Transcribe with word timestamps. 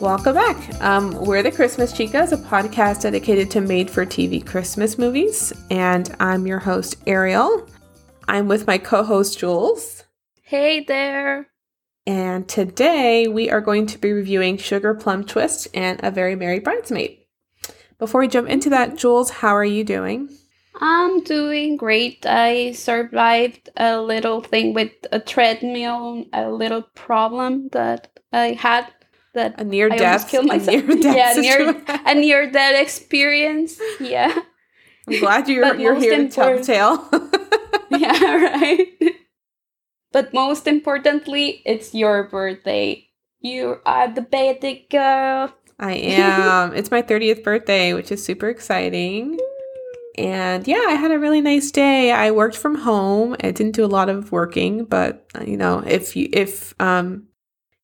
Welcome 0.00 0.34
back. 0.34 0.82
Um, 0.82 1.12
we're 1.12 1.42
the 1.42 1.52
Christmas 1.52 1.92
Chicas, 1.92 2.32
a 2.32 2.38
podcast 2.38 3.02
dedicated 3.02 3.50
to 3.50 3.60
made 3.60 3.90
for 3.90 4.06
TV 4.06 4.44
Christmas 4.44 4.96
movies. 4.96 5.52
And 5.70 6.16
I'm 6.18 6.46
your 6.46 6.58
host, 6.58 7.04
Arielle. 7.04 7.68
I'm 8.26 8.48
with 8.48 8.66
my 8.66 8.78
co 8.78 9.04
host, 9.04 9.38
Jules. 9.38 10.04
Hey 10.40 10.82
there. 10.82 11.48
And 12.06 12.48
today 12.48 13.28
we 13.28 13.50
are 13.50 13.60
going 13.60 13.86
to 13.88 13.98
be 13.98 14.12
reviewing 14.12 14.56
Sugar 14.56 14.94
Plum 14.94 15.22
Twist 15.24 15.68
and 15.74 16.00
A 16.02 16.10
Very 16.10 16.34
Merry 16.34 16.60
Bridesmaid. 16.60 17.18
Before 17.98 18.22
we 18.22 18.28
jump 18.28 18.48
into 18.48 18.70
that, 18.70 18.96
Jules, 18.96 19.28
how 19.28 19.54
are 19.54 19.64
you 19.64 19.84
doing? 19.84 20.30
I'm 20.80 21.22
doing 21.22 21.76
great. 21.76 22.24
I 22.26 22.72
survived 22.72 23.68
a 23.76 24.00
little 24.00 24.40
thing 24.40 24.72
with 24.72 24.92
a 25.12 25.20
treadmill, 25.20 26.24
a 26.32 26.50
little 26.50 26.82
problem 26.94 27.68
that 27.72 28.08
I 28.32 28.52
had 28.52 28.86
that 29.34 29.60
a 29.60 29.64
near 29.64 29.92
I 29.92 29.96
death, 29.96 30.28
killed 30.28 30.46
myself. 30.46 30.84
near 30.84 30.96
death 31.02 31.36
yeah, 31.36 31.40
near 31.40 31.84
a 32.06 32.14
near 32.14 32.50
death 32.50 32.80
experience. 32.80 33.78
Yeah, 34.00 34.40
I'm 35.06 35.20
glad 35.20 35.48
you're 35.48 35.74
you're 35.76 36.00
here 36.00 36.16
to 36.16 36.28
tell 36.28 36.56
the 36.56 36.64
tale. 36.64 37.08
yeah, 37.90 38.36
right. 38.36 38.88
but 40.12 40.32
most 40.32 40.66
importantly, 40.66 41.62
it's 41.66 41.94
your 41.94 42.24
birthday. 42.24 43.06
You 43.40 43.80
are 43.84 44.08
the 44.08 44.22
baby 44.22 44.86
girl. 44.90 45.54
I 45.78 45.92
am. 45.94 46.74
it's 46.74 46.90
my 46.90 47.02
30th 47.02 47.42
birthday, 47.42 47.94
which 47.94 48.12
is 48.12 48.24
super 48.24 48.48
exciting. 48.48 49.38
And 50.20 50.68
yeah, 50.68 50.84
I 50.86 50.92
had 50.92 51.12
a 51.12 51.18
really 51.18 51.40
nice 51.40 51.70
day. 51.70 52.12
I 52.12 52.30
worked 52.30 52.56
from 52.56 52.74
home. 52.74 53.34
I 53.40 53.52
didn't 53.52 53.72
do 53.72 53.84
a 53.84 53.86
lot 53.86 54.10
of 54.10 54.30
working, 54.30 54.84
but 54.84 55.26
uh, 55.34 55.44
you 55.44 55.56
know, 55.56 55.82
if 55.86 56.14
you 56.14 56.28
if 56.30 56.74
um 56.78 57.26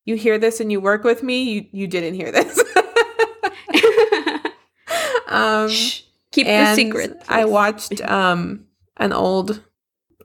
you 0.05 0.15
hear 0.15 0.37
this 0.37 0.59
and 0.59 0.71
you 0.71 0.79
work 0.79 1.03
with 1.03 1.23
me, 1.23 1.43
you 1.43 1.65
you 1.71 1.87
didn't 1.87 2.13
hear 2.13 2.31
this. 2.31 2.59
um 5.27 5.69
Shh, 5.69 6.01
keep 6.31 6.45
the 6.45 6.75
secret. 6.75 7.23
I 7.27 7.45
watched 7.45 8.01
um 8.09 8.65
an 8.97 9.13
old 9.13 9.63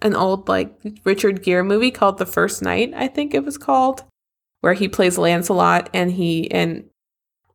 an 0.02 0.14
old 0.14 0.50
like 0.50 0.78
Richard 1.04 1.42
Gere 1.42 1.62
movie 1.62 1.90
called 1.90 2.18
The 2.18 2.26
First 2.26 2.60
Knight, 2.60 2.92
I 2.94 3.08
think 3.08 3.32
it 3.32 3.44
was 3.44 3.56
called, 3.56 4.04
where 4.60 4.74
he 4.74 4.86
plays 4.86 5.16
Lancelot 5.16 5.88
and 5.94 6.12
he 6.12 6.50
and 6.50 6.90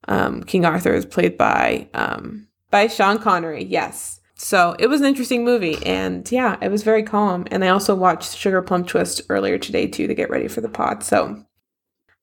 um 0.08 0.42
King 0.44 0.66
Arthur 0.66 0.95
is 0.95 1.05
played 1.05 1.38
by 1.38 1.89
um 1.94 2.47
by 2.71 2.88
Sean 2.88 3.19
Connery. 3.19 3.64
Yes. 3.64 4.16
So 4.38 4.75
it 4.77 4.88
was 4.88 5.02
an 5.02 5.07
interesting 5.07 5.43
movie 5.43 5.83
and 5.85 6.30
yeah, 6.31 6.57
it 6.61 6.69
was 6.69 6.83
very 6.83 7.03
calm. 7.03 7.45
And 7.52 7.63
I 7.63 7.69
also 7.69 7.95
watched 7.95 8.38
Sugar 8.38 8.61
Plum 8.61 8.85
Twist 8.85 9.21
earlier 9.30 9.57
today 9.57 9.88
too 9.88 10.07
to 10.07 10.13
get 10.13 10.30
ready 10.30 10.47
for 10.47 10.61
the 10.61 10.69
pod. 10.69 11.03
So 11.03 11.43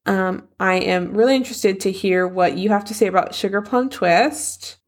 um 0.07 0.48
I 0.61 0.75
am 0.77 1.15
really 1.15 1.37
interested 1.37 1.81
to 1.81 1.92
hear 1.92 2.27
what 2.29 2.59
you 2.59 2.70
have 2.70 2.85
to 2.87 2.95
say 2.95 3.07
about 3.07 3.35
Sugar 3.35 3.62
Plum 3.62 3.89
Twist. 3.91 4.79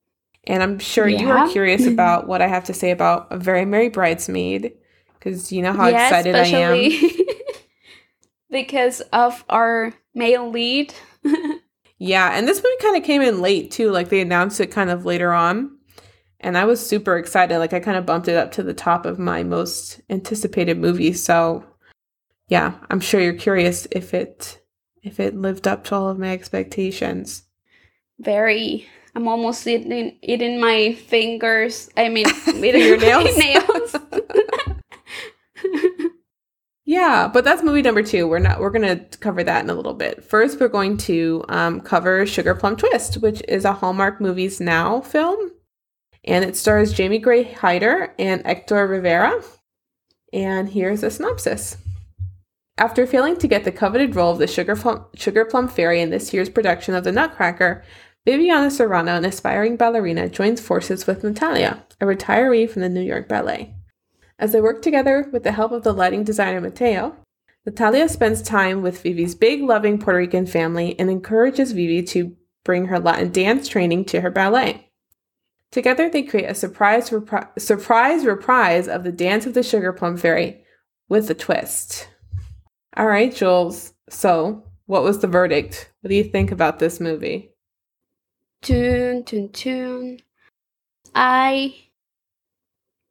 And 0.46 0.62
I'm 0.62 0.78
sure 0.78 1.08
you 1.08 1.30
are 1.30 1.42
curious 1.42 1.86
about 1.88 2.28
what 2.28 2.42
I 2.42 2.48
have 2.48 2.64
to 2.64 2.74
say 2.74 2.90
about 2.92 3.28
A 3.32 3.38
Very 3.38 3.64
Merry 3.64 3.88
Bridesmaid 3.88 4.72
because 5.14 5.52
you 5.52 5.62
know 5.62 5.72
how 5.72 5.88
Yeah, 5.88 6.06
excited 6.08 6.36
I 6.36 6.46
am. 6.46 6.78
because 8.50 9.00
of 9.12 9.44
our 9.48 9.92
male 10.14 10.50
lead. 10.50 10.94
Yeah, 11.98 12.30
and 12.36 12.46
this 12.46 12.58
movie 12.62 12.76
kind 12.82 12.96
of 12.96 13.04
came 13.04 13.22
in 13.22 13.40
late 13.40 13.70
too. 13.70 13.90
Like 13.90 14.08
they 14.10 14.20
announced 14.20 14.60
it 14.60 14.70
kind 14.70 14.90
of 14.90 15.04
later 15.06 15.32
on. 15.32 15.75
And 16.40 16.56
I 16.58 16.64
was 16.64 16.84
super 16.86 17.16
excited. 17.16 17.58
Like 17.58 17.72
I 17.72 17.80
kind 17.80 17.96
of 17.96 18.06
bumped 18.06 18.28
it 18.28 18.36
up 18.36 18.52
to 18.52 18.62
the 18.62 18.74
top 18.74 19.06
of 19.06 19.18
my 19.18 19.42
most 19.42 20.00
anticipated 20.10 20.78
movies. 20.78 21.22
So 21.22 21.64
yeah, 22.48 22.74
I'm 22.90 23.00
sure 23.00 23.20
you're 23.20 23.32
curious 23.34 23.86
if 23.90 24.14
it 24.14 24.60
if 25.02 25.18
it 25.20 25.36
lived 25.36 25.66
up 25.68 25.84
to 25.84 25.94
all 25.94 26.08
of 26.08 26.18
my 26.18 26.30
expectations. 26.32 27.44
Very. 28.18 28.86
I'm 29.14 29.28
almost 29.28 29.66
eating, 29.66 30.18
eating 30.22 30.60
my 30.60 30.92
fingers. 30.92 31.88
I 31.96 32.10
mean, 32.10 32.26
eating 32.48 32.82
Your 32.82 32.96
nails? 32.98 33.36
nails. 33.38 33.96
Yeah, 36.88 37.26
but 37.26 37.42
that's 37.42 37.64
movie 37.64 37.82
number 37.82 38.02
two. 38.04 38.28
We're 38.28 38.38
not. 38.38 38.60
We're 38.60 38.70
gonna 38.70 39.00
cover 39.18 39.42
that 39.42 39.64
in 39.64 39.70
a 39.70 39.74
little 39.74 39.92
bit. 39.92 40.22
First, 40.22 40.60
we're 40.60 40.68
going 40.68 40.96
to 40.98 41.44
um, 41.48 41.80
cover 41.80 42.24
Sugar 42.26 42.54
Plum 42.54 42.76
Twist, 42.76 43.16
which 43.16 43.42
is 43.48 43.64
a 43.64 43.72
Hallmark 43.72 44.20
Movies 44.20 44.60
Now 44.60 45.00
film, 45.00 45.50
and 46.26 46.44
it 46.44 46.56
stars 46.56 46.92
Jamie 46.92 47.18
Gray 47.18 47.44
Hyder 47.44 48.14
and 48.18 48.44
Hector 48.44 48.86
Rivera. 48.86 49.42
And 50.32 50.70
here's 50.70 51.02
a 51.02 51.10
synopsis. 51.10 51.76
After 52.78 53.06
failing 53.06 53.38
to 53.38 53.48
get 53.48 53.64
the 53.64 53.72
coveted 53.72 54.14
role 54.14 54.32
of 54.32 54.38
the 54.38 54.46
Sugar 54.46 54.76
Plum, 54.76 55.06
Sugar 55.14 55.44
Plum 55.44 55.68
Fairy 55.68 56.00
in 56.00 56.10
this 56.10 56.34
year's 56.34 56.50
production 56.50 56.94
of 56.94 57.04
The 57.04 57.12
Nutcracker, 57.12 57.82
Viviana 58.26 58.70
Serrano, 58.70 59.16
an 59.16 59.24
aspiring 59.24 59.76
ballerina, 59.76 60.28
joins 60.28 60.60
forces 60.60 61.06
with 61.06 61.22
Natalia, 61.22 61.84
a 62.00 62.04
retiree 62.04 62.68
from 62.68 62.82
the 62.82 62.88
New 62.88 63.00
York 63.00 63.28
Ballet. 63.28 63.74
As 64.38 64.52
they 64.52 64.60
work 64.60 64.82
together 64.82 65.28
with 65.32 65.44
the 65.44 65.52
help 65.52 65.72
of 65.72 65.84
the 65.84 65.94
lighting 65.94 66.24
designer 66.24 66.60
Mateo, 66.60 67.16
Natalia 67.64 68.08
spends 68.08 68.42
time 68.42 68.82
with 68.82 69.00
Vivi's 69.00 69.34
big, 69.34 69.62
loving 69.62 69.98
Puerto 69.98 70.18
Rican 70.18 70.44
family 70.44 70.98
and 70.98 71.08
encourages 71.08 71.72
Vivi 71.72 72.02
to 72.02 72.36
bring 72.64 72.86
her 72.86 72.98
Latin 72.98 73.32
dance 73.32 73.68
training 73.68 74.04
to 74.06 74.20
her 74.20 74.30
ballet. 74.30 74.85
Together, 75.72 76.08
they 76.08 76.22
create 76.22 76.48
a 76.48 76.54
surprise, 76.54 77.10
repri- 77.10 77.48
surprise 77.60 78.24
reprise 78.24 78.88
of 78.88 79.04
the 79.04 79.12
Dance 79.12 79.46
of 79.46 79.54
the 79.54 79.62
Sugar 79.62 79.92
Plum 79.92 80.16
Fairy 80.16 80.62
with 81.08 81.28
a 81.30 81.34
twist. 81.34 82.08
All 82.96 83.06
right, 83.06 83.34
Jules. 83.34 83.92
So, 84.08 84.62
what 84.86 85.02
was 85.02 85.18
the 85.18 85.26
verdict? 85.26 85.92
What 86.00 86.08
do 86.10 86.14
you 86.14 86.24
think 86.24 86.50
about 86.52 86.78
this 86.78 87.00
movie? 87.00 87.50
tune, 88.62 89.22
tune, 89.24 89.48
tune. 89.50 90.18
I 91.14 91.74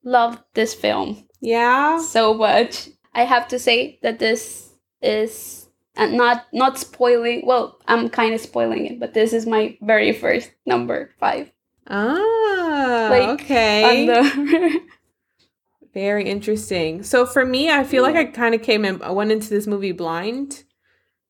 love 0.03 0.43
this 0.53 0.73
film 0.73 1.27
Yeah. 1.39 1.99
so 1.99 2.33
much. 2.33 2.89
I 3.13 3.23
have 3.23 3.47
to 3.49 3.59
say 3.59 3.99
that 4.01 4.19
this 4.19 4.69
is 5.01 5.69
uh, 5.97 6.07
not 6.07 6.47
not 6.51 6.77
spoiling. 6.77 7.45
Well, 7.45 7.79
I'm 7.87 8.09
kind 8.09 8.33
of 8.33 8.41
spoiling 8.41 8.85
it, 8.87 8.99
but 8.99 9.13
this 9.13 9.31
is 9.31 9.45
my 9.45 9.77
very 9.81 10.11
first 10.11 10.51
number 10.65 11.11
five. 11.19 11.49
Ah, 11.87 13.07
Like, 13.09 13.41
okay. 13.41 14.05
The 14.07 14.81
Very 15.93 16.25
interesting. 16.25 17.03
So 17.03 17.25
for 17.25 17.45
me, 17.45 17.69
I 17.69 17.83
feel 17.85 18.03
like 18.03 18.15
I 18.15 18.25
kind 18.25 18.53
of 18.53 18.61
came 18.61 18.83
in, 18.83 19.01
I 19.01 19.11
went 19.11 19.31
into 19.31 19.49
this 19.49 19.65
movie 19.65 19.93
blind. 19.93 20.63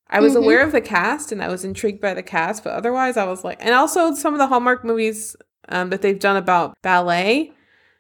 I 0.09 0.19
was 0.21 0.33
Mhm. 0.33 0.37
aware 0.43 0.65
of 0.65 0.71
the 0.71 0.81
cast 0.81 1.31
and 1.31 1.41
I 1.43 1.49
was 1.49 1.63
intrigued 1.63 2.01
by 2.01 2.13
the 2.13 2.23
cast, 2.23 2.63
but 2.63 2.73
otherwise 2.73 3.17
I 3.17 3.25
was 3.25 3.43
like, 3.43 3.57
and 3.63 3.75
also 3.75 4.13
some 4.15 4.33
of 4.33 4.39
the 4.39 4.47
Hallmark 4.47 4.83
movies 4.83 5.35
um, 5.69 5.89
that 5.91 6.01
they've 6.01 6.19
done 6.19 6.35
about 6.37 6.75
ballet 6.81 7.51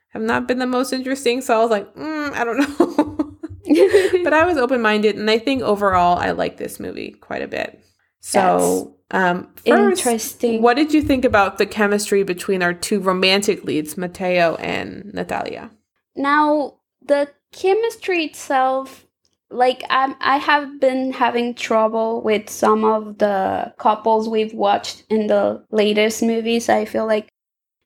have 0.09 0.21
not 0.21 0.47
been 0.47 0.59
the 0.59 0.65
most 0.67 0.93
interesting. 0.93 1.41
So 1.41 1.55
I 1.55 1.61
was 1.61 1.69
like, 1.71 1.93
mm, 1.95 2.31
I 2.33 2.43
don't 2.43 2.57
know. 2.79 3.31
but 4.23 4.33
I 4.33 4.45
was 4.45 4.57
open 4.57 4.81
minded, 4.81 5.15
and 5.17 5.29
I 5.29 5.39
think 5.39 5.61
overall 5.63 6.17
I 6.17 6.31
like 6.31 6.57
this 6.57 6.79
movie 6.79 7.11
quite 7.11 7.41
a 7.41 7.47
bit. 7.47 7.83
So, 8.21 8.94
um, 9.11 9.49
first, 9.65 9.99
Interesting. 10.05 10.61
what 10.61 10.75
did 10.75 10.93
you 10.93 11.01
think 11.01 11.25
about 11.25 11.57
the 11.57 11.65
chemistry 11.65 12.23
between 12.23 12.63
our 12.63 12.73
two 12.73 12.99
romantic 12.99 13.63
leads, 13.63 13.97
Mateo 13.97 14.55
and 14.55 15.13
Natalia? 15.13 15.69
Now, 16.15 16.75
the 17.01 17.29
chemistry 17.51 18.25
itself, 18.25 19.05
like 19.49 19.83
I'm, 19.89 20.15
I 20.19 20.37
have 20.37 20.79
been 20.79 21.13
having 21.13 21.53
trouble 21.53 22.21
with 22.23 22.49
some 22.49 22.83
of 22.83 23.19
the 23.19 23.73
couples 23.77 24.27
we've 24.27 24.53
watched 24.53 25.03
in 25.09 25.27
the 25.27 25.63
latest 25.69 26.23
movies. 26.23 26.67
I 26.67 26.85
feel 26.85 27.05
like 27.05 27.29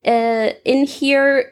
uh, 0.06 0.51
in 0.63 0.86
here, 0.86 1.51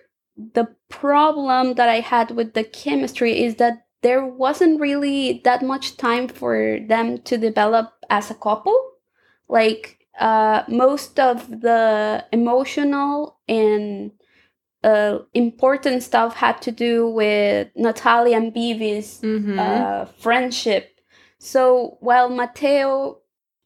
the 0.53 0.67
problem 0.89 1.73
that 1.73 1.89
I 1.89 1.99
had 1.99 2.31
with 2.31 2.53
the 2.53 2.63
chemistry 2.63 3.43
is 3.43 3.55
that 3.55 3.85
there 4.01 4.25
wasn't 4.25 4.79
really 4.79 5.41
that 5.43 5.63
much 5.63 5.97
time 5.97 6.27
for 6.27 6.79
them 6.87 7.17
to 7.23 7.37
develop 7.37 7.91
as 8.09 8.31
a 8.31 8.35
couple. 8.35 8.75
Like 9.49 10.05
uh, 10.19 10.63
most 10.67 11.19
of 11.19 11.61
the 11.61 12.25
emotional 12.31 13.39
and 13.47 14.11
uh, 14.83 15.19
important 15.33 16.03
stuff 16.03 16.35
had 16.35 16.61
to 16.63 16.71
do 16.71 17.07
with 17.09 17.69
Natalia 17.75 18.37
and 18.37 18.53
Vivi's 18.53 19.19
Mm-hmm. 19.21 19.59
uh, 19.59 20.05
friendship. 20.19 20.99
So 21.39 21.97
while 21.99 22.29
Mateo 22.29 23.19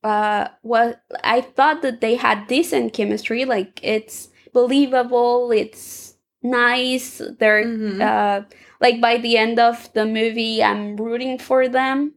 uh, 0.03 0.47
was, 0.63 0.95
I 1.23 1.41
thought 1.41 1.81
that 1.83 2.01
they 2.01 2.15
had 2.15 2.47
decent 2.47 2.93
chemistry. 2.93 3.45
Like 3.45 3.79
it's 3.83 4.29
believable, 4.53 5.51
it's 5.51 6.15
nice. 6.43 7.21
They're 7.39 7.65
Mhm. 7.65 8.01
uh, 8.01 8.45
like 8.79 8.99
by 8.99 9.17
the 9.17 9.37
end 9.37 9.59
of 9.59 9.91
the 9.93 10.05
movie, 10.05 10.63
I'm 10.63 10.95
rooting 10.97 11.37
for 11.37 11.67
them. 11.67 12.15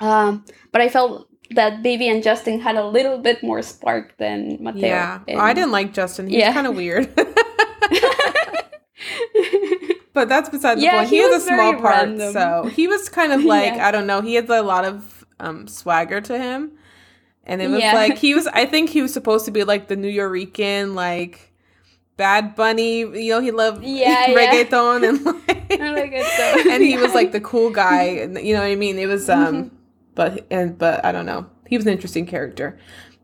Um, 0.00 0.44
but 0.72 0.80
I 0.80 0.88
felt 0.88 1.28
that 1.54 1.82
Baby 1.82 2.08
and 2.08 2.22
Justin 2.22 2.60
had 2.60 2.76
a 2.76 2.86
little 2.86 3.18
bit 3.18 3.42
more 3.42 3.62
spark 3.62 4.16
than 4.18 4.58
Mateo. 4.60 4.86
yeah, 4.86 5.20
and- 5.28 5.40
I 5.40 5.52
didn't 5.52 5.72
like 5.72 5.92
Justin. 5.92 6.26
He's 6.28 6.38
Yeah. 6.38 6.52
kind 6.52 6.66
of 6.66 6.74
weird. 6.76 7.08
but 10.14 10.28
that's 10.28 10.48
beside 10.48 10.76
the 10.78 10.82
Yeah, 10.82 10.98
point. 10.98 11.08
He, 11.10 11.16
he 11.16 11.22
has 11.22 11.30
was 11.32 11.44
a 11.44 11.46
small 11.48 11.72
part, 11.74 12.06
random. 12.06 12.32
so 12.32 12.70
he 12.74 12.86
was 12.86 13.08
kind 13.08 13.32
of 13.32 13.44
like 13.54 13.74
Yeah. 13.74 13.86
I 13.86 13.90
don't 13.90 14.06
know. 14.06 14.20
He 14.20 14.34
had 14.34 14.48
a 14.48 14.62
lot 14.62 14.84
of 14.84 15.24
um, 15.40 15.66
swagger 15.66 16.20
to 16.20 16.38
him, 16.38 16.72
and 17.44 17.60
it 17.62 17.68
was 17.68 17.80
Yeah. 17.80 17.94
like 17.94 18.18
he 18.18 18.34
was. 18.34 18.46
I 18.52 18.66
think 18.66 18.90
he 18.90 19.02
was 19.02 19.12
supposed 19.12 19.44
to 19.46 19.50
be 19.50 19.64
like 19.64 19.88
the 19.88 19.96
Nuyorican, 19.96 20.94
like 20.94 21.52
Bad 22.16 22.54
Bunny. 22.54 22.98
You 23.00 23.30
know, 23.30 23.40
he 23.40 23.50
loved 23.50 23.82
Yeah, 23.84 24.26
reggaeton 24.28 25.08
and 25.08 25.24
like, 25.24 25.80
I 25.80 25.90
like 25.90 26.12
it 26.12 26.26
though. 26.64 26.70
and 26.70 26.82
he 26.82 26.96
was 26.96 27.14
like 27.14 27.32
the 27.32 27.40
cool 27.40 27.70
guy. 27.70 28.02
And 28.22 28.38
you 28.38 28.54
know 28.54 28.60
what 28.60 28.70
I 28.70 28.76
mean? 28.76 28.98
It 28.98 29.06
was 29.06 29.28
um, 29.30 29.54
Mhm. 29.54 29.70
But 30.14 30.46
and 30.50 30.78
but 30.78 31.04
I 31.04 31.12
don't 31.12 31.26
know. 31.26 31.46
He 31.66 31.76
was 31.76 31.86
an 31.86 31.92
interesting 31.92 32.26
character, 32.26 32.78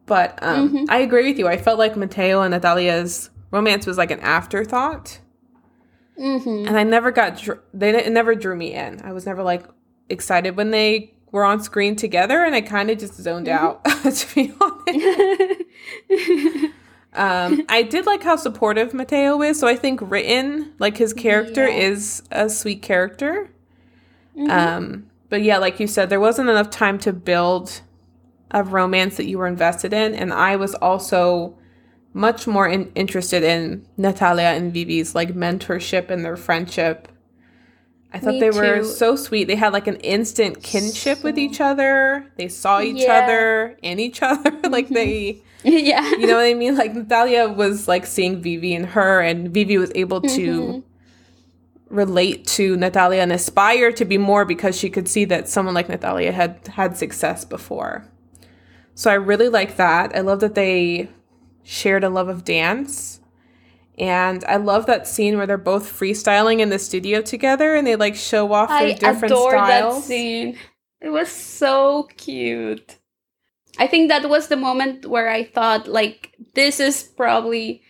but 0.07 0.39
um, 0.43 0.71
Mhm. 0.71 0.87
I 0.89 0.99
agree 0.99 1.29
with 1.29 1.39
you. 1.39 1.49
I 1.49 1.57
felt 1.57 1.79
like 1.79 1.97
Mateo 1.97 2.41
and 2.43 2.53
Natalia's 2.53 3.31
romance 3.51 3.87
was 3.87 3.99
like 3.99 4.11
an 4.11 4.21
afterthought 4.21 5.21
Mhm. 6.19 6.67
and 6.67 6.79
I 6.79 6.83
never 6.83 7.11
got 7.11 7.39
dr- 7.39 7.61
they 7.73 7.91
it 7.97 8.13
never 8.13 8.35
drew 8.35 8.57
me 8.57 8.75
in. 8.75 9.01
I 9.05 9.13
was 9.13 9.27
never 9.27 9.43
like 9.43 9.65
excited 10.09 10.57
when 10.57 10.71
they 10.71 11.15
were 11.31 11.45
on 11.45 11.63
screen 11.63 11.95
together, 11.95 12.43
and 12.43 12.55
I 12.55 12.63
kind 12.63 12.91
of 12.91 12.99
just 12.99 13.15
zoned 13.15 13.47
Mhm. 13.47 13.53
out 13.53 13.85
to 14.15 14.35
be 14.35 14.53
honest. 14.61 15.63
Um, 17.15 17.65
I 17.71 17.83
did 17.83 18.05
like 18.07 18.23
how 18.23 18.37
supportive 18.37 18.93
Mateo 18.95 19.41
is, 19.43 19.59
so 19.59 19.67
I 19.67 19.75
think 19.77 19.99
written 20.03 20.73
like 20.79 20.99
his 20.99 21.13
character 21.15 21.67
Yeah. 21.67 21.89
is 21.89 22.23
a 22.31 22.49
sweet 22.51 22.83
character. 22.83 23.49
Mhm. 24.37 24.51
Um, 24.51 25.07
but 25.29 25.43
yeah, 25.43 25.59
like 25.59 25.79
you 25.81 25.87
said, 25.87 26.11
there 26.11 26.21
wasn't 26.21 26.49
enough 26.49 26.71
time 26.71 26.99
to 27.01 27.13
build 27.13 27.81
a 28.51 28.63
romance 28.63 29.17
that 29.19 29.27
you 29.27 29.39
were 29.39 29.47
invested 29.47 29.93
in, 29.93 30.15
and 30.15 30.33
I 30.33 30.57
was 30.57 30.75
also 30.77 31.57
much 32.15 32.47
more 32.47 32.67
in- 32.67 32.91
interested 32.95 33.43
in 33.43 33.87
Natalia 33.97 34.47
and 34.47 34.73
Vivi's 34.73 35.15
like 35.15 35.35
mentorship 35.35 36.11
and 36.11 36.25
their 36.25 36.37
friendship. 36.37 37.09
I 38.13 38.19
thought 38.19 38.35
Me 38.35 38.41
they 38.41 38.51
were 38.51 38.83
so 38.85 39.17
sweet. 39.17 39.45
They 39.45 39.55
had 39.57 39.75
like 39.75 39.87
an 39.87 39.97
instant 39.97 40.63
kinship 40.63 41.23
with 41.23 41.39
each 41.39 41.61
other. 41.61 42.25
They 42.37 42.49
saw 42.49 42.81
each 42.81 43.03
Yeah. 43.03 43.21
other 43.25 43.77
in 43.83 44.01
each 44.01 44.23
other. 44.23 44.51
like 44.71 44.89
they, 44.89 45.43
yeah. 45.63 46.09
you 46.13 46.27
know 46.27 46.37
what 46.37 46.47
I 46.47 46.55
mean? 46.55 46.75
Like 46.75 46.95
Natalia 46.95 47.49
was 47.51 47.87
like 47.87 48.07
seeing 48.07 48.41
Vivi 48.41 48.75
and 48.75 48.87
her, 48.87 49.21
and 49.21 49.53
Vivi 49.53 49.77
was 49.77 49.93
able 49.95 50.23
to 50.23 50.29
Mhm. 50.63 50.83
Relate 51.91 52.47
to 52.47 52.77
Natalia 52.77 53.23
and 53.23 53.33
aspire 53.33 53.93
to 53.93 54.05
be 54.05 54.19
more 54.19 54.45
because 54.45 54.79
she 54.79 54.91
could 54.91 55.09
see 55.09 55.25
that 55.27 55.49
someone 55.49 55.75
like 55.75 55.89
Natalia 55.89 56.33
had 56.33 56.69
had 56.69 56.97
success 56.97 57.45
before. 57.45 58.07
So 58.95 59.11
I 59.11 59.15
really 59.15 59.49
like 59.49 59.77
that. 59.77 60.15
I 60.15 60.21
love 60.21 60.41
that 60.41 60.55
they 60.55 61.09
shared 61.63 62.05
a 62.05 62.09
love 62.09 62.29
of 62.29 62.45
dance. 62.45 63.21
And 63.99 64.45
I 64.45 64.57
love 64.57 64.87
that 64.87 65.07
scene 65.09 65.37
where 65.37 65.47
they're 65.47 65.59
both 65.59 65.93
freestyling 65.93 66.61
in 66.61 66.69
the 66.69 66.79
studio 66.79 67.21
together 67.21 67.75
and 67.75 67.87
they 67.87 67.97
like 67.97 68.15
show 68.15 68.53
off 68.53 68.69
their 68.69 68.79
I 68.79 68.93
different 68.93 69.33
adore 69.33 69.51
styles. 69.51 69.97
that 69.97 70.05
scene. 70.05 70.59
It 71.01 71.11
was 71.11 71.29
so 71.29 72.09
cute. 72.17 72.99
I 73.79 73.87
think 73.87 74.09
that 74.09 74.29
was 74.29 74.49
the 74.49 74.57
moment 74.57 75.07
where 75.07 75.29
I 75.29 75.45
thought 75.45 75.89
like 75.89 76.35
this 76.55 76.81
is 76.81 77.03
probably 77.03 77.83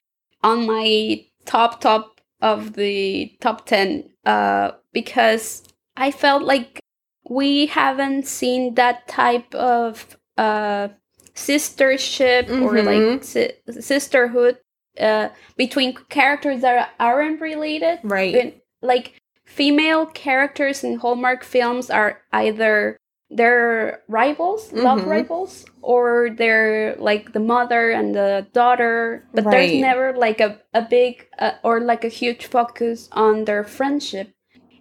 on 0.42 0.66
my 0.66 1.24
top 1.44 1.80
top 1.80 2.17
of 2.40 2.74
the 2.74 3.32
top 3.40 3.66
10 3.66 4.08
uh 4.24 4.70
because 4.92 5.64
I 5.96 6.10
felt 6.10 6.42
like 6.42 6.80
we 7.28 7.66
haven't 7.66 8.26
seen 8.26 8.74
that 8.74 9.08
type 9.08 9.54
of 9.54 10.16
uh 10.36 10.88
sistership 11.34 12.48
or 12.62 12.72
Mhm. 12.74 12.86
like 12.86 13.24
si- 13.24 13.52
sisterhood 13.80 14.58
uh 15.00 15.28
between 15.56 15.94
characters 16.08 16.60
that 16.62 16.90
aren't 17.00 17.40
related 17.40 17.98
Right. 18.02 18.60
like 18.82 19.14
female 19.44 20.06
characters 20.06 20.84
in 20.84 20.96
Hallmark 20.98 21.42
films 21.44 21.90
are 21.90 22.20
either 22.32 22.96
they're 23.30 24.02
rivals, 24.08 24.72
love 24.72 25.00
Mhm. 25.00 25.08
rivals, 25.08 25.64
or 25.82 26.30
they're 26.30 26.96
like 26.96 27.32
the 27.32 27.40
mother 27.40 27.90
and 27.90 28.14
the 28.14 28.46
daughter, 28.52 29.28
but 29.34 29.50
there's 29.50 29.74
never 29.74 30.14
like 30.16 30.40
a, 30.40 30.60
a 30.74 30.82
big 30.82 31.26
uh, 31.38 31.52
or 31.62 31.80
like 31.80 32.04
a 32.04 32.08
huge 32.08 32.46
focus 32.46 33.08
on 33.12 33.44
their 33.44 33.64
friendship. 33.64 34.32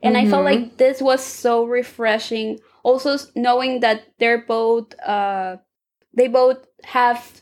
And 0.04 0.18
I 0.18 0.26
felt 0.26 0.46
like 0.46 0.78
this 0.78 1.02
was 1.02 1.24
so 1.24 1.66
refreshing. 1.66 2.60
Also 2.84 3.18
knowing 3.36 3.82
that 3.82 4.04
they're 4.20 4.44
both 4.46 4.94
uh 5.02 5.58
they 6.14 6.28
both 6.28 6.66
have 6.84 7.42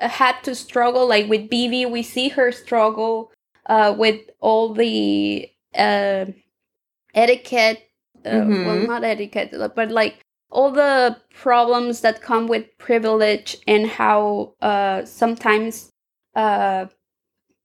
uh, 0.00 0.08
had 0.08 0.40
to 0.44 0.54
struggle 0.54 1.06
like 1.08 1.28
with 1.28 1.50
Bibi 1.50 1.86
we 1.86 2.02
see 2.02 2.28
her 2.30 2.52
struggle 2.52 3.32
uh 3.66 3.94
with 3.96 4.20
all 4.40 4.74
the 4.74 5.48
uh 5.76 6.26
etiquette 7.14 7.82
uh, 8.24 8.50
well 8.60 8.78
Mhm. 8.78 8.86
not 8.86 9.04
etiquette 9.04 9.52
but 9.74 9.90
like 9.90 10.20
all 10.50 10.70
the 10.70 11.16
problems 11.34 12.00
that 12.00 12.22
come 12.22 12.46
with 12.46 12.66
privilege 12.78 13.56
and 13.66 13.86
how 13.86 14.54
uh 14.60 15.04
sometimes 15.04 15.90
uh 16.34 16.86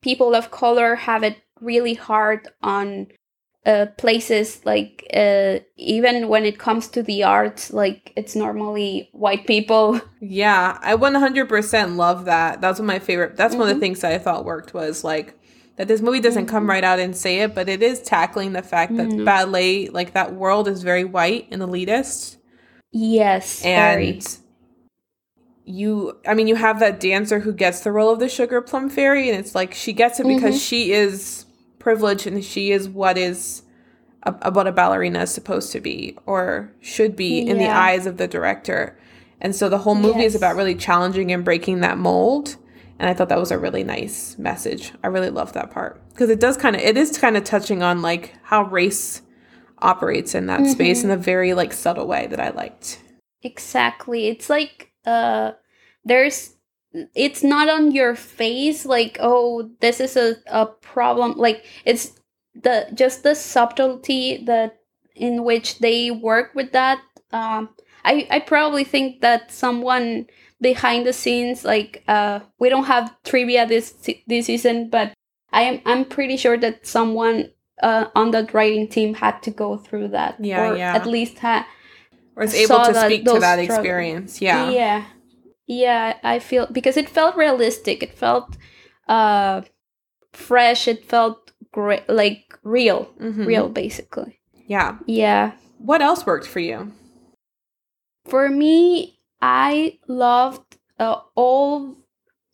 people 0.01 0.35
of 0.35 0.51
color 0.51 0.95
have 0.95 1.23
it 1.23 1.37
really 1.59 1.93
hard 1.93 2.47
on 2.61 3.07
uh 3.65 3.85
places 3.97 4.65
like 4.65 5.05
uh 5.13 5.59
even 5.77 6.27
when 6.27 6.43
it 6.45 6.57
comes 6.57 6.87
to 6.87 7.03
the 7.03 7.23
arts 7.23 7.71
like 7.71 8.11
it's 8.15 8.35
normally 8.35 9.09
white 9.13 9.45
people 9.45 10.01
Yeah, 10.23 10.77
I 10.81 10.95
100% 10.95 11.95
love 11.97 12.25
that. 12.25 12.61
That's 12.61 12.79
one 12.79 12.85
of 12.89 12.93
my 12.93 12.99
favorite. 12.99 13.35
That's 13.37 13.55
one 13.55 13.63
of 13.63 13.69
the 13.69 13.75
Mhm. 13.75 13.79
things 13.79 14.01
that 14.01 14.11
I 14.11 14.19
thought 14.19 14.45
worked 14.45 14.71
was 14.73 15.03
like 15.03 15.33
that 15.77 15.87
this 15.87 15.99
movie 16.01 16.19
doesn't 16.19 16.45
come 16.45 16.65
Mhm. 16.65 16.69
right 16.69 16.83
out 16.83 16.99
and 16.99 17.15
say 17.15 17.39
it, 17.39 17.55
but 17.55 17.67
it 17.67 17.81
is 17.81 18.01
tackling 18.01 18.53
the 18.53 18.61
fact 18.61 18.97
that 18.97 19.09
Mhm. 19.09 19.25
ballet, 19.25 19.87
like 19.89 20.13
that 20.13 20.33
world 20.35 20.67
is 20.67 20.83
very 20.83 21.03
white 21.03 21.47
and 21.51 21.61
elitist. 21.61 22.37
Yes 22.91 23.61
very. 23.63 24.09
And 24.13 24.37
you, 25.63 26.17
I 26.27 26.33
mean, 26.33 26.47
you 26.47 26.55
have 26.55 26.79
that 26.79 26.99
dancer 26.99 27.39
who 27.39 27.53
gets 27.53 27.81
the 27.81 27.91
role 27.91 28.09
of 28.11 28.19
the 28.19 28.27
sugar 28.27 28.61
plum 28.61 28.89
fairy, 28.89 29.29
and 29.29 29.37
it's 29.39 29.53
like 29.55 29.73
she 29.73 29.93
gets 29.93 30.19
it 30.19 30.27
because 30.27 30.55
Mhm. 30.55 30.67
she 30.69 30.91
is 30.91 31.45
privileged 31.79 32.27
and 32.27 32.43
she 32.43 32.71
is 32.71 32.89
what 32.89 33.17
is 33.17 33.61
a, 34.23 34.35
a- 34.43 34.51
what 34.51 34.67
a 34.67 34.71
ballerina 34.71 35.21
is 35.21 35.31
supposed 35.31 35.71
to 35.71 35.79
be 35.79 36.17
or 36.25 36.71
should 36.79 37.15
be 37.15 37.39
in 37.39 37.57
the 37.57 37.69
eyes 37.69 38.05
of 38.05 38.17
the 38.17 38.27
director. 38.27 38.97
And 39.39 39.55
so 39.55 39.69
the 39.69 39.79
whole 39.79 39.95
movie 39.95 40.25
is 40.25 40.35
about 40.35 40.55
really 40.55 40.75
challenging 40.75 41.31
and 41.31 41.43
breaking 41.43 41.79
that 41.81 41.97
mold. 41.97 42.57
And 42.99 43.09
I 43.09 43.13
thought 43.15 43.29
that 43.29 43.39
was 43.39 43.49
a 43.49 43.57
really 43.57 43.83
nice 43.83 44.37
message. 44.37 44.91
I 45.03 45.07
really 45.07 45.31
love 45.31 45.53
that 45.53 45.71
part 45.71 45.99
because 46.09 46.29
it 46.29 46.39
does 46.39 46.55
kind 46.57 46.75
of 46.75 46.81
it 46.83 46.97
is 46.97 47.17
kind 47.17 47.35
of 47.35 47.43
touching 47.43 47.81
on 47.81 48.03
like 48.03 48.35
how 48.43 48.63
race 48.65 49.23
operates 49.81 50.35
in 50.35 50.45
that 50.47 50.65
space 50.67 51.01
Mhm. 51.01 51.05
in 51.05 51.11
a 51.11 51.17
very 51.17 51.53
like 51.53 51.73
subtle 51.73 52.07
way 52.07 52.27
that 52.27 52.39
I 52.39 52.49
liked. 52.49 52.99
Exactly. 53.43 54.27
It's 54.27 54.49
like 54.49 54.91
uh 55.05 55.51
there's 56.05 56.55
it's 57.15 57.41
not 57.43 57.69
on 57.69 57.91
your 57.91 58.15
face 58.15 58.85
like 58.85 59.17
oh 59.19 59.69
this 59.79 59.99
is 59.99 60.15
a, 60.17 60.35
a 60.47 60.65
problem 60.65 61.33
like 61.37 61.65
it's 61.85 62.19
the 62.53 62.87
just 62.93 63.23
the 63.23 63.33
subtlety 63.33 64.43
that 64.45 64.77
in 65.15 65.43
which 65.43 65.79
they 65.79 66.11
work 66.11 66.53
with 66.53 66.71
that 66.73 66.99
um 67.31 67.69
I 68.03 68.27
I 68.29 68.39
probably 68.39 68.83
think 68.83 69.21
that 69.21 69.51
someone 69.51 70.27
behind 70.59 71.05
the 71.07 71.13
scenes 71.13 71.63
like 71.65 72.03
uh 72.07 72.41
we 72.59 72.69
don't 72.69 72.85
have 72.85 73.15
trivia 73.23 73.65
this 73.65 73.91
this 74.27 74.45
season 74.45 74.89
but 74.89 75.13
I 75.51 75.63
am 75.63 75.81
I'm 75.85 76.05
pretty 76.05 76.37
sure 76.37 76.57
that 76.57 76.85
someone 76.85 77.51
uh 77.81 78.05
on 78.15 78.31
that 78.31 78.53
writing 78.53 78.87
team 78.87 79.13
had 79.15 79.41
to 79.43 79.51
go 79.51 79.77
through 79.77 80.07
that 80.09 80.35
Yeah, 80.39 80.71
or 80.71 80.77
yeah. 80.77 80.95
at 80.95 81.05
least 81.05 81.39
had 81.39 81.65
Or 82.35 82.43
is 82.43 82.53
able 82.53 82.79
to 82.85 82.93
speak 82.95 83.25
to 83.25 83.39
that 83.39 83.59
experience. 83.59 84.41
Yeah. 84.41 84.69
yeah 84.69 85.03
yeah 85.67 86.17
i 86.23 86.39
feel 86.39 86.67
because 86.71 86.97
it 86.97 87.09
felt 87.09 87.35
realistic 87.35 88.03
it 88.03 88.13
felt 88.13 88.57
uh 89.07 89.61
fresh 90.33 90.87
it 90.87 91.05
felt 91.05 91.51
great 91.71 92.07
like 92.09 92.57
real 92.63 93.09
Mhm. 93.19 93.45
real 93.45 93.69
basically 93.69 94.39
Yeah. 94.67 94.97
yeah 95.07 95.51
What 95.77 96.01
else 96.01 96.25
worked 96.25 96.47
for 96.47 96.59
you? 96.59 96.91
for 98.25 98.49
me 98.49 99.19
i 99.41 99.97
loved 100.07 100.77
uh, 100.99 101.17
all 101.35 101.97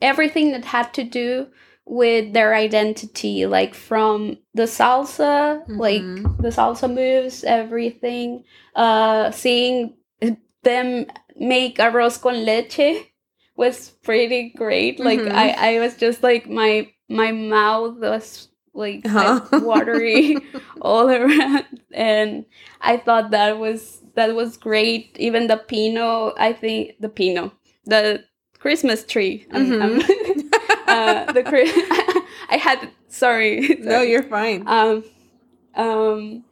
everything 0.02 0.52
that 0.52 0.66
had 0.66 0.94
to 0.94 1.04
do 1.04 1.48
with 1.89 2.34
their 2.34 2.53
identity 2.53 3.46
like 3.46 3.74
from 3.74 4.38
the 4.53 4.63
salsa 4.63 5.63
like 5.70 6.01
Mhm. 6.01 6.41
the 6.41 6.50
salsa 6.50 6.88
moves 6.94 7.44
everything 7.46 8.44
uh 8.75 9.32
seeing 9.32 9.96
them 10.63 11.06
make 11.39 11.77
arroz 11.77 12.20
con 12.22 12.44
leche 12.44 13.08
was 13.56 13.91
pretty 14.03 14.50
great 14.58 15.00
like 15.00 15.20
Mhm. 15.22 15.32
i 15.32 15.75
i 15.75 15.79
was 15.79 15.96
just 15.96 16.24
like 16.24 16.50
my 16.50 16.89
my 17.10 17.32
mouth 17.32 17.96
was 18.00 18.50
like 18.74 19.08
Huh? 19.17 19.39
watery 19.63 20.36
all 20.82 21.10
around 21.10 21.65
and 21.94 22.46
i 22.82 22.98
thought 22.98 23.32
that 23.32 23.58
was 23.60 24.01
that 24.15 24.36
was 24.36 24.58
great 24.58 25.15
even 25.17 25.48
the 25.48 25.58
pino 25.58 26.34
i 26.38 26.51
think 26.51 27.00
the 27.00 27.10
pino 27.10 27.51
the 27.86 28.24
christmas 28.60 29.06
tree 29.06 29.46
I'm- 29.53 29.72
Mhm. 29.72 29.82
I'm- 29.82 30.01
uh 30.98 31.32
the 31.38 31.44
Chri- 31.44 31.72
i 32.56 32.58
had 32.58 32.80
sorry 33.08 33.77
no, 33.92 34.01
you're 34.01 34.24
fine. 34.38 34.60
um 34.68 35.04
um, 35.75 36.44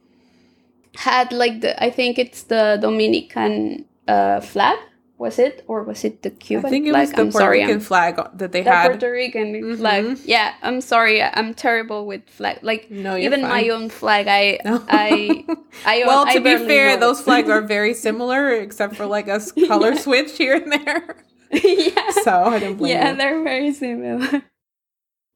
had 0.97 1.31
like 1.31 1.61
the 1.61 1.71
I 1.83 1.89
think 1.89 2.17
it's 2.19 2.43
the 2.43 2.77
Dominican 2.81 3.85
uh, 4.07 4.39
flag. 4.39 4.77
Was 5.17 5.39
it 5.39 5.63
or 5.67 5.83
was 5.83 6.03
it 6.03 6.21
the 6.23 6.29
Cuban 6.29 6.65
I 6.65 6.69
think 6.69 6.85
it 6.87 6.91
flag? 6.91 7.01
was 7.07 7.11
the 7.15 7.21
I'm 7.21 7.31
Puerto 7.31 7.45
sorry, 7.45 7.59
Rican 7.59 7.71
I'm- 7.71 7.79
flag 7.79 8.15
that 8.37 8.51
they 8.51 8.61
had? 8.63 8.65
the 8.67 8.71
had. 8.75 8.91
Puerto 8.91 9.11
Rican 9.11 9.77
flag. 9.77 10.03
Mhm. 10.05 10.21
Yeah, 10.25 10.53
I'm 10.61 10.81
sorry. 10.81 11.23
I'm 11.23 11.53
terrible 11.53 12.05
with 12.05 12.21
flag. 12.29 12.59
Like 12.61 12.91
no, 12.91 13.15
even 13.17 13.41
my 13.41 13.69
own 13.69 13.89
flag, 13.89 14.27
I 14.27 14.59
No. 14.65 14.83
I 14.89 15.45
I 15.85 16.03
well, 16.07 16.25
I 16.27 16.33
to 16.35 16.41
be 16.41 16.57
fair, 16.67 16.93
know 16.93 16.99
those 17.07 17.21
flags 17.21 17.49
are 17.49 17.61
very 17.61 17.93
similar, 17.95 18.51
except 18.51 18.95
for 18.95 19.05
like 19.07 19.27
a 19.27 19.39
color 19.67 19.93
Yeah. 19.93 19.99
switch 20.05 20.37
here 20.37 20.55
and 20.55 20.71
there. 20.71 21.15
yeah. 21.63 22.12
So 22.24 22.43
I 22.43 22.59
don't 22.59 22.75
blame 22.77 22.91
yeah, 22.91 23.12
you. 23.12 23.17
they're 23.17 23.43
very 23.43 23.74
similar. 23.74 24.43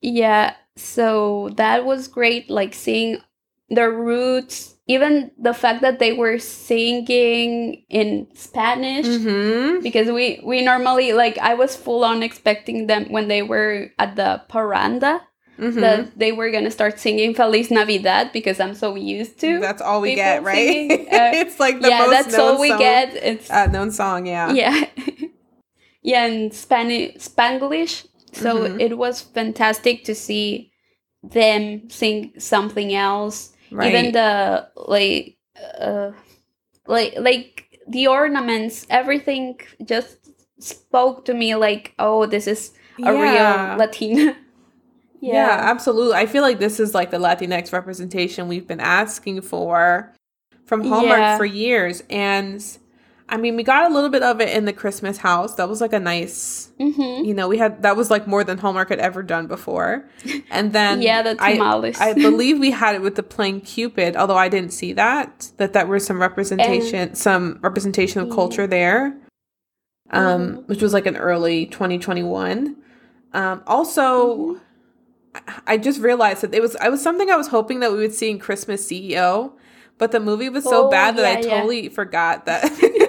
yeah, 0.02 0.56
so 0.76 1.50
that 1.56 1.86
was 1.86 2.08
great, 2.08 2.50
like 2.50 2.74
seeing 2.74 3.18
their 3.70 3.92
roots, 3.92 4.76
even 4.88 5.32
the 5.38 5.54
fact 5.54 5.82
that 5.82 6.00
they 6.00 6.14
were 6.14 6.40
singing 6.40 7.84
in 7.90 8.28
Spanish. 8.34 9.06
Mm-hmm. 9.06 9.82
Because 9.84 10.10
we 10.10 10.42
we 10.44 10.62
normally 10.64 11.14
like 11.14 11.38
I 11.38 11.54
was 11.54 11.76
full 11.76 12.04
on 12.04 12.24
expecting 12.24 12.88
them 12.88 13.12
when 13.12 13.28
they 13.28 13.42
were 13.42 13.92
at 14.00 14.16
the 14.16 14.42
parranda 14.50 15.22
Mm-hmm. 15.60 15.82
that 15.82 16.18
they 16.18 16.32
were 16.32 16.52
gonna 16.52 16.72
start 16.72 17.02
singing 17.02 17.36
Feliz 17.36 17.70
Navidad 17.70 18.32
because 18.32 18.62
I'm 18.62 18.74
so 18.74 18.96
used 18.96 19.42
to. 19.42 19.60
That's 19.60 19.82
all 19.82 20.00
we 20.00 20.16
get, 20.16 20.42
right? 20.42 20.56
uh, 20.90 21.36
it's 21.36 21.60
like 21.60 21.82
the 21.82 21.90
yeah, 21.90 22.00
most 22.00 22.12
that's 22.12 22.36
all 22.40 22.62
we 22.62 22.70
song, 22.70 22.80
get. 22.80 23.14
It's 23.18 23.52
Uh, 23.52 23.66
known 23.68 23.92
song, 23.92 24.26
yeah. 24.26 24.54
yeah 24.54 24.86
yeah 26.02 26.26
in 26.26 26.52
spanish 26.52 27.16
spanglish 27.18 28.06
so 28.34 28.50
Mhm. 28.68 28.80
it 28.80 28.98
was 28.98 29.22
fantastic 29.22 30.04
to 30.06 30.14
see 30.16 30.72
them 31.24 31.90
sing 31.90 32.34
something 32.38 32.94
else 32.94 33.54
Right. 33.72 33.94
even 33.94 34.12
the 34.14 34.68
like 34.76 35.38
uh 35.80 36.12
like 36.88 37.14
like 37.20 37.66
the 37.88 38.08
ornaments 38.08 38.86
everything 38.90 39.60
just 39.84 40.18
spoke 40.60 41.26
to 41.26 41.34
me 41.34 41.56
like 41.56 41.94
oh 42.00 42.26
this 42.26 42.48
is 42.48 42.72
a 43.00 43.12
Yeah. 43.14 43.22
real 43.22 43.78
latina 43.78 44.36
Yeah. 45.22 45.58
absolutely. 45.74 46.16
I 46.16 46.26
feel 46.28 46.44
like 46.44 46.60
this 46.60 46.80
is 46.80 46.94
like 46.96 47.12
the 47.12 47.18
Latinx 47.18 47.74
representation 47.74 48.48
we've 48.48 48.66
been 48.66 48.80
asking 48.80 49.42
for 49.42 50.14
from 50.66 50.86
Hallmark 50.88 51.20
Yeah. 51.20 51.38
for 51.38 51.44
years. 51.46 52.04
And 52.10 52.64
I 53.30 53.38
mean, 53.38 53.56
we 53.56 53.64
got 53.64 53.90
a 53.90 53.94
little 53.94 54.10
bit 54.10 54.24
of 54.24 54.42
it 54.42 54.50
in 54.50 54.66
the 54.66 54.74
Christmas 54.74 55.18
house. 55.18 55.56
That 55.56 55.70
was 55.70 55.82
like 55.82 55.94
a 55.94 56.00
nice, 56.00 56.70
hmm 56.80 57.24
you 57.24 57.34
know, 57.34 57.48
we 57.48 57.58
had 57.58 57.82
that 57.84 57.96
was 57.98 58.10
like 58.10 58.28
more 58.28 58.44
than 58.44 58.58
Hallmark 58.58 58.90
had 58.90 59.00
ever 59.00 59.22
done 59.24 59.48
before. 59.48 60.06
And 60.52 60.74
then 60.74 61.02
yeah 61.02 61.22
the 61.22 61.36
I, 61.40 61.54
tamales 61.54 61.98
I 62.00 62.14
believe 62.14 62.58
we 62.60 62.72
had 62.72 62.96
it 62.96 63.02
with 63.02 63.16
the 63.16 63.24
playing 63.24 63.62
Cupid, 63.62 64.16
although 64.16 64.38
I 64.38 64.50
didn't 64.50 64.72
see 64.74 64.94
that. 64.94 65.52
That 65.58 65.74
that 65.74 65.88
was 65.88 66.06
some 66.06 66.20
representation, 66.20 67.14
some 67.16 67.60
representation 67.62 68.22
of 68.22 68.30
Yeah. 68.30 68.36
culture 68.36 68.66
there, 68.68 69.16
um, 70.12 70.42
Mhm. 70.58 70.68
which 70.68 70.82
was 70.82 70.94
like 70.94 71.06
an 71.06 71.18
early 71.18 71.66
2021. 71.68 72.76
Um, 73.34 73.62
also, 73.68 74.36
Mhm. 74.38 74.60
I 75.36 75.42
I 75.74 75.78
just 75.78 76.00
realized 76.02 76.42
that 76.42 76.54
it 76.56 76.62
was 76.62 76.76
I 76.78 76.90
was 76.90 77.02
something 77.02 77.30
I 77.30 77.36
was 77.36 77.48
hoping 77.50 77.80
that 77.82 77.92
we 77.92 78.00
would 78.00 78.14
see 78.16 78.30
in 78.32 78.40
Christmas 78.40 78.86
CEO, 78.88 79.52
but 80.00 80.12
the 80.12 80.20
movie 80.20 80.50
was 80.50 80.64
so 80.64 80.88
Oh, 80.88 80.90
bad 80.90 81.16
that 81.18 81.26
I 81.26 81.34
yeah, 81.34 81.40
yeah. 81.40 81.50
totally 81.62 81.90
forgot 81.90 82.46
that. 82.48 82.64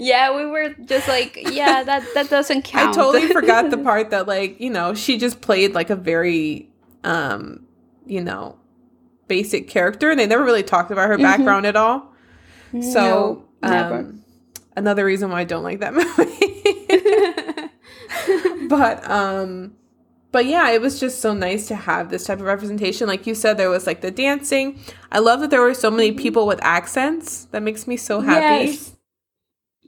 yeah 0.00 0.36
we 0.36 0.46
were 0.46 0.68
just 0.84 1.08
like 1.08 1.36
yeah 1.52 1.82
that 1.82 2.04
that 2.14 2.30
doesn't 2.30 2.62
count. 2.62 2.90
I 2.90 2.92
totally 3.02 3.26
forgot 3.38 3.70
the 3.70 3.78
part 3.78 4.10
that 4.10 4.28
like, 4.28 4.60
you 4.60 4.70
know, 4.70 4.94
she 4.94 5.18
just 5.18 5.40
played 5.40 5.74
like 5.74 5.90
a 5.90 5.96
very 5.96 6.68
um, 7.04 7.66
you 8.06 8.22
know, 8.22 8.56
basic 9.26 9.68
character 9.68 10.10
and 10.10 10.18
they 10.20 10.26
never 10.26 10.44
really 10.44 10.62
talked 10.62 10.90
about 10.90 11.08
her 11.08 11.16
Mhm. 11.18 11.22
background 11.22 11.66
at 11.66 11.76
all. 11.76 12.12
So, 12.80 13.44
No, 13.62 13.68
never. 13.70 13.94
um 13.96 14.24
another 14.76 15.04
reason 15.04 15.30
why 15.30 15.40
I 15.40 15.44
don't 15.44 15.62
like 15.64 15.80
that 15.80 15.94
movie. 16.00 17.68
but 18.68 19.08
um 19.10 19.72
but 20.30 20.44
yeah, 20.44 20.70
it 20.70 20.82
was 20.82 21.00
just 21.00 21.20
so 21.22 21.32
nice 21.32 21.66
to 21.68 21.74
have 21.74 22.10
this 22.10 22.26
type 22.26 22.38
of 22.38 22.44
representation. 22.44 23.08
Like 23.08 23.26
you 23.26 23.34
said, 23.34 23.56
there 23.56 23.70
was 23.70 23.86
like 23.86 24.02
the 24.02 24.10
dancing. 24.10 24.78
I 25.10 25.20
love 25.20 25.40
that 25.40 25.48
there 25.50 25.62
were 25.62 25.72
so 25.72 25.90
many 25.90 26.12
people 26.12 26.46
with 26.46 26.58
accents. 26.62 27.46
That 27.46 27.62
makes 27.62 27.86
me 27.86 27.96
so 27.96 28.20
happy. 28.20 28.72
Yes. 28.72 28.92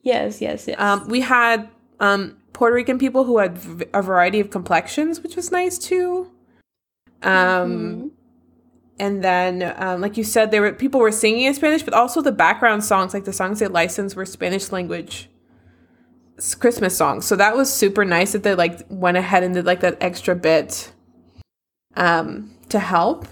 Yes, 0.03 0.41
yes, 0.41 0.67
yes. 0.67 0.79
Um, 0.81 1.09
we 1.09 1.21
had 1.21 1.69
um, 2.01 2.37
Puerto 2.53 2.75
Rican 2.75 2.99
people 2.99 3.25
who 3.25 3.39
had 3.39 3.59
v- 3.59 3.85
a 3.93 4.01
variety 4.03 4.41
of 4.41 4.51
complexions, 4.51 5.23
which 5.23 5.37
was 5.37 5.51
nice 5.53 5.79
too. 5.79 6.31
Um, 7.23 7.31
Mhm. 7.33 8.11
And 8.99 9.25
then, 9.25 9.75
um, 9.79 10.03
like 10.03 10.19
you 10.19 10.25
said, 10.25 10.51
there 10.51 10.61
were 10.61 10.73
people 10.75 11.01
were 11.01 11.11
singing 11.13 11.45
in 11.45 11.55
Spanish, 11.55 11.83
but 11.83 11.95
also 11.95 12.21
the 12.21 12.33
background 12.33 12.85
songs, 12.85 13.15
like 13.15 13.25
the 13.25 13.33
songs 13.33 13.59
they 13.59 13.67
licensed, 13.67 14.15
were 14.15 14.27
Spanish 14.27 14.71
language 14.73 15.31
Christmas 16.59 16.97
songs. 16.99 17.25
So 17.25 17.35
that 17.37 17.57
was 17.57 17.73
super 17.73 18.05
nice 18.05 18.33
that 18.33 18.43
they 18.43 18.55
like 18.55 18.81
went 18.91 19.17
ahead 19.17 19.43
and 19.43 19.55
did 19.55 19.65
like 19.65 19.81
that 19.81 19.97
extra 20.03 20.35
bit 20.35 20.93
um, 21.97 22.51
to 22.69 22.79
help. 22.79 23.27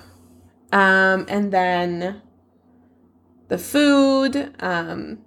Um, 0.72 1.26
and 1.28 1.52
then 1.52 2.22
the 3.48 3.58
food, 3.58 4.54
um, 4.60 5.18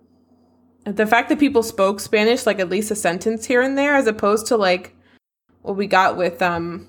the 0.85 1.05
fact 1.05 1.29
that 1.29 1.39
people 1.39 1.63
spoke 1.63 1.99
Spanish, 1.99 2.45
like 2.45 2.59
at 2.59 2.69
least 2.69 2.91
a 2.91 2.95
sentence 2.95 3.45
here 3.45 3.61
and 3.61 3.77
there, 3.77 3.95
as 3.95 4.07
opposed 4.07 4.47
to 4.47 4.57
like 4.57 4.95
what 5.61 5.75
we 5.75 5.87
got 5.87 6.17
with 6.17 6.41
um, 6.41 6.87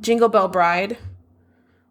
Jingle 0.00 0.28
Bell 0.28 0.48
Bride, 0.48 0.98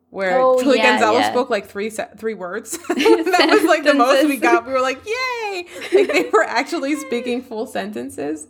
where 0.10 0.40
Oh, 0.40 0.62
Julie 0.62 0.78
yeah, 0.78 0.92
Gonzalez 0.94 1.22
yeah. 1.22 1.32
spoke 1.32 1.50
like 1.50 1.68
three 1.68 1.90
se- 1.90 2.10
three 2.18 2.34
words. 2.34 2.78
that 2.88 3.48
was 3.50 3.64
like 3.64 3.84
the 3.84 3.94
most 3.94 4.28
we 4.28 4.38
got. 4.38 4.66
We 4.66 4.74
were 4.74 4.82
like, 4.82 5.00
yay! 5.06 5.66
Like 5.94 6.12
they 6.12 6.30
were 6.34 6.44
actually 6.48 6.96
speaking 6.96 7.42
full 7.42 7.66
sentences. 7.68 8.48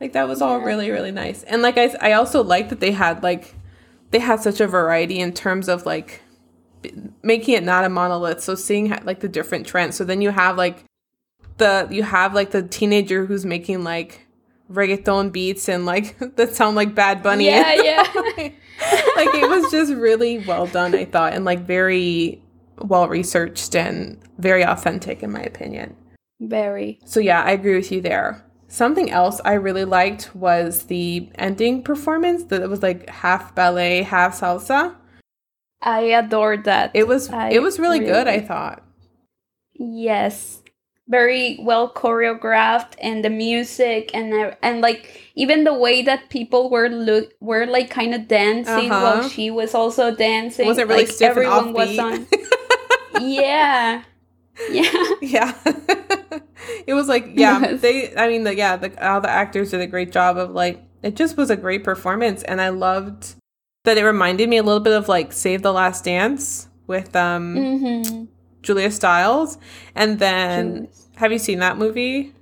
Like 0.00 0.12
that 0.12 0.28
was 0.28 0.40
all 0.40 0.58
Yeah. 0.60 0.64
really 0.66 0.90
really 0.90 1.10
nice. 1.12 1.42
And 1.44 1.62
like 1.62 1.76
I, 1.78 1.94
I 2.00 2.12
also 2.12 2.42
like 2.44 2.68
that 2.68 2.80
they 2.80 2.92
had 2.92 3.22
like 3.22 3.54
they 4.10 4.20
had 4.20 4.40
such 4.40 4.60
a 4.60 4.66
variety 4.66 5.18
in 5.18 5.32
terms 5.32 5.68
of 5.68 5.84
like 5.84 6.22
b- 6.82 6.92
making 7.22 7.54
it 7.54 7.64
not 7.64 7.84
a 7.84 7.88
monolith. 7.88 8.40
So 8.42 8.54
seeing 8.54 8.90
ha- 8.90 9.00
like 9.04 9.20
the 9.20 9.28
different 9.28 9.66
trends. 9.66 9.96
So 9.96 10.04
then 10.04 10.20
you 10.22 10.30
have 10.30 10.56
like 10.56 10.84
the 11.58 11.88
you 11.90 12.02
have 12.02 12.34
like 12.34 12.50
the 12.50 12.62
teenager 12.62 13.26
who's 13.26 13.44
making 13.44 13.84
like 13.84 14.26
reggaeton 14.70 15.32
beats 15.32 15.68
and 15.68 15.86
like 15.86 16.18
that 16.36 16.54
sound 16.54 16.76
like 16.76 16.94
Bad 16.94 17.22
Bunny. 17.22 17.46
Yeah, 17.46 17.74
yeah. 17.82 18.02
like 19.16 19.34
it 19.34 19.48
was 19.48 19.70
just 19.70 19.92
really 19.92 20.38
well 20.38 20.66
done, 20.66 20.94
I 20.94 21.04
thought, 21.04 21.34
and 21.34 21.44
like 21.44 21.60
very 21.60 22.42
well 22.78 23.08
researched 23.08 23.74
and 23.74 24.18
very 24.38 24.64
authentic 24.64 25.22
in 25.22 25.32
my 25.32 25.40
opinion. 25.42 25.96
Very. 26.40 27.00
So 27.04 27.20
yeah, 27.20 27.42
I 27.42 27.50
agree 27.52 27.74
with 27.76 27.90
you 27.90 28.00
there. 28.00 28.44
Something 28.68 29.10
else 29.10 29.40
I 29.44 29.54
really 29.54 29.84
liked 29.86 30.34
was 30.36 30.84
the 30.84 31.30
ending 31.36 31.82
performance 31.82 32.44
that 32.44 32.62
it 32.62 32.68
was 32.68 32.82
like 32.82 33.08
half 33.08 33.54
ballet, 33.54 34.02
half 34.02 34.38
salsa. 34.38 34.94
I 35.80 36.00
adored 36.00 36.64
that. 36.64 36.90
It 36.94 37.08
was 37.08 37.30
I 37.30 37.50
it 37.50 37.62
was 37.62 37.78
really, 37.78 38.00
good, 38.00 38.28
I 38.28 38.40
thought. 38.40 38.82
yes. 39.74 40.57
Very 41.08 41.56
well 41.60 41.90
choreographed 41.90 42.92
and 43.00 43.24
the 43.24 43.30
music 43.30 44.10
and 44.14 44.32
uh, 44.34 44.54
and 44.62 44.82
like 44.82 45.22
even 45.34 45.64
the 45.64 45.72
way 45.72 46.02
that 46.02 46.28
people 46.28 46.68
were 46.68 46.88
look 46.90 47.32
were 47.40 47.64
like 47.66 47.88
kind 47.88 48.14
of 48.14 48.28
dancing 48.28 48.90
Uh-huh. 48.92 49.20
while 49.20 49.28
she 49.28 49.50
was 49.50 49.74
also 49.74 50.14
dancing. 50.14 50.66
Wasn't 50.66 50.86
really 50.88 51.06
like, 51.06 51.22
everyone 51.22 51.72
was 51.72 51.98
on. 51.98 52.26
yeah. 53.20 54.02
Yeah. 54.70 54.92
yeah 55.22 55.54
it 56.86 56.92
was 56.94 57.06
like 57.08 57.30
yeah 57.34 57.60
Yes. 57.62 57.80
they 57.80 58.12
i 58.16 58.26
mean 58.26 58.42
the 58.42 58.56
yeah 58.56 58.74
the 58.76 58.90
all 59.06 59.20
the 59.20 59.30
actors 59.30 59.70
did 59.70 59.80
a 59.80 59.86
great 59.86 60.10
job 60.10 60.36
of 60.36 60.50
like 60.50 60.82
it 61.00 61.14
just 61.14 61.36
was 61.36 61.48
a 61.48 61.56
great 61.56 61.84
performance 61.84 62.42
and 62.42 62.60
i 62.60 62.68
loved 62.68 63.36
that 63.84 63.96
it 63.96 64.02
reminded 64.04 64.48
me 64.48 64.56
a 64.56 64.64
little 64.64 64.80
bit 64.82 64.94
of 64.94 65.06
like 65.08 65.32
save 65.32 65.62
the 65.62 65.72
last 65.72 66.02
dance 66.04 66.66
with 66.88 67.14
um 67.14 67.54
Mm-hmm. 67.54 68.24
Julia 68.68 68.90
stiles 68.90 69.56
and 69.94 70.18
then 70.18 70.88
have 71.16 71.32
you 71.32 71.38
seen 71.48 71.58
that 71.66 71.78
movie 71.78 72.32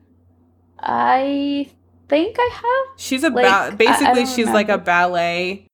I 0.79 1.71
think 2.09 2.37
I 2.39 2.51
have. 2.53 3.01
she's 3.01 3.25
a 3.25 3.31
Like, 3.31 3.45
ba- 3.45 3.51
I- 3.51 3.67
I 3.67 3.71
basically 3.71 4.27
she's 4.27 4.49
like 4.51 4.69
a 4.69 4.79
ballet 4.79 5.67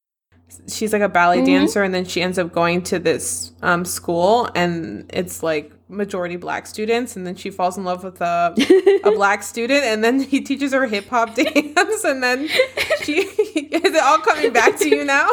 she's 0.69 0.93
like 0.93 1.03
a 1.03 1.09
ballet 1.09 1.41
Mhm. 1.41 1.47
dancer 1.47 1.83
and 1.83 1.95
then 1.95 2.05
she 2.05 2.23
ends 2.23 2.39
up 2.39 2.53
going 2.53 2.83
to 2.85 2.99
this 2.99 3.53
um 3.63 3.85
school 3.85 4.49
and 4.55 5.05
it's 5.13 5.43
like 5.43 5.73
majority 5.89 6.37
black 6.37 6.67
students 6.67 7.17
and 7.17 7.27
then 7.27 7.35
she 7.35 7.51
falls 7.51 7.77
in 7.77 7.85
love 7.85 8.03
with 8.05 8.21
a 8.21 8.55
a 9.05 9.11
black 9.21 9.43
student 9.43 9.83
and 9.85 10.03
then 10.05 10.21
he 10.21 10.41
teaches 10.41 10.73
her 10.73 10.87
hip 10.87 11.09
hop 11.09 11.35
dance 11.41 12.05
and 12.05 12.23
then 12.23 12.49
she 13.03 13.13
is 13.79 13.95
it 13.95 14.03
all 14.03 14.19
coming 14.19 14.53
back 14.53 14.77
to 14.79 14.89
you 14.89 15.05
now? 15.05 15.29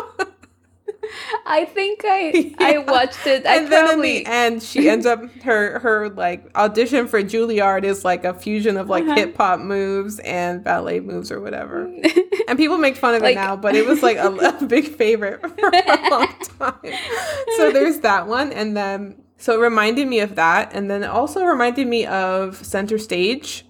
I 1.46 1.66
think 1.66 2.02
I 2.06 2.54
I 2.60 2.78
watched 2.80 3.26
it. 3.28 3.46
I 3.46 3.58
and 3.58 3.72
then 3.72 3.86
probably 3.88 4.18
in 4.20 4.24
the 4.24 4.30
end, 4.30 4.64
she 4.64 4.90
ends 4.94 5.06
up 5.06 5.24
her 5.44 5.80
her 5.80 6.10
like 6.10 6.50
audition 6.56 7.08
for 7.08 7.22
Juilliard 7.22 7.84
is 7.84 8.04
like 8.06 8.24
a 8.26 8.34
fusion 8.34 8.78
of 8.78 8.90
like 8.90 9.04
Uh-huh. 9.04 9.16
hip 9.16 9.38
hop 9.38 9.60
moves 9.60 10.20
and 10.20 10.64
ballet 10.64 11.00
moves 11.00 11.32
or 11.32 11.40
whatever. 11.42 11.92
And 12.48 12.58
people 12.58 12.78
make 12.78 12.96
fun 12.96 13.16
of 13.16 13.22
Like- 13.22 13.34
it 13.34 13.36
now, 13.40 13.56
but 13.56 13.76
it 13.76 13.86
was 13.86 14.02
like 14.04 14.18
a, 14.18 14.28
a 14.34 14.66
big 14.66 14.88
favorite 14.88 15.42
for 15.42 15.70
a 15.70 16.10
long 16.10 16.28
time. 16.60 16.94
So 17.58 17.72
there's 17.72 18.00
that 18.00 18.28
one, 18.28 18.52
and 18.52 18.76
then 18.76 19.22
so 19.38 19.54
it 19.54 19.64
reminded 19.64 20.08
me 20.08 20.20
of 20.20 20.36
that, 20.36 20.72
and 20.74 20.90
then 20.92 21.04
it 21.04 21.08
also 21.10 21.44
reminded 21.44 21.88
me 21.88 22.06
of 22.06 22.58
Center 22.66 22.98
Stage 22.98 23.66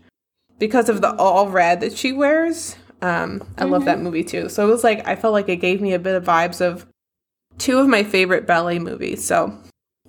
because 0.58 0.89
of 0.89 1.01
the 1.01 1.13
all 1.15 1.48
red 1.50 1.79
that 1.81 1.96
she 1.98 2.12
wears. 2.12 2.75
Um, 3.01 3.48
I 3.58 3.63
love 3.65 3.86
that 3.86 4.01
movie 4.01 4.24
too. 4.25 4.50
So 4.50 4.67
it 4.67 4.72
was 4.72 4.84
like 4.84 5.08
I 5.08 5.15
felt 5.15 5.31
like 5.34 5.48
it 5.48 5.58
gave 5.58 5.79
me 5.79 5.93
a 5.93 6.00
bit 6.00 6.15
of 6.15 6.24
vibes 6.25 6.60
of 6.60 6.86
two 7.59 7.77
of 7.77 7.87
my 7.87 8.03
favorite 8.03 8.47
ballet 8.47 8.79
movies. 8.79 9.23
So 9.25 9.55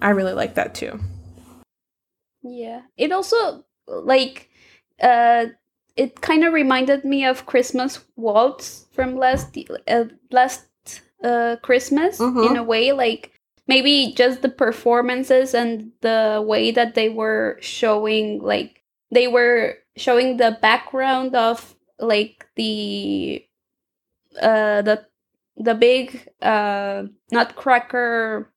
I 0.01 0.11
really 0.11 0.33
like 0.33 0.55
that 0.55 0.75
too. 0.75 0.99
Yeah. 2.43 2.83
It 2.97 3.13
also 3.13 3.65
like 3.87 4.49
uh 5.03 5.47
it 5.97 6.21
kind 6.21 6.45
of 6.45 6.53
reminded 6.53 7.05
me 7.05 7.25
of 7.27 7.45
Christmas 7.47 8.01
Waltz 8.17 8.87
from 8.93 9.17
last 9.17 9.57
uh, 9.89 10.05
last 10.31 10.67
uh 11.23 11.57
Christmas 11.63 12.19
Mhm. 12.19 12.51
in 12.51 12.57
a 12.57 12.63
way 12.63 12.93
like 12.93 13.33
maybe 13.67 14.13
just 14.17 14.43
the 14.43 14.49
performances 14.49 15.55
and 15.55 15.93
the 16.01 16.43
way 16.47 16.71
that 16.71 16.95
they 16.95 17.09
were 17.09 17.59
showing 17.61 18.41
like 18.41 18.83
they 19.11 19.29
were 19.29 19.77
showing 19.97 20.37
the 20.39 20.57
background 20.63 21.35
of 21.35 21.75
like 21.99 22.47
the 22.57 23.45
uh 24.41 24.81
the 24.83 25.05
the 25.57 25.75
big 25.75 26.29
uh 26.43 27.05
nutcracker 27.33 28.53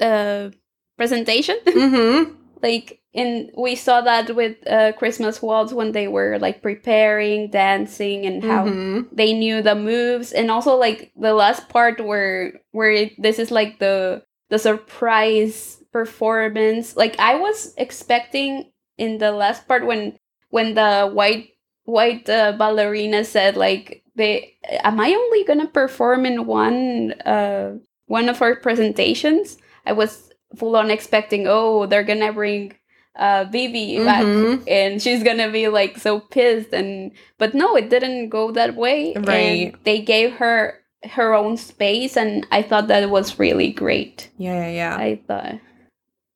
uh 0.00 0.50
presentation 0.96 1.56
Mm-hmm. 1.66 2.34
like 2.62 3.00
and 3.14 3.50
we 3.56 3.74
saw 3.76 4.00
that 4.02 4.34
with 4.34 4.56
uh 4.68 4.92
christmas 4.92 5.42
waltz 5.42 5.72
when 5.72 5.92
they 5.92 6.08
were 6.08 6.38
like 6.38 6.62
preparing 6.62 7.50
dancing 7.50 8.24
and 8.26 8.42
how 8.44 8.64
Mm-hmm. 8.66 9.14
they 9.14 9.32
knew 9.32 9.62
the 9.62 9.74
moves 9.74 10.32
and 10.32 10.50
also 10.50 10.76
like 10.76 11.12
the 11.16 11.34
last 11.34 11.68
part 11.68 12.00
where 12.04 12.60
where 12.72 12.90
it, 12.90 13.20
this 13.20 13.38
is 13.38 13.50
like 13.50 13.78
the 13.78 14.22
the 14.50 14.58
surprise 14.58 15.82
performance 15.92 16.96
like 16.96 17.18
i 17.18 17.34
was 17.36 17.74
expecting 17.76 18.70
in 18.98 19.18
the 19.18 19.32
last 19.32 19.66
part 19.68 19.84
when 19.86 20.18
when 20.50 20.74
the 20.74 21.10
white 21.12 21.50
white 21.84 22.28
uh, 22.28 22.52
ballerina 22.52 23.24
said 23.24 23.56
like 23.56 24.01
they 24.16 24.54
am 24.84 25.00
i 25.00 25.10
only 25.12 25.44
gonna 25.44 25.66
perform 25.66 26.26
in 26.26 26.46
one 26.46 27.12
uh 27.24 27.72
one 28.06 28.28
of 28.28 28.42
our 28.42 28.54
presentations 28.56 29.56
i 29.86 29.92
was 29.92 30.30
full 30.56 30.76
on 30.76 30.90
expecting 30.90 31.46
oh 31.48 31.86
they're 31.86 32.04
gonna 32.04 32.32
bring 32.32 32.72
uh 33.16 33.44
Vivi 33.50 33.98
back 34.04 34.24
Mhm. 34.24 34.62
and 34.68 35.00
she's 35.02 35.22
gonna 35.22 35.50
be 35.50 35.68
like 35.68 35.98
so 35.98 36.20
pissed 36.20 36.72
and 36.72 37.12
but 37.38 37.54
no 37.54 37.76
it 37.76 37.88
didn't 37.90 38.28
go 38.30 38.50
that 38.52 38.74
way 38.76 39.12
Right. 39.14 39.72
and 39.72 39.76
they 39.84 40.00
gave 40.00 40.32
her 40.34 40.78
her 41.04 41.34
own 41.34 41.56
space 41.56 42.16
and 42.16 42.46
i 42.50 42.62
thought 42.62 42.88
that 42.88 43.10
was 43.10 43.38
really 43.38 43.70
great 43.72 44.30
Yeah, 44.38 44.54
yeah, 44.66 44.70
yeah. 44.70 44.96
i 44.96 45.20
thought 45.26 45.58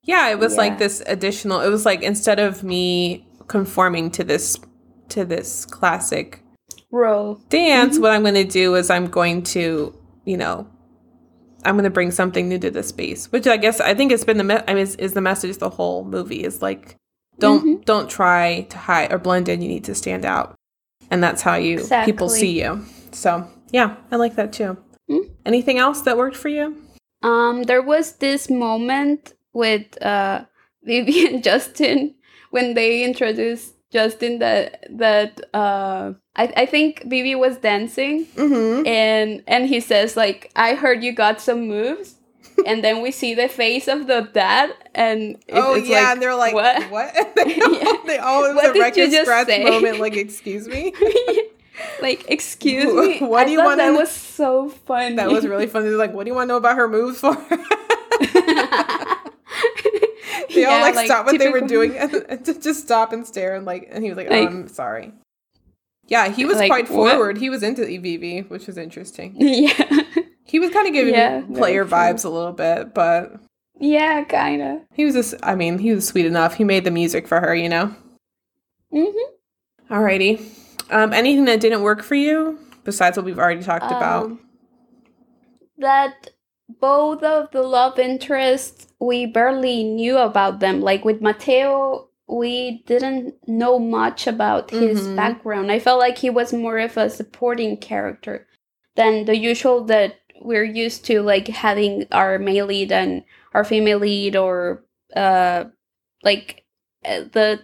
Yeah, 0.03 0.29
it 0.29 0.39
was 0.39 0.55
like 0.55 0.77
this 0.79 1.03
additional. 1.05 1.59
It 1.59 1.69
was 1.69 1.83
like 1.85 2.01
instead 2.01 2.39
of 2.39 2.63
me 2.63 3.27
conforming 3.47 4.09
to 4.11 4.23
this 4.23 4.55
to 5.09 5.25
this 5.25 5.65
classic 5.65 6.39
dance, 7.49 7.97
Mhm. 7.97 8.01
what 8.01 8.11
I'm 8.11 8.21
going 8.23 8.33
to 8.35 8.43
do 8.43 8.75
is 8.75 8.89
I'm 8.89 9.07
going 9.07 9.43
to, 9.43 9.93
you 10.25 10.37
know, 10.37 10.67
I'm 11.65 11.75
going 11.75 11.83
to 11.83 11.89
bring 11.89 12.11
something 12.11 12.47
new 12.47 12.59
to 12.59 12.71
the 12.71 12.83
space, 12.83 13.31
which 13.31 13.47
I 13.47 13.57
guess 13.57 13.79
I 13.81 13.93
think 13.93 14.11
it's 14.11 14.23
been 14.23 14.37
the 14.37 14.43
me- 14.43 14.59
I 14.67 14.73
mean 14.73 14.83
is, 14.83 14.95
is 14.95 15.13
the 15.13 15.21
message 15.21 15.57
the 15.57 15.69
whole 15.69 16.03
movie 16.05 16.43
is 16.43 16.61
like 16.61 16.95
don't 17.39 17.63
Mhm. 17.65 17.85
don't 17.85 18.09
try 18.09 18.61
to 18.69 18.77
hide 18.77 19.11
or 19.11 19.17
blend 19.19 19.49
in, 19.49 19.61
you 19.61 19.67
need 19.67 19.83
to 19.85 19.95
stand 19.95 20.25
out. 20.25 20.55
And 21.11 21.21
that's 21.23 21.41
how 21.41 21.55
you 21.55 21.79
people 22.05 22.29
see 22.29 22.61
you. 22.61 22.83
So, 23.11 23.47
yeah, 23.71 23.95
I 24.11 24.15
like 24.17 24.35
that 24.35 24.51
too. 24.53 24.77
Mm. 25.09 25.29
Anything 25.45 25.77
else 25.77 26.01
that 26.01 26.17
worked 26.17 26.37
for 26.37 26.49
you? 26.49 26.75
um 27.23 27.63
there 27.63 27.81
was 27.81 28.13
this 28.17 28.47
moment 28.49 29.33
with 29.53 29.85
uh 30.03 30.45
Vivi 30.83 31.25
and 31.27 31.43
Justin 31.43 32.13
when 32.51 32.75
they 32.75 33.03
introduced 33.03 33.73
Justin 33.91 34.37
that 34.39 34.85
that 34.91 35.41
uh 35.53 36.13
I, 36.37 36.53
I 36.55 36.65
think 36.65 37.03
Vivi 37.05 37.35
was 37.35 37.57
dancing 37.57 38.25
Mhm. 38.35 38.85
and 38.87 39.43
and 39.47 39.65
he 39.67 39.79
says 39.79 40.15
like 40.15 40.51
I 40.55 40.75
heard 40.75 41.03
you 41.03 41.11
got 41.11 41.41
some 41.41 41.67
moves 41.67 42.15
and 42.65 42.83
then 42.83 43.01
we 43.01 43.11
see 43.11 43.33
the 43.33 43.47
face 43.47 43.87
of 43.87 44.07
the 44.07 44.29
dad 44.33 44.71
and 44.95 45.35
it- 45.47 45.53
oh 45.53 45.73
it's 45.75 45.87
yeah, 45.89 45.97
like, 46.01 46.07
and 46.13 46.21
they're 46.21 46.35
like, 46.35 46.53
what? 46.53 46.83
what? 46.91 47.13
they, 47.35 47.59
all, 47.61 47.73
Yeah. 47.73 47.93
they 48.05 48.17
all 48.19 48.41
What 48.55 48.69
a 48.69 48.73
did 48.73 48.79
record 48.79 48.97
you 48.97 49.11
just 49.11 49.23
scratch 49.25 49.47
say? 49.47 49.63
moment. 49.63 49.99
Like, 49.99 50.15
excuse 50.25 50.67
me. 50.67 50.93
like 52.01 52.25
excuse 52.29 52.85
me 52.91 53.19
what 53.27 53.41
I 53.41 53.45
do 53.45 53.51
you 53.51 53.59
wanna 53.59 53.75
that 53.77 53.83
kn- 53.89 53.95
was 53.97 54.09
so 54.09 54.69
fun 54.69 55.15
That 55.17 55.29
was 55.29 55.45
really 55.45 55.67
funny. 55.67 55.89
They're 55.89 55.97
like, 55.97 56.13
what 56.13 56.23
do 56.25 56.29
you 56.31 56.35
want 56.35 56.47
to 56.47 56.53
know 56.53 56.57
about 56.57 56.75
her 56.75 56.87
moves 56.87 57.19
for? 57.19 57.35
they 60.53 60.65
all 60.65 60.79
Yeah, 60.79 60.81
like, 60.95 61.05
stopped 61.05 61.27
what 61.27 61.37
they 61.39 61.49
were 61.49 61.61
doing 61.61 61.95
and, 61.97 62.13
and 62.29 62.45
to 62.45 62.59
just 62.59 62.81
stop 62.83 63.13
and 63.13 63.25
stare 63.27 63.55
and 63.55 63.65
like, 63.65 63.87
and 63.91 64.03
he 64.03 64.09
was 64.09 64.17
like, 64.17 64.29
Like- 64.29 64.47
um, 64.49 64.67
sorry. 64.67 65.11
Yeah, 66.07 66.29
he 66.29 66.45
was 66.45 66.57
Like, 66.57 66.69
quite 66.69 66.89
what? 66.89 67.11
forward. 67.11 67.37
He 67.37 67.49
was 67.49 67.63
into 67.63 67.85
Vivi, 67.85 68.41
which 68.41 68.67
was 68.67 68.77
interesting. 68.77 69.33
yeah 69.37 70.01
He 70.45 70.59
was 70.59 70.71
kind 70.71 70.87
of 70.87 70.93
giving 70.93 71.13
Yeah, 71.13 71.41
player 71.55 71.85
vibes 71.85 72.23
a 72.25 72.29
little 72.29 72.53
bit, 72.53 72.93
but 72.93 73.33
yeah 73.79 74.23
kind 74.23 74.61
of 74.61 74.79
he 74.93 75.05
was 75.05 75.13
just, 75.13 75.35
I 75.43 75.55
mean, 75.55 75.77
he 75.79 75.93
was 75.93 76.07
sweet 76.07 76.25
enough. 76.25 76.55
He 76.55 76.63
made 76.63 76.83
the 76.85 76.91
music 76.91 77.27
for 77.27 77.39
her, 77.39 77.53
you 77.53 77.69
know? 77.69 77.93
mm-hmm. 78.93 79.93
Alrighty. 79.93 80.41
Um, 80.91 81.13
anything 81.13 81.45
that 81.45 81.59
didn't 81.59 81.81
work 81.81 82.01
for 82.03 82.15
you 82.15 82.59
besides 82.83 83.17
what 83.17 83.25
we've 83.25 83.39
already 83.39 83.61
talked 83.63 83.91
about? 83.91 84.25
Um, 84.25 84.39
that 85.77 86.31
both 86.79 87.23
of 87.23 87.51
the 87.51 87.61
love 87.61 87.99
interests 87.99 88.87
we 88.99 89.25
barely 89.25 89.83
knew 89.83 90.17
about 90.17 90.59
them 90.59 90.81
like 90.81 91.05
with 91.05 91.21
Mateo 91.21 92.09
we 92.27 92.83
didn't 92.85 93.35
know 93.47 93.79
much 93.79 94.27
about 94.27 94.71
his 94.71 94.99
Mhm. 94.99 95.15
background 95.15 95.71
i 95.71 95.79
felt 95.79 95.99
like 95.99 96.17
he 96.17 96.29
was 96.29 96.53
more 96.53 96.77
of 96.77 96.97
a 96.97 97.09
supporting 97.09 97.77
character 97.77 98.47
than 98.95 99.25
the 99.25 99.37
usual 99.37 99.83
that 99.85 100.15
we're 100.41 100.63
used 100.63 101.05
to 101.05 101.21
like 101.21 101.47
having 101.47 102.05
our 102.11 102.37
male 102.39 102.65
lead 102.67 102.91
and 102.91 103.23
our 103.53 103.63
female 103.63 103.99
lead 103.99 104.35
or 104.35 104.83
uh 105.15 105.65
like 106.23 106.65
uh, 107.05 107.21
the 107.31 107.59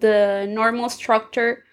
the 0.00 0.46
normal 0.48 0.88
structure 0.88 1.64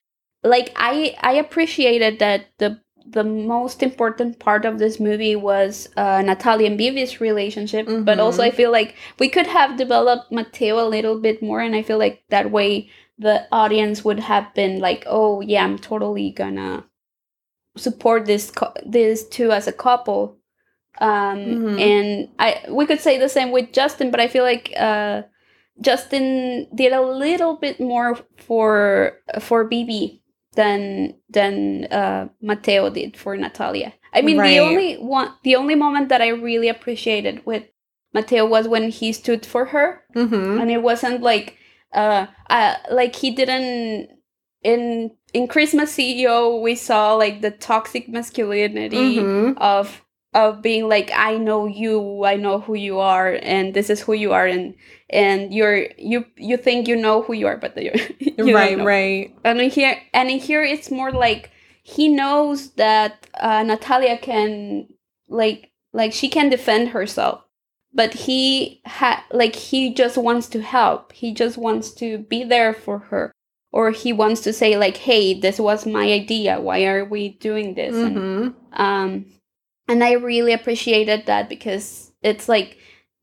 like 0.44 0.72
i 0.76 1.16
i 1.22 1.34
appreciated 1.34 2.20
that 2.20 2.48
the 2.60 2.80
the 3.08 3.24
most 3.24 3.84
important 3.84 4.40
part 4.40 4.66
of 4.66 4.80
this 4.80 5.00
movie 5.00 5.36
was 5.36 5.88
uh, 5.96 6.22
Natalia 6.22 6.68
and 6.68 6.78
Vivi's 6.78 7.22
relationship, 7.22 7.88
but 8.04 8.20
also 8.20 8.42
Mhm. 8.42 8.48
I 8.48 8.52
feel 8.52 8.72
like 8.72 8.96
we 9.20 9.30
could 9.30 9.48
have 9.48 9.78
developed 9.78 10.32
Mateo 10.32 10.80
a 10.80 10.90
little 10.90 11.20
bit 11.20 11.42
more, 11.42 11.60
and 11.62 11.76
I 11.76 11.84
feel 11.84 11.98
like 12.00 12.24
that 12.30 12.52
way 12.52 12.90
the 13.20 13.46
audience 13.52 14.04
would 14.04 14.20
have 14.20 14.54
been 14.56 14.80
like, 14.80 15.04
"Oh 15.08 15.42
yeah, 15.42 15.64
I'm 15.64 15.78
totally 15.78 16.32
gonna 16.32 16.84
support 17.78 18.26
this 18.26 18.52
co- 18.52 18.74
this 18.86 19.28
two 19.28 19.52
as 19.52 19.68
a 19.68 19.72
couple." 19.74 20.38
Um, 21.00 21.40
Mhm. 21.40 21.80
And 21.80 22.30
I 22.40 22.62
we 22.70 22.86
could 22.86 23.02
say 23.02 23.18
the 23.18 23.30
same 23.30 23.52
with 23.52 23.74
Justin, 23.74 24.12
but 24.12 24.20
I 24.20 24.28
feel 24.28 24.44
like 24.44 24.74
uh, 24.78 25.24
Justin 25.82 26.68
did 26.74 26.94
a 26.94 27.02
little 27.02 27.56
bit 27.58 27.80
more 27.80 28.18
for 28.38 29.20
for 29.40 29.64
Bibi 29.66 30.22
than 30.56 31.16
than 31.30 31.86
uh, 31.92 32.28
Mateo 32.42 32.90
did 32.90 33.18
for 33.18 33.36
Natalia. 33.38 33.94
I 34.14 34.22
mean, 34.22 34.38
Right. 34.38 34.52
the 34.54 34.60
only 34.60 34.96
one, 34.96 35.34
the 35.44 35.56
only 35.56 35.76
moment 35.76 36.10
that 36.10 36.22
I 36.22 36.30
really 36.30 36.70
appreciated 36.70 37.46
with 37.46 37.64
Mateo 38.14 38.46
was 38.46 38.68
when 38.68 38.90
he 38.90 39.12
stood 39.14 39.46
for 39.46 39.66
her, 39.66 40.02
Mm-hmm. 40.16 40.60
and 40.62 40.72
it 40.72 40.82
wasn't 40.82 41.22
like, 41.22 41.58
uh, 41.94 42.28
uh, 42.50 42.76
like 42.90 43.16
he 43.16 43.32
didn't 43.32 44.10
in 44.64 45.12
in 45.34 45.48
Christmas 45.48 45.96
CEO. 45.96 46.62
We 46.62 46.76
saw 46.76 47.14
like 47.16 47.42
the 47.42 47.52
toxic 47.52 48.08
masculinity 48.08 49.18
Mm-hmm. 49.20 49.58
of 49.58 50.02
of 50.36 50.62
being 50.62 50.88
like 50.90 51.10
i 51.16 51.38
know 51.38 51.66
you 51.66 52.24
i 52.26 52.36
know 52.36 52.60
who 52.60 52.76
you 52.76 53.00
are 53.00 53.40
and 53.42 53.74
this 53.74 53.90
is 53.90 54.02
who 54.02 54.14
you 54.14 54.32
are 54.34 54.46
and 54.46 54.76
and 55.10 55.54
you're 55.54 55.88
you 55.98 56.26
you 56.38 56.58
think 56.58 56.88
you 56.88 56.96
know 56.96 57.22
who 57.24 57.34
you 57.34 57.48
are 57.48 57.58
but 57.58 57.72
you're 57.82 57.96
you 58.20 58.54
Right, 58.56 58.78
right. 58.86 59.34
and 59.44 59.60
in 59.62 59.70
here 59.70 59.98
and 60.14 60.30
in 60.30 60.40
here 60.40 60.62
it's 60.64 60.92
more 60.92 61.12
like 61.12 61.50
he 61.84 62.08
knows 62.10 62.72
that 62.84 63.28
uh, 63.40 63.64
natalia 63.64 64.18
can 64.18 64.88
like 65.30 65.72
like 65.94 66.12
she 66.14 66.28
can 66.30 66.50
defend 66.50 66.90
herself 66.90 67.42
but 67.94 68.14
he 68.14 68.82
ha 68.86 69.24
like 69.32 69.56
he 69.56 69.94
just 69.94 70.18
wants 70.18 70.48
to 70.50 70.62
help 70.62 71.14
he 71.14 71.34
just 71.34 71.58
wants 71.58 71.92
to 72.02 72.18
be 72.18 72.44
there 72.44 72.74
for 72.74 73.00
her 73.10 73.32
or 73.72 73.92
he 73.92 74.12
wants 74.14 74.42
to 74.42 74.52
say 74.52 74.76
like 74.78 74.98
hey 74.98 75.40
this 75.40 75.60
was 75.60 75.86
my 75.86 76.06
idea 76.12 76.60
why 76.60 76.84
are 76.86 77.06
we 77.06 77.30
doing 77.40 77.74
this 77.76 77.96
Mm-hmm. 77.96 78.50
um 78.82 79.26
and 79.88 80.04
I 80.04 80.14
really 80.14 80.54
appreciated 80.54 81.26
that 81.26 81.50
because 81.50 82.12
it's 82.22 82.50
like 82.50 82.78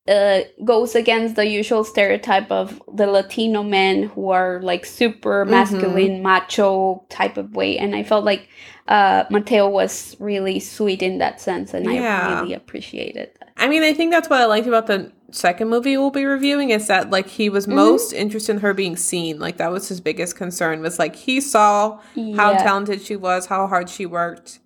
uh, 0.08 0.40
goes 0.64 0.94
against 0.94 1.36
the 1.36 1.46
usual 1.46 1.84
stereotype 1.84 2.50
of 2.50 2.82
the 2.92 3.06
Latino 3.06 3.62
men 3.62 4.04
who 4.04 4.30
are 4.30 4.60
like 4.62 4.84
super 4.84 5.44
masculine, 5.44 6.14
mm-hmm. 6.14 6.22
macho 6.22 7.04
type 7.08 7.36
of 7.36 7.54
way. 7.54 7.78
And 7.78 7.94
I 7.94 8.02
felt 8.02 8.24
like 8.24 8.48
uh, 8.88 9.24
Mateo 9.30 9.68
was 9.68 10.16
really 10.18 10.58
sweet 10.58 11.02
in 11.02 11.18
that 11.18 11.40
sense, 11.40 11.72
and 11.72 11.86
yeah. 11.86 12.26
I 12.26 12.40
really 12.40 12.54
appreciated 12.54 13.30
that. 13.38 13.52
I 13.56 13.68
mean, 13.68 13.84
I 13.84 13.94
think 13.94 14.10
that's 14.10 14.28
what 14.28 14.40
I 14.40 14.46
liked 14.46 14.66
about 14.66 14.88
the 14.88 15.12
second 15.30 15.68
movie 15.68 15.96
we'll 15.96 16.10
be 16.10 16.24
reviewing 16.24 16.70
is 16.70 16.88
that 16.88 17.10
like 17.10 17.26
he 17.26 17.48
was 17.48 17.66
mm-hmm. 17.66 17.76
most 17.76 18.12
interested 18.12 18.56
in 18.56 18.60
her 18.60 18.74
being 18.74 18.96
seen. 18.96 19.38
Like 19.38 19.56
that 19.58 19.70
was 19.70 19.88
his 19.88 20.00
biggest 20.00 20.36
concern 20.36 20.80
was 20.80 20.98
like 20.98 21.14
he 21.14 21.40
saw 21.40 22.00
yeah. 22.14 22.36
how 22.36 22.52
talented 22.54 23.02
she 23.02 23.16
was, 23.16 23.46
how 23.46 23.66
hard 23.68 23.88
she 23.88 24.04
worked 24.04 24.58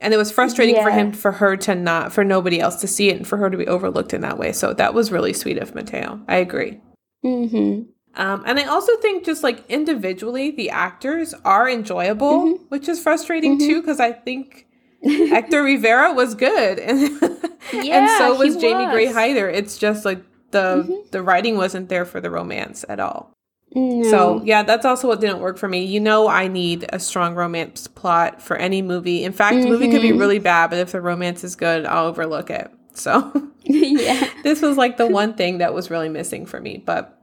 and 0.00 0.14
it 0.14 0.16
was 0.16 0.30
frustrating 0.30 0.76
yeah. 0.76 0.84
for 0.84 0.90
him 0.90 1.12
for 1.12 1.32
her 1.32 1.56
to 1.56 1.74
not 1.74 2.12
for 2.12 2.24
nobody 2.24 2.60
else 2.60 2.76
to 2.76 2.86
see 2.86 3.08
it 3.08 3.16
and 3.16 3.26
for 3.26 3.36
her 3.36 3.50
to 3.50 3.56
be 3.56 3.66
overlooked 3.66 4.12
in 4.14 4.20
that 4.20 4.38
way 4.38 4.52
so 4.52 4.72
that 4.72 4.94
was 4.94 5.12
really 5.12 5.32
sweet 5.32 5.58
of 5.58 5.74
mateo 5.74 6.20
i 6.28 6.36
agree 6.36 6.80
mm-hmm. 7.24 7.82
um, 8.20 8.42
and 8.46 8.58
i 8.58 8.64
also 8.64 8.96
think 8.98 9.24
just 9.24 9.42
like 9.42 9.64
individually 9.68 10.50
the 10.50 10.70
actors 10.70 11.34
are 11.44 11.68
enjoyable 11.68 12.44
mm-hmm. 12.44 12.64
which 12.68 12.88
is 12.88 13.02
frustrating 13.02 13.58
mm-hmm. 13.58 13.68
too 13.68 13.80
because 13.80 14.00
i 14.00 14.12
think 14.12 14.66
hector 15.02 15.62
rivera 15.62 16.12
was 16.12 16.34
good 16.34 16.78
and, 16.78 17.00
yeah, 17.72 18.00
and 18.00 18.10
so 18.18 18.34
was 18.36 18.56
jamie 18.56 18.86
was. 18.86 18.94
gray 18.94 19.06
hyder 19.06 19.48
it's 19.48 19.78
just 19.78 20.04
like 20.04 20.22
the 20.50 20.82
mm-hmm. 20.82 20.92
the 21.10 21.22
writing 21.22 21.56
wasn't 21.56 21.88
there 21.88 22.04
for 22.04 22.20
the 22.20 22.30
romance 22.30 22.84
at 22.88 22.98
all 22.98 23.32
no. 23.74 24.10
So, 24.10 24.42
yeah, 24.44 24.62
that's 24.62 24.84
also 24.84 25.08
what 25.08 25.20
didn't 25.20 25.40
work 25.40 25.58
for 25.58 25.68
me. 25.68 25.84
You 25.84 26.00
know, 26.00 26.28
I 26.28 26.48
need 26.48 26.86
a 26.92 26.98
strong 26.98 27.34
romance 27.34 27.86
plot 27.86 28.40
for 28.40 28.56
any 28.56 28.82
movie. 28.82 29.24
In 29.24 29.32
fact, 29.32 29.56
mm-hmm. 29.56 29.64
the 29.64 29.68
movie 29.68 29.90
could 29.90 30.02
be 30.02 30.10
mm-hmm. 30.10 30.18
really 30.18 30.38
bad, 30.38 30.70
but 30.70 30.78
if 30.78 30.92
the 30.92 31.00
romance 31.00 31.44
is 31.44 31.54
good, 31.54 31.84
I'll 31.84 32.06
overlook 32.06 32.50
it. 32.50 32.70
So, 32.94 33.50
yeah. 33.64 34.28
this 34.42 34.62
was 34.62 34.76
like 34.76 34.96
the 34.96 35.06
one 35.06 35.34
thing 35.34 35.58
that 35.58 35.74
was 35.74 35.90
really 35.90 36.08
missing 36.08 36.46
for 36.46 36.60
me. 36.60 36.82
But 36.84 37.22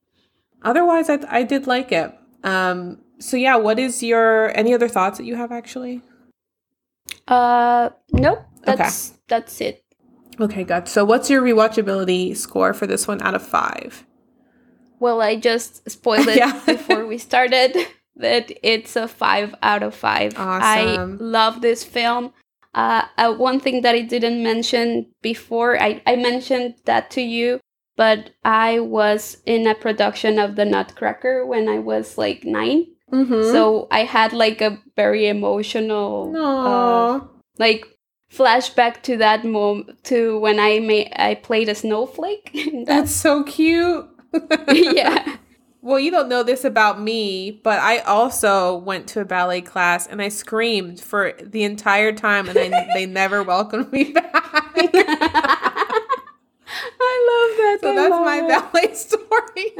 otherwise, 0.61 1.09
I, 1.09 1.19
I 1.27 1.43
did 1.43 1.67
like 1.67 1.91
it. 1.91 2.13
Um, 2.43 3.01
so, 3.19 3.37
yeah, 3.37 3.55
what 3.55 3.79
is 3.79 4.03
your 4.03 4.55
any 4.57 4.73
other 4.73 4.87
thoughts 4.87 5.17
that 5.17 5.25
you 5.25 5.35
have 5.35 5.51
actually? 5.51 6.01
Uh, 7.27 7.89
nope. 8.11 8.43
That's 8.63 9.09
okay. 9.09 9.19
that's 9.27 9.61
it. 9.61 9.83
Okay, 10.39 10.63
good. 10.63 10.87
So, 10.87 11.05
what's 11.05 11.29
your 11.29 11.41
rewatchability 11.41 12.35
score 12.35 12.73
for 12.73 12.87
this 12.87 13.07
one 13.07 13.21
out 13.21 13.35
of 13.35 13.41
five? 13.41 14.05
Well, 14.99 15.21
I 15.21 15.35
just 15.35 15.89
spoiled 15.89 16.27
it 16.27 16.37
yeah. 16.43 16.61
before 16.65 17.05
we 17.05 17.17
started 17.17 17.75
that 18.15 18.51
it's 18.63 18.95
a 18.95 19.07
five 19.07 19.55
out 19.61 19.83
of 19.83 19.95
five. 19.95 20.33
Awesome. 20.37 20.63
I 20.63 21.23
love 21.23 21.61
this 21.61 21.83
film. 21.83 22.33
Uh, 22.73 23.05
uh, 23.17 23.33
one 23.33 23.59
thing 23.59 23.81
that 23.81 23.95
I 23.95 24.01
didn't 24.01 24.43
mention 24.43 25.07
before, 25.21 25.81
I, 25.81 26.01
I 26.05 26.17
mentioned 26.17 26.75
that 26.85 27.09
to 27.11 27.21
you, 27.21 27.61
but 27.95 28.31
I 28.43 28.79
was 28.79 29.37
in 29.45 29.65
a 29.65 29.75
production 29.75 30.39
of 30.39 30.55
The 30.55 30.65
Nutcracker 30.65 31.45
when 31.45 31.69
I 31.69 31.79
was 31.79 32.17
like 32.17 32.43
9 32.43 32.85
mm-hmm. 33.13 33.51
So 33.51 33.87
I 33.91 33.99
had 33.99 34.33
like 34.33 34.59
a 34.59 34.81
very 34.97 35.27
emotional, 35.27 36.35
uh, 36.35 37.21
like 37.57 37.85
flashback 38.31 39.01
to 39.03 39.17
that 39.17 39.45
moment 39.45 40.03
to 40.03 40.37
when 40.39 40.59
I 40.59 40.79
made 40.79 41.13
I 41.15 41.35
played 41.35 41.69
a 41.69 41.75
snowflake. 41.75 42.57
That's 42.85 43.11
so 43.11 43.43
cute. 43.43 44.05
yeah. 44.69 45.37
Well, 45.85 45.99
you 45.99 46.09
don't 46.09 46.29
know 46.29 46.41
this 46.41 46.65
about 46.65 46.99
me, 46.99 47.61
but 47.63 47.77
I 47.77 47.99
also 47.99 48.75
went 48.75 49.05
to 49.09 49.21
a 49.21 49.25
ballet 49.25 49.61
class 49.61 50.07
and 50.07 50.19
I 50.19 50.29
screamed 50.29 50.99
for 50.99 51.33
the 51.39 51.63
entire 51.63 52.11
time 52.11 52.49
and 52.49 52.57
I, 52.57 52.87
they 52.95 53.05
never 53.21 53.43
welcomed 53.43 53.91
me 53.91 54.11
back. 54.11 54.31
I 54.33 54.41
love 57.29 57.57
that. 57.59 57.77
So 57.81 57.91
I 57.91 57.95
that's 57.95 58.09
my 58.09 58.37
it. 58.37 58.47
ballet 58.47 58.95
story. 58.95 59.73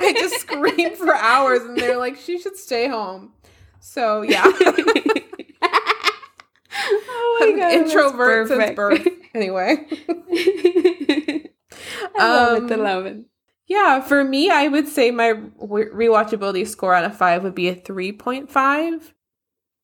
I 0.00 0.14
just 0.16 0.40
screamed 0.40 0.96
for 0.96 1.14
hours 1.14 1.60
and 1.60 1.76
they're 1.76 1.98
like, 1.98 2.16
she 2.16 2.38
should 2.38 2.56
stay 2.56 2.88
home. 2.88 3.34
So, 3.80 4.22
yeah. 4.22 4.42
oh 6.82 7.38
my 7.40 7.52
God, 7.58 7.72
introvert 7.72 8.48
since 8.48 8.74
birth. 8.74 9.06
Anyway. 9.34 9.86
I 12.18 12.26
love 12.30 12.62
um, 12.62 12.64
it. 12.64 12.72
I 12.72 12.76
love 12.76 13.04
it. 13.04 13.18
Yeah, 13.66 14.00
for 14.00 14.22
me, 14.22 14.50
I 14.50 14.68
would 14.68 14.86
say 14.86 15.10
my 15.10 15.32
rewatchability 15.60 16.66
score 16.68 16.94
out 16.94 17.04
of 17.04 17.16
five 17.16 17.42
would 17.42 17.54
be 17.54 17.68
a 17.68 17.74
3.5. 17.74 19.12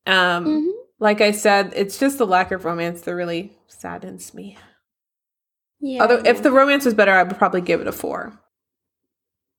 Um, 0.07 0.47
mm-hmm. 0.47 0.71
Like 1.01 1.21
I 1.21 1.33
said, 1.33 1.73
it's 1.75 1.99
just 1.99 2.19
the 2.19 2.27
lack 2.27 2.53
of 2.53 2.65
romance 2.65 3.01
that 3.03 3.15
really 3.15 3.53
saddens 3.67 4.35
me. 4.35 4.57
Yeah. 5.81 6.03
Although, 6.03 6.23
if 6.25 6.45
the 6.45 6.53
romance 6.53 6.85
was 6.85 6.95
better, 6.95 7.11
I 7.11 7.25
would 7.25 7.37
probably 7.37 7.61
give 7.61 7.81
it 7.81 7.89
a 7.89 7.93
4 7.93 8.39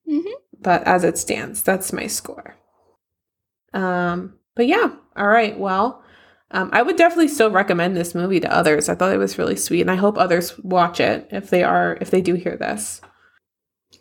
mm-hmm. 0.10 0.30
But 0.62 0.84
as 0.84 1.04
it 1.04 1.18
stands, 1.18 1.62
that's 1.62 1.92
my 1.92 2.08
score. 2.08 2.56
Um, 3.74 4.36
but 4.56 4.68
yeah, 4.68 4.94
all 5.18 5.28
right. 5.28 5.60
Well, 5.60 6.02
um, 6.52 6.70
I 6.72 6.82
would 6.82 6.96
definitely 6.96 7.28
still 7.28 7.52
recommend 7.52 7.98
this 7.98 8.16
movie 8.16 8.40
to 8.40 8.56
others. 8.56 8.88
I 8.88 8.96
thought 8.96 9.14
it 9.14 9.18
was 9.18 9.38
really 9.38 9.58
sweet, 9.58 9.82
and 9.82 9.92
I 9.92 9.96
hope 9.96 10.18
others 10.18 10.58
watch 10.60 11.02
it 11.02 11.28
if 11.32 11.50
they 11.50 11.64
are 11.64 11.98
if 12.00 12.10
they 12.10 12.22
do 12.22 12.36
hear 12.36 12.56
this. 12.56 13.02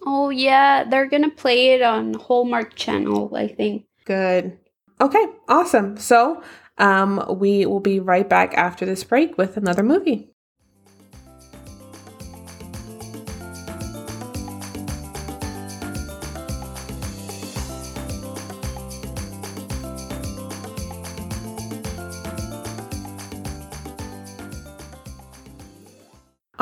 Oh 0.05 0.31
yeah, 0.31 0.85
they're 0.85 1.09
gonna 1.09 1.31
play 1.31 1.75
it 1.75 1.83
on 1.83 2.15
Hallmark 2.15 2.75
Channel, 2.75 3.35
I 3.35 3.49
think. 3.49 3.87
Good. 4.05 4.59
Okay, 5.01 5.27
awesome. 5.49 5.97
So, 5.97 6.43
um, 6.79 7.25
we 7.39 7.67
will 7.67 7.81
be 7.81 8.01
right 8.01 8.29
back 8.29 8.55
after 8.55 8.85
this 8.85 9.05
break 9.05 9.39
with 9.39 9.57
another 9.57 9.83
movie. 9.83 10.32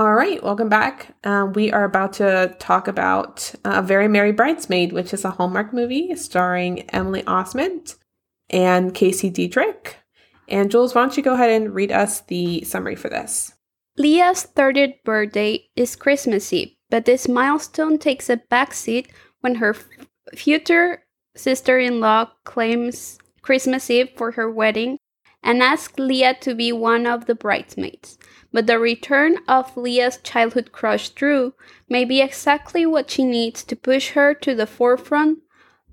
All 0.01 0.15
right, 0.15 0.43
welcome 0.43 0.71
back. 0.71 1.15
Um, 1.25 1.53
we 1.53 1.71
are 1.73 1.85
about 1.85 2.15
to 2.15 2.57
talk 2.59 2.89
about 2.89 3.53
uh, 3.67 3.73
A 3.75 3.83
Very 3.83 4.09
Merry 4.09 4.33
Bridesmaid, 4.33 4.95
which 4.95 5.13
is 5.13 5.27
a 5.27 5.31
Hallmark 5.33 5.75
movie 5.75 6.17
starring 6.17 6.89
Emily 6.89 7.23
Osment 7.25 7.97
and 8.49 8.95
Casey 8.95 9.29
Diedrich. 9.29 9.97
And 10.49 10.71
Jules, 10.71 10.95
why 10.95 11.03
don't 11.03 11.19
you 11.19 11.23
go 11.23 11.35
ahead 11.35 11.51
and 11.51 11.75
read 11.75 11.93
us 11.93 12.23
the 12.23 12.65
summary 12.65 12.97
for 12.97 13.11
this? 13.11 13.53
Leah's 13.99 14.47
30th 14.57 15.05
birthday 15.05 15.69
is 15.77 15.97
Christmas 15.97 16.51
Eve, 16.51 16.75
but 16.89 17.05
this 17.05 17.29
milestone 17.29 17.99
takes 17.99 18.31
a 18.31 18.39
backseat 18.39 19.09
when 19.41 19.57
her 19.57 19.75
f- 19.75 19.85
future 20.35 21.03
sister 21.37 21.79
in 21.79 22.01
law 22.01 22.31
claims 22.45 23.19
Christmas 23.43 23.91
Eve 23.91 24.09
for 24.17 24.31
her 24.31 24.51
wedding 24.51 24.97
and 25.43 25.63
asks 25.63 25.99
Leah 25.99 26.39
to 26.41 26.55
be 26.55 26.73
one 26.73 27.07
of 27.07 27.27
the 27.27 27.35
bridesmaids. 27.35 28.17
But 28.53 28.67
the 28.67 28.79
return 28.79 29.39
of 29.47 29.77
Leah's 29.77 30.19
childhood 30.19 30.73
crush 30.73 31.11
Drew 31.11 31.55
may 31.89 32.05
be 32.05 32.21
exactly 32.21 32.85
what 32.85 33.11
she 33.11 33.25
needs 33.25 33.63
to 33.65 33.77
push 33.77 34.11
her 34.11 34.35
to 34.35 34.55
the 34.55 34.67
forefront 34.67 35.39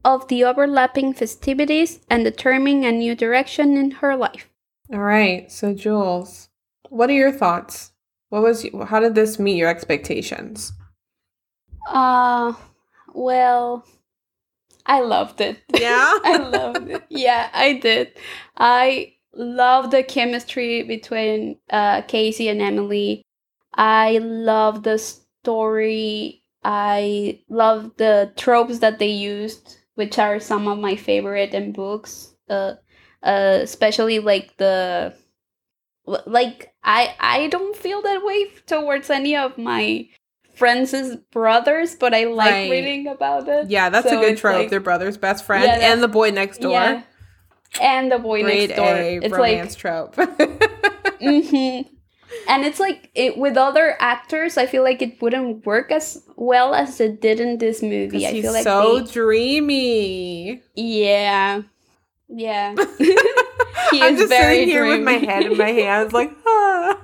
of 0.03 0.27
the 0.27 0.43
overlapping 0.43 1.13
festivities 1.13 1.99
and 2.09 2.23
determine 2.23 2.83
a 2.83 2.91
new 2.91 3.13
direction 3.13 3.77
in 3.77 3.91
her 3.91 4.15
life. 4.15 4.49
All 4.91 4.99
right, 4.99 5.51
so 5.51 5.73
Jules, 5.73 6.49
what 6.89 7.09
are 7.09 7.13
your 7.13 7.31
thoughts? 7.31 7.91
What 8.29 8.41
was 8.41 8.65
how 8.87 8.99
did 8.99 9.15
this 9.15 9.37
meet 9.37 9.57
your 9.57 9.69
expectations? 9.69 10.73
Uh 11.87 12.53
well, 13.13 13.85
I 14.85 15.01
loved 15.01 15.41
it. 15.41 15.61
Yeah? 15.79 16.13
I 16.23 16.37
loved 16.37 16.89
it. 16.89 17.03
Yeah, 17.09 17.49
I 17.53 17.73
did. 17.73 18.13
I 18.55 19.16
love 19.38 19.91
the 19.91 20.04
chemistry 20.04 20.84
between 20.84 21.58
uh, 21.69 22.02
Casey 22.04 22.50
and 22.50 22.62
Emily. 22.62 23.23
I 23.73 24.17
love 24.17 24.84
the 24.84 24.97
story. 24.97 26.43
I 26.63 27.41
love 27.47 27.91
the 27.97 28.34
tropes 28.36 28.80
that 28.80 29.00
they 29.00 29.08
used, 29.08 29.78
which 29.95 30.19
are 30.19 30.39
some 30.39 30.67
of 30.67 30.80
my 30.80 30.95
favorite 30.95 31.54
in 31.54 31.71
books. 31.71 32.34
Uh, 32.50 32.73
uh, 33.23 33.60
especially 33.62 34.19
like 34.19 34.58
the 34.58 35.13
like 36.06 36.73
I 36.84 37.15
I 37.19 37.47
don't 37.47 37.76
feel 37.76 38.02
that 38.02 38.23
way 38.23 38.47
towards 38.65 39.10
any 39.10 39.36
of 39.36 39.58
my 39.58 40.08
friends' 40.56 41.15
brothers, 41.32 41.95
but 41.95 42.13
I 42.13 42.26
like 42.26 42.52
right. 42.52 42.71
reading 42.71 43.08
about 43.08 43.47
it. 43.47 43.69
Yeah, 43.69 43.89
that's 43.89 44.10
so 44.10 44.17
a 44.17 44.21
good 44.21 44.38
trope. 44.38 44.56
Like, 44.56 44.69
Their 44.69 44.80
brother's 44.80 45.17
best 45.17 45.45
friend 45.45 45.65
yeah, 45.65 45.91
and 45.91 46.02
the 46.02 46.08
boy 46.08 46.32
next 46.32 46.62
door. 46.62 46.71
Yeah 46.71 47.04
and 47.81 48.11
the 48.11 48.19
boy 48.19 48.43
Grade 48.43 48.69
next 48.69 48.77
door. 48.77 48.95
A 48.95 49.17
it's 49.17 49.31
romance 49.33 49.73
like 49.73 49.77
trope. 49.77 50.15
mm-hmm. 51.21 51.93
And 52.49 52.65
it's 52.65 52.79
like 52.79 53.09
it 53.15 53.37
with 53.37 53.57
other 53.57 53.95
actors, 53.99 54.57
I 54.57 54.65
feel 54.65 54.83
like 54.83 55.01
it 55.01 55.21
wouldn't 55.21 55.65
work 55.65 55.91
as 55.91 56.23
well 56.35 56.73
as 56.73 56.99
it 56.99 57.21
did 57.21 57.39
in 57.39 57.57
this 57.57 57.81
movie. 57.81 58.27
I 58.27 58.41
feel 58.41 58.53
like 58.53 58.63
so 58.63 58.99
they, 58.99 59.11
dreamy. 59.11 60.61
Yeah, 60.75 61.61
yeah. 62.27 62.75
he 63.91 64.01
I'm 64.01 64.17
just 64.17 64.29
sitting 64.29 64.67
here 64.67 64.81
dreamy. 64.81 64.97
with 64.97 65.05
my 65.05 65.13
head 65.13 65.45
in 65.45 65.57
my 65.57 65.71
hands, 65.71 66.13
like, 66.13 66.31
ah. 66.45 66.99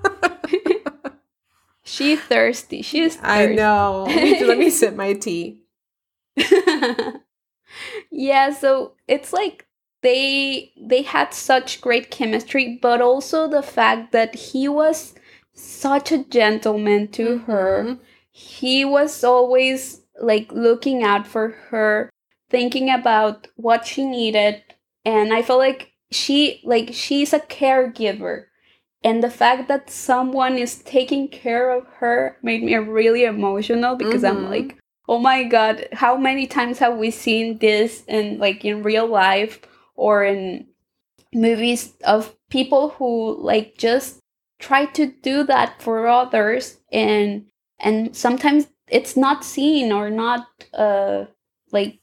She's 1.84 2.20
thirsty. 2.22 2.82
She's 2.82 3.16
thirsty. 3.16 3.28
I 3.28 3.46
know. 3.48 4.06
Let 4.08 4.58
me 4.58 4.70
sip 4.70 4.96
my 4.96 5.14
tea. 5.14 5.62
yeah, 8.12 8.52
so 8.52 8.94
it's 9.08 9.32
like 9.32 9.68
they 10.04 10.72
they 10.78 11.02
had 11.02 11.34
such 11.34 11.82
great 11.82 12.12
chemistry, 12.12 12.78
but 12.82 13.02
also 13.02 13.48
the 13.48 13.64
fact 13.64 14.12
that 14.12 14.36
he 14.36 14.68
was 14.68 15.16
such 15.54 16.12
a 16.12 16.24
gentleman 16.24 17.08
to 17.10 17.40
mm-hmm. 17.40 17.52
her. 17.52 17.98
He 18.32 18.86
was 18.86 19.24
always 19.24 20.02
like 20.22 20.52
looking 20.52 21.04
out 21.04 21.26
for 21.26 21.50
her, 21.70 22.10
thinking 22.50 22.90
about 22.90 23.48
what 23.56 23.86
she 23.86 24.06
needed, 24.06 24.62
and 25.06 25.34
I 25.34 25.42
felt 25.42 25.60
like 25.60 25.94
she 26.12 26.62
like 26.64 26.90
she's 26.94 27.34
a 27.34 27.40
caregiver 27.40 28.46
and 29.04 29.24
the 29.24 29.30
fact 29.30 29.68
that 29.68 29.90
someone 29.90 30.58
is 30.58 30.78
taking 30.84 31.28
care 31.28 31.72
of 31.72 31.86
her 31.98 32.38
made 32.42 32.64
me 32.64 32.76
really 32.76 33.26
emotional 33.26 33.96
because 33.96 34.22
mm-hmm. 34.22 34.38
i'm 34.38 34.50
like 34.50 34.78
oh 35.10 35.20
my 35.20 35.44
god 35.44 35.88
how 35.92 36.16
many 36.16 36.48
times 36.48 36.80
have 36.80 36.98
we 36.98 37.12
seen 37.12 37.58
this 37.58 38.04
in 38.08 38.38
like 38.38 38.64
in 38.64 38.84
real 38.84 39.08
life 39.08 39.60
or 39.96 40.24
in 40.24 40.68
movies 41.34 41.94
of 42.04 42.36
people 42.50 42.90
who 42.90 43.38
like 43.42 43.78
just 43.78 44.20
try 44.60 44.86
to 44.86 45.08
do 45.08 45.44
that 45.44 45.82
for 45.82 46.08
others 46.08 46.78
and 46.92 47.46
and 47.80 48.16
sometimes 48.16 48.68
it's 48.88 49.18
not 49.18 49.44
seen 49.44 49.92
or 49.92 50.10
not 50.10 50.48
uh 50.74 51.26
like 51.72 52.00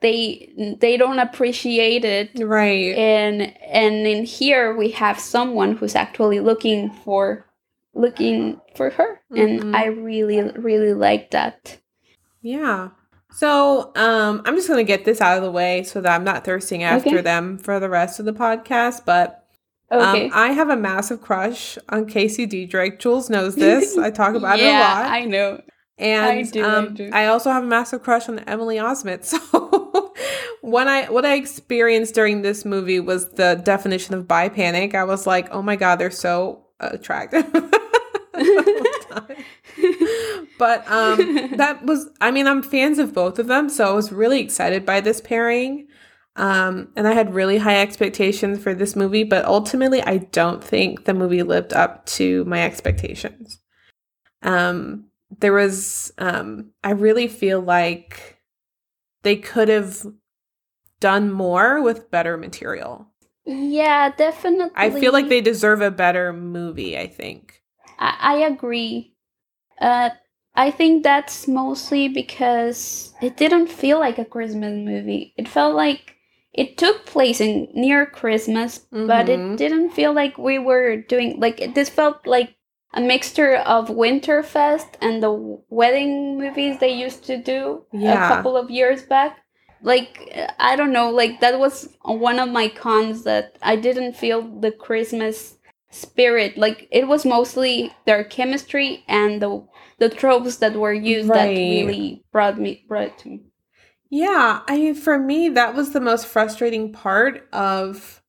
they 0.00 0.76
they 0.80 0.98
don't 0.98 1.18
appreciate 1.18 2.04
it. 2.04 2.30
Right. 2.38 2.94
And 2.94 3.40
and 3.62 4.06
in 4.06 4.24
here 4.24 4.76
we 4.76 4.90
have 4.90 5.18
someone 5.18 5.76
who's 5.76 5.94
actually 5.94 6.40
looking 6.40 6.90
for 6.90 7.46
looking 7.94 8.60
for 8.76 8.90
her. 8.90 9.20
Mm-hmm. 9.32 9.40
and 9.40 9.76
i 9.76 9.86
really 9.86 10.42
really 10.42 10.92
like 10.92 11.30
that. 11.30 11.78
Yeah 12.42 12.90
so 13.34 13.92
um 13.96 14.42
i'm 14.44 14.54
just 14.56 14.68
gonna 14.68 14.84
get 14.84 15.04
this 15.04 15.20
out 15.20 15.36
of 15.36 15.42
the 15.42 15.50
way 15.50 15.82
so 15.82 16.00
that 16.00 16.14
i'm 16.14 16.24
not 16.24 16.44
thirsting 16.44 16.82
after 16.82 17.10
okay. 17.10 17.20
them 17.20 17.58
for 17.58 17.78
the 17.80 17.88
rest 17.88 18.18
of 18.18 18.26
the 18.26 18.32
podcast 18.32 19.04
but 19.04 19.44
um, 19.90 20.00
okay. 20.00 20.26
Um, 20.26 20.32
I 20.34 20.48
have 20.48 20.70
a 20.70 20.76
massive 20.76 21.20
crush 21.20 21.78
on 21.88 22.06
Casey 22.06 22.46
Diedrich. 22.46 22.98
Jules 22.98 23.30
knows 23.30 23.54
this. 23.54 23.96
I 23.96 24.10
talk 24.10 24.34
about 24.34 24.58
yeah, 24.58 24.64
it 24.64 24.70
a 24.70 25.02
lot. 25.02 25.12
I 25.12 25.24
know. 25.24 25.62
And 25.96 26.26
I, 26.26 26.42
do, 26.42 26.64
um, 26.64 26.96
I. 27.12 27.24
I 27.24 27.26
also 27.26 27.52
have 27.52 27.62
a 27.62 27.66
massive 27.66 28.02
crush 28.02 28.28
on 28.28 28.40
Emily 28.40 28.76
Osment. 28.76 29.24
So 29.44 30.12
when 30.60 30.88
I 30.88 31.10
what 31.10 31.26
I 31.26 31.34
experienced 31.34 32.14
during 32.14 32.42
this 32.42 32.64
movie 32.64 33.00
was 33.00 33.30
the 33.30 33.60
definition 33.64 34.14
of 34.14 34.26
bi 34.26 34.48
panic. 34.48 34.94
I 34.94 35.04
was 35.04 35.26
like, 35.26 35.48
oh 35.50 35.60
my 35.60 35.76
god, 35.76 35.96
they're 35.96 36.10
so 36.10 36.64
attractive. 36.80 37.44
but 40.58 40.90
um 40.90 41.56
that 41.56 41.84
was 41.84 42.08
I 42.20 42.30
mean, 42.30 42.46
I'm 42.46 42.62
fans 42.62 42.98
of 42.98 43.14
both 43.14 43.38
of 43.38 43.46
them, 43.46 43.68
so 43.68 43.88
I 43.88 43.92
was 43.92 44.12
really 44.12 44.40
excited 44.40 44.84
by 44.84 45.00
this 45.00 45.20
pairing. 45.20 45.88
Um, 46.36 46.88
and 46.96 47.06
I 47.06 47.12
had 47.12 47.32
really 47.32 47.58
high 47.58 47.80
expectations 47.80 48.60
for 48.60 48.74
this 48.74 48.96
movie, 48.96 49.22
but 49.22 49.44
ultimately 49.44 50.02
I 50.02 50.18
don't 50.18 50.64
think 50.64 51.04
the 51.04 51.14
movie 51.14 51.44
lived 51.44 51.72
up 51.72 52.06
to 52.06 52.44
my 52.46 52.62
expectations. 52.62 53.60
Um, 54.42 55.06
there 55.40 55.52
was 55.52 56.12
um 56.18 56.72
I 56.82 56.90
really 56.90 57.28
feel 57.28 57.60
like 57.60 58.40
they 59.22 59.36
could 59.36 59.68
have 59.68 60.04
done 61.00 61.30
more 61.30 61.82
with 61.82 62.10
better 62.10 62.36
material. 62.36 63.08
Yeah, 63.44 64.10
definitely. 64.10 64.72
I 64.74 64.90
feel 64.90 65.12
like 65.12 65.28
they 65.28 65.40
deserve 65.40 65.82
a 65.82 65.90
better 65.90 66.32
movie, 66.32 66.98
I 66.98 67.06
think. 67.06 67.62
I, 67.98 68.16
I 68.20 68.34
agree. 68.46 69.14
Uh 69.80 70.10
I 70.54 70.70
think 70.70 71.02
that's 71.02 71.48
mostly 71.48 72.08
because 72.08 73.12
it 73.20 73.36
didn't 73.36 73.66
feel 73.66 73.98
like 73.98 74.18
a 74.18 74.24
Christmas 74.24 74.72
movie. 74.72 75.34
It 75.36 75.48
felt 75.48 75.74
like 75.74 76.14
it 76.52 76.78
took 76.78 77.04
place 77.06 77.40
in 77.40 77.68
near 77.74 78.06
Christmas, 78.06 78.78
mm-hmm. 78.78 79.08
but 79.08 79.28
it 79.28 79.40
mm-hmm. 79.40 79.56
didn't 79.56 79.90
feel 79.90 80.12
like 80.12 80.38
we 80.38 80.58
were 80.58 80.96
doing 80.96 81.40
like 81.40 81.74
this 81.74 81.88
felt 81.88 82.26
like 82.26 82.54
a 82.92 83.00
mixture 83.00 83.56
of 83.56 83.88
Winterfest 83.88 84.94
and 85.00 85.20
the 85.20 85.32
wedding 85.68 86.38
movies 86.38 86.78
they 86.78 86.94
used 86.94 87.24
to 87.24 87.36
do 87.36 87.84
yeah. 87.92 88.24
a 88.24 88.28
couple 88.28 88.56
of 88.56 88.70
years 88.70 89.02
back. 89.02 89.38
Like 89.82 90.32
I 90.60 90.76
don't 90.76 90.92
know, 90.92 91.10
like 91.10 91.40
that 91.40 91.58
was 91.58 91.88
one 92.02 92.38
of 92.38 92.48
my 92.48 92.68
cons 92.68 93.24
that 93.24 93.58
I 93.60 93.74
didn't 93.74 94.14
feel 94.14 94.40
the 94.42 94.70
Christmas 94.70 95.56
spirit. 95.94 96.58
Like 96.58 96.88
it 96.90 97.06
was 97.06 97.24
mostly 97.24 97.92
their 98.04 98.24
chemistry 98.24 99.04
and 99.08 99.40
the 99.40 99.66
the 99.98 100.08
tropes 100.08 100.56
that 100.56 100.74
were 100.74 100.92
used 100.92 101.28
right. 101.28 101.46
that 101.46 101.48
really 101.48 102.24
brought 102.32 102.58
me 102.58 102.84
brought 102.88 103.18
to 103.20 103.28
me. 103.28 103.40
Yeah, 104.10 104.60
I 104.68 104.76
mean 104.76 104.94
for 104.94 105.18
me 105.18 105.48
that 105.50 105.74
was 105.74 105.92
the 105.92 106.00
most 106.00 106.26
frustrating 106.26 106.92
part 106.92 107.48
of 107.52 108.22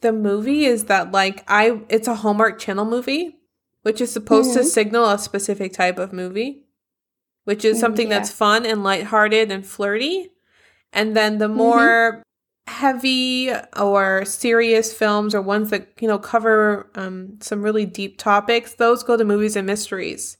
the 0.00 0.12
movie 0.12 0.64
is 0.64 0.84
that 0.84 1.12
like 1.12 1.44
I 1.48 1.80
it's 1.88 2.08
a 2.08 2.14
Hallmark 2.14 2.58
Channel 2.58 2.84
movie 2.84 3.38
which 3.82 4.00
is 4.00 4.12
supposed 4.12 4.50
mm-hmm. 4.50 4.58
to 4.58 4.64
signal 4.64 5.08
a 5.08 5.18
specific 5.18 5.72
type 5.72 5.98
of 5.98 6.12
movie, 6.12 6.66
which 7.44 7.64
is 7.64 7.80
something 7.80 8.08
yeah. 8.10 8.18
that's 8.18 8.30
fun 8.30 8.66
and 8.66 8.84
lighthearted 8.84 9.50
and 9.50 9.66
flirty. 9.66 10.30
And 10.92 11.16
then 11.16 11.38
the 11.38 11.48
mm-hmm. 11.48 11.56
more 11.56 12.12
mm-hmm. 12.12 12.20
Heavy 12.68 13.50
or 13.76 14.24
serious 14.24 14.92
films 14.92 15.34
or 15.34 15.42
ones 15.42 15.70
that, 15.70 15.88
you 16.00 16.06
know, 16.06 16.18
cover 16.18 16.90
um, 16.94 17.38
some 17.40 17.62
really 17.62 17.86
deep 17.86 18.18
topics, 18.18 18.74
those 18.74 19.02
go 19.02 19.16
to 19.16 19.24
movies 19.24 19.56
and 19.56 19.66
mysteries. 19.66 20.36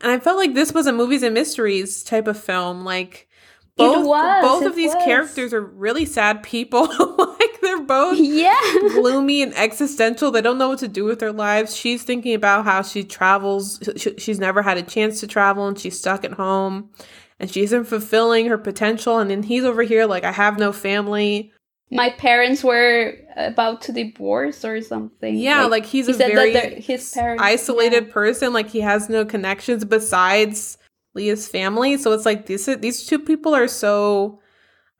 And 0.00 0.12
I 0.12 0.18
felt 0.18 0.38
like 0.38 0.54
this 0.54 0.72
was 0.72 0.86
a 0.86 0.92
movies 0.92 1.22
and 1.22 1.34
mysteries 1.34 2.02
type 2.02 2.26
of 2.26 2.38
film. 2.38 2.84
Like 2.84 3.28
both 3.76 4.06
was, 4.06 4.42
both 4.42 4.64
of 4.64 4.76
these 4.76 4.94
was. 4.94 5.04
characters 5.04 5.52
are 5.52 5.60
really 5.60 6.04
sad 6.04 6.42
people. 6.42 6.86
like 7.18 7.60
they're 7.60 7.82
both 7.82 8.18
yeah 8.18 8.58
gloomy 8.94 9.42
and 9.42 9.54
existential. 9.54 10.30
They 10.30 10.42
don't 10.42 10.58
know 10.58 10.68
what 10.68 10.78
to 10.80 10.88
do 10.88 11.04
with 11.04 11.18
their 11.18 11.32
lives. 11.32 11.76
She's 11.76 12.02
thinking 12.02 12.34
about 12.34 12.64
how 12.64 12.82
she 12.82 13.04
travels. 13.04 13.80
She's 14.18 14.38
never 14.38 14.62
had 14.62 14.78
a 14.78 14.82
chance 14.82 15.20
to 15.20 15.26
travel, 15.26 15.66
and 15.66 15.78
she's 15.78 15.98
stuck 15.98 16.24
at 16.24 16.32
home, 16.32 16.90
and 17.38 17.50
she 17.50 17.62
isn't 17.62 17.84
fulfilling 17.84 18.46
her 18.46 18.58
potential. 18.58 19.18
And 19.18 19.30
then 19.30 19.42
he's 19.42 19.64
over 19.64 19.82
here 19.82 20.06
like, 20.06 20.24
I 20.24 20.32
have 20.32 20.58
no 20.58 20.72
family. 20.72 21.52
My 21.92 22.10
parents 22.10 22.62
were 22.62 23.16
about 23.36 23.82
to 23.82 23.92
divorce 23.92 24.64
or 24.64 24.80
something. 24.80 25.36
Yeah, 25.36 25.62
like, 25.62 25.70
like 25.70 25.86
he's 25.86 26.06
he 26.06 26.12
a 26.12 26.16
very 26.16 26.80
his 26.80 27.12
parents, 27.12 27.42
isolated 27.42 28.06
yeah. 28.06 28.12
person. 28.12 28.52
Like 28.52 28.68
he 28.68 28.80
has 28.80 29.08
no 29.08 29.24
connections 29.24 29.84
besides 29.84 30.78
Leah's 31.14 31.48
family. 31.48 31.96
So 31.96 32.12
it's 32.12 32.24
like 32.24 32.46
these 32.46 32.66
these 32.66 33.06
two 33.06 33.18
people 33.18 33.54
are 33.54 33.66
so 33.66 34.40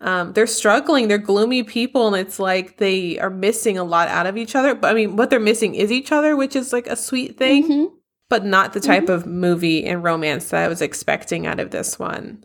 um, 0.01 0.33
they're 0.33 0.47
struggling. 0.47 1.09
They're 1.09 1.19
gloomy 1.19 1.63
people, 1.63 2.09
and 2.09 2.17
it's 2.17 2.39
like 2.39 2.79
they 2.79 3.19
are 3.19 3.31
missing 3.31 3.77
a 3.77 3.85
lot 3.85 4.09
out 4.09 4.27
of 4.27 4.37
each 4.37 4.57
other. 4.57 4.75
But 4.75 4.91
I 4.91 4.95
mean, 4.95 5.17
what 5.17 5.31
they're 5.31 5.39
missing 5.39 5.75
is 5.75 5.93
each 5.93 6.11
other, 6.11 6.37
which 6.37 6.57
is 6.57 6.73
like 6.73 6.87
a 6.87 6.97
sweet 6.97 7.37
thing, 7.37 7.65
mm-hmm. 7.65 7.95
but 8.29 8.45
not 8.45 8.73
the 8.73 8.81
type 8.81 9.05
mm-hmm. 9.05 9.13
of 9.13 9.27
movie 9.27 9.85
and 9.85 10.03
romance 10.03 10.49
that 10.49 10.65
I 10.65 10.69
was 10.69 10.81
expecting 10.81 11.47
out 11.47 11.61
of 11.61 11.71
this 11.71 11.99
one. 11.99 12.45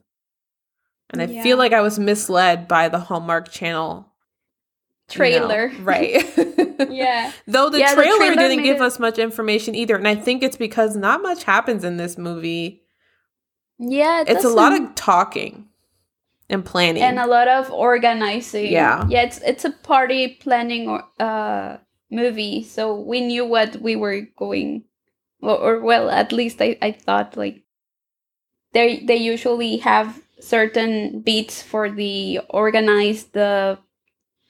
And 1.12 1.22
I 1.22 1.26
yeah. 1.26 1.44
feel 1.44 1.58
like 1.58 1.72
I 1.72 1.82
was 1.82 1.98
misled 1.98 2.68
by 2.68 2.90
the 2.90 3.00
Hallmark 3.00 3.50
Channel 3.50 4.12
trailer. 5.10 5.72
Right. 5.82 6.24
yeah. 6.90 7.32
Though 7.48 7.70
the, 7.70 7.80
yeah, 7.80 7.94
trailer 7.94 8.12
the 8.12 8.18
trailer 8.18 8.36
didn't 8.36 8.64
give 8.64 8.78
it- 8.78 8.82
us 8.82 9.00
much 9.00 9.18
information 9.18 9.76
either. 9.76 9.96
And 9.96 10.08
I 10.08 10.16
think 10.16 10.44
it's 10.44 10.58
because 10.58 10.96
not 10.96 11.22
much 11.22 11.44
happens 11.44 11.84
in 11.84 11.98
this 11.98 12.18
movie. 12.18 12.82
Yeah, 13.78 14.22
it 14.22 14.30
it's 14.30 14.46
a 14.46 14.50
lot 14.50 14.74
of 14.74 14.96
talking 14.96 15.68
and 16.50 16.64
planning 16.64 17.04
and 17.04 17.20
a 17.20 17.28
lot 17.28 17.48
of 17.50 17.70
organizing. 17.72 18.72
Yeah, 18.72 19.06
yeah, 19.10 19.24
it's 19.24 19.40
it's 19.40 19.66
a 19.66 19.72
party 19.72 20.38
planning 20.40 20.88
or 20.88 21.04
uh 21.20 21.78
movie, 22.10 22.64
so 22.64 22.98
we 22.98 23.20
knew 23.20 23.46
what 23.46 23.76
we 23.82 23.98
were 23.98 24.22
going, 24.38 24.86
or, 25.42 25.58
or 25.58 25.80
well, 25.82 26.10
at 26.10 26.32
least 26.32 26.62
I 26.62 26.78
I 26.82 26.92
thought 26.94 27.36
like 27.36 27.64
they 28.72 29.00
they 29.04 29.18
usually 29.18 29.78
have 29.78 30.22
certain 30.40 31.22
beats 31.22 31.62
for 31.62 31.90
the 31.90 32.40
organize 32.50 33.26
the 33.26 33.78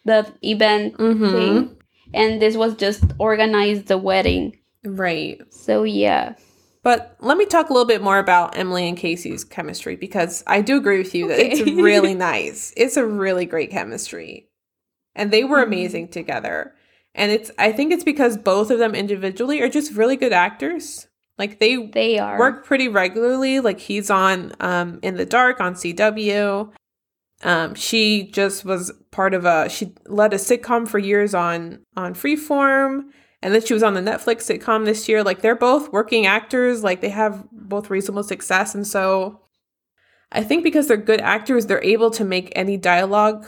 the 0.05 0.31
event 0.41 0.97
mm-hmm. 0.97 1.31
thing, 1.31 1.77
and 2.13 2.41
this 2.41 2.55
was 2.55 2.75
just 2.75 3.03
organized 3.19 3.87
the 3.87 3.97
wedding. 3.97 4.57
Right. 4.83 5.41
So 5.51 5.83
yeah. 5.83 6.35
But 6.83 7.17
let 7.19 7.37
me 7.37 7.47
talk 7.47 7.71
a 7.71 7.73
little 7.73 7.87
bit 7.87 8.03
more 8.03 8.19
about 8.19 8.55
Emily 8.55 8.87
and 8.87 8.95
Casey's 8.95 9.43
chemistry 9.43 9.95
because 9.95 10.43
I 10.45 10.61
do 10.61 10.77
agree 10.77 10.99
with 10.99 11.15
you 11.15 11.27
that 11.29 11.39
it's 11.39 11.61
really 11.71 12.13
nice. 12.13 12.71
It's 12.77 12.95
a 12.95 13.05
really 13.05 13.47
great 13.47 13.71
chemistry. 13.71 14.49
And 15.15 15.31
they 15.31 15.43
were 15.43 15.57
mm-hmm. 15.57 15.73
amazing 15.73 16.07
together. 16.09 16.75
And 17.15 17.31
it's 17.31 17.49
I 17.57 17.71
think 17.71 17.91
it's 17.91 18.03
because 18.03 18.37
both 18.37 18.69
of 18.69 18.77
them 18.77 18.93
individually 18.93 19.61
are 19.61 19.69
just 19.69 19.93
really 19.93 20.15
good 20.15 20.33
actors. 20.33 21.07
Like 21.39 21.59
they 21.59 21.87
they 21.87 22.19
are 22.19 22.37
work 22.37 22.65
pretty 22.65 22.87
regularly. 22.87 23.61
Like 23.61 23.79
he's 23.79 24.11
on 24.11 24.53
um 24.59 24.99
in 25.01 25.15
the 25.15 25.25
dark 25.25 25.59
on 25.59 25.73
CW. 25.73 26.71
Um 27.45 27.75
she 27.75 28.29
just 28.31 28.65
was 28.65 28.91
part 29.12 29.34
of 29.34 29.45
a 29.45 29.69
she 29.69 29.93
led 30.05 30.34
a 30.34 30.38
sitcom 30.38 30.86
for 30.88 30.99
years 30.99 31.34
on 31.34 31.79
on 31.95 32.13
Freeform 32.13 33.05
and 33.45 33.53
then 33.53 33.63
she 33.63 33.75
was 33.75 33.84
on 33.84 33.93
the 33.93 34.01
Netflix 34.01 34.41
sitcom 34.49 34.86
this 34.86 35.08
year. 35.08 35.23
Like 35.23 35.41
they're 35.41 35.55
both 35.55 35.93
working 35.93 36.25
actors, 36.25 36.84
like 36.84 37.01
they 37.01 37.10
have 37.10 37.45
both 37.51 37.91
reasonable 37.91 38.23
success. 38.23 38.73
And 38.73 38.88
so 38.88 39.39
I 40.31 40.43
think 40.43 40.63
because 40.63 40.88
they're 40.88 40.97
good 40.97 41.21
actors, 41.21 41.67
they're 41.67 41.84
able 41.84 42.10
to 42.12 42.25
make 42.25 42.51
any 42.55 42.75
dialogue 42.75 43.45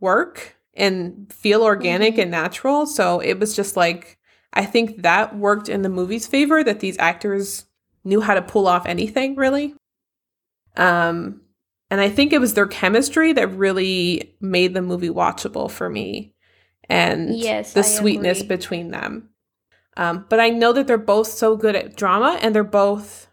work 0.00 0.56
and 0.72 1.30
feel 1.30 1.62
organic 1.62 2.14
mm-hmm. 2.14 2.22
and 2.22 2.30
natural. 2.30 2.86
So 2.86 3.20
it 3.20 3.38
was 3.38 3.54
just 3.54 3.76
like, 3.76 4.18
I 4.54 4.64
think 4.64 5.02
that 5.02 5.36
worked 5.36 5.68
in 5.68 5.82
the 5.82 5.90
movie's 5.90 6.26
favor 6.26 6.64
that 6.64 6.80
these 6.80 6.98
actors 6.98 7.66
knew 8.02 8.22
how 8.22 8.32
to 8.34 8.42
pull 8.42 8.66
off 8.66 8.86
anything 8.86 9.36
really. 9.36 9.74
Um, 10.76 11.42
and 11.94 12.00
I 12.00 12.08
think 12.08 12.32
it 12.32 12.40
was 12.40 12.54
their 12.54 12.66
chemistry 12.66 13.32
that 13.34 13.54
really 13.54 14.34
made 14.40 14.74
the 14.74 14.82
movie 14.82 15.10
watchable 15.10 15.70
for 15.70 15.88
me 15.88 16.34
and 16.88 17.38
yes, 17.38 17.72
the 17.72 17.80
I 17.80 17.84
sweetness 17.84 18.40
agree. 18.40 18.56
between 18.56 18.90
them. 18.90 19.28
Um, 19.96 20.26
but 20.28 20.40
I 20.40 20.50
know 20.50 20.72
that 20.72 20.88
they're 20.88 20.98
both 20.98 21.28
so 21.28 21.56
good 21.56 21.76
at 21.76 21.94
drama 21.94 22.36
and 22.42 22.52
they're 22.52 22.64
both 22.64 23.28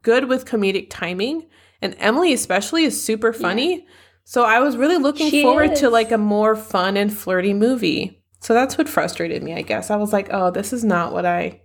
good 0.00 0.30
with 0.30 0.46
comedic 0.46 0.86
timing. 0.88 1.44
And 1.82 1.94
Emily, 1.98 2.32
especially, 2.32 2.84
is 2.84 3.04
super 3.04 3.34
funny. 3.34 3.80
Yeah. 3.80 3.84
So 4.24 4.44
I 4.46 4.60
was 4.60 4.78
really 4.78 4.96
looking 4.96 5.28
she 5.28 5.42
forward 5.42 5.72
is. 5.72 5.80
to 5.80 5.90
like 5.90 6.10
a 6.10 6.16
more 6.16 6.56
fun 6.56 6.96
and 6.96 7.14
flirty 7.14 7.52
movie. 7.52 8.24
So 8.40 8.54
that's 8.54 8.78
what 8.78 8.88
frustrated 8.88 9.42
me, 9.42 9.52
I 9.52 9.60
guess. 9.60 9.90
I 9.90 9.96
was 9.96 10.10
like, 10.10 10.28
oh, 10.30 10.50
this 10.50 10.72
is 10.72 10.84
not 10.84 11.12
what 11.12 11.26
I 11.26 11.60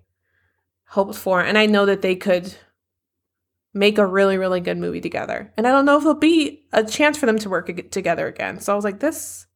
hoped 0.87 1.15
for. 1.15 1.39
And 1.39 1.57
I 1.57 1.65
know 1.65 1.85
that 1.85 2.01
they 2.01 2.17
could 2.17 2.53
make 3.73 3.97
a 3.97 4.05
really, 4.05 4.37
really 4.37 4.59
good 4.59 4.77
movie 4.77 5.01
together. 5.01 5.53
And 5.57 5.67
I 5.67 5.71
don't 5.71 5.85
know 5.85 5.97
if 5.97 6.03
there'll 6.03 6.17
be 6.17 6.65
a 6.73 6.83
chance 6.83 7.17
for 7.17 7.25
them 7.25 7.39
to 7.39 7.49
work 7.49 7.67
together 7.91 8.27
again. 8.27 8.59
So 8.59 8.73
I 8.73 8.75
was 8.75 8.85
like, 8.85 8.99
this 8.99 9.47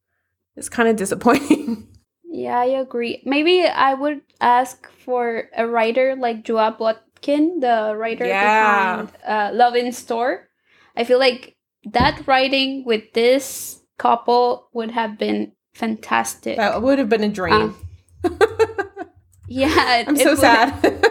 is 0.56 0.68
kind 0.68 0.88
of 0.88 0.96
disappointing. 0.96 1.88
Yeah, 2.36 2.58
I 2.58 2.64
agree. 2.64 3.22
Maybe 3.24 3.62
I 3.62 3.94
would 3.94 4.20
ask 4.40 4.90
for 4.90 5.48
a 5.56 5.68
writer 5.68 6.16
like 6.16 6.42
Joab 6.42 6.78
Botkin, 6.78 7.60
the 7.60 7.94
writer 7.96 8.26
yeah. 8.26 8.96
behind 8.96 9.12
uh, 9.24 9.50
Love 9.54 9.76
in 9.76 9.92
Store. 9.92 10.48
I 10.96 11.04
feel 11.04 11.20
like 11.20 11.54
that 11.92 12.26
writing 12.26 12.84
with 12.84 13.12
this 13.12 13.80
couple 13.98 14.68
would 14.72 14.90
have 14.90 15.16
been 15.16 15.52
fantastic. 15.74 16.56
That 16.56 16.82
would 16.82 16.98
have 16.98 17.08
been 17.08 17.22
a 17.22 17.28
dream. 17.28 17.76
Um, 18.24 18.38
yeah, 19.48 20.04
I'm 20.04 20.16
so 20.16 20.34
sad. 20.34 21.06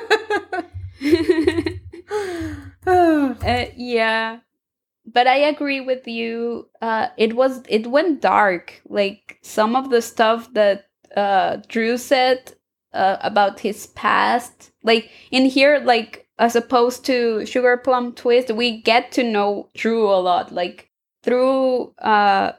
uh, 2.88 3.66
yeah, 3.76 4.40
but 5.06 5.28
I 5.28 5.38
agree 5.38 5.82
with 5.82 6.08
you. 6.08 6.70
Uh, 6.82 7.10
it 7.18 7.36
was 7.36 7.64
it 7.70 7.88
went 7.88 8.22
dark. 8.22 8.82
Like 8.88 9.40
some 9.44 9.76
of 9.76 9.90
the 9.90 10.02
stuff 10.02 10.54
that 10.54 10.88
uh, 11.16 11.58
Drew 11.68 11.98
said 11.98 12.54
uh, 12.94 13.18
about 13.22 13.60
his 13.60 13.88
past. 13.88 14.72
Like 14.84 15.10
in 15.32 15.46
here, 15.46 15.80
like 15.80 16.28
as 16.40 16.56
opposed 16.56 17.06
to 17.06 17.46
Sugar 17.46 17.78
Plum 17.78 18.14
Twist, 18.14 18.52
we 18.52 18.82
get 18.82 19.12
to 19.14 19.24
know 19.24 19.70
Drew 19.76 20.10
a 20.10 20.20
lot, 20.20 20.54
like 20.54 20.90
through 21.24 21.94
uh, 22.00 22.54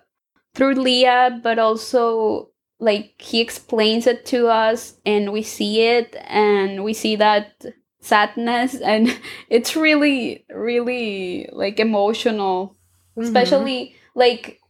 through 0.55 0.75
Leah, 0.75 1.41
but 1.43 1.59
also 1.59 2.51
like 2.81 3.15
he 3.19 3.41
explains 3.41 4.07
it 4.07 4.27
to 4.27 4.49
us, 4.49 4.95
and 5.07 5.33
we 5.33 5.43
see 5.43 5.83
it, 5.83 6.17
and 6.27 6.85
we 6.85 6.95
see 6.95 7.17
that 7.17 7.65
sadness, 8.05 8.75
and 8.77 9.19
it's 9.49 9.77
really, 9.77 10.45
really 10.51 11.49
like 11.53 11.81
emotional, 11.81 12.77
mm-hmm. 13.17 13.23
especially 13.23 13.97
like 14.15 14.61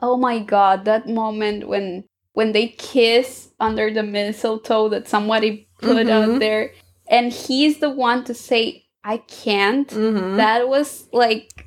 oh 0.00 0.16
my 0.16 0.38
god, 0.38 0.84
that 0.84 1.08
moment 1.08 1.66
when 1.66 2.04
when 2.34 2.52
they 2.52 2.68
kiss 2.68 3.48
under 3.58 3.92
the 3.92 4.02
mistletoe 4.02 4.88
that 4.90 5.08
somebody 5.08 5.66
put 5.80 6.06
mm-hmm. 6.06 6.32
out 6.32 6.38
there 6.40 6.72
and 7.06 7.32
he's 7.32 7.78
the 7.78 7.90
one 7.90 8.24
to 8.24 8.34
say 8.34 8.84
i 9.02 9.16
can't 9.16 9.88
mm-hmm. 9.88 10.36
that 10.36 10.68
was 10.68 11.08
like 11.12 11.66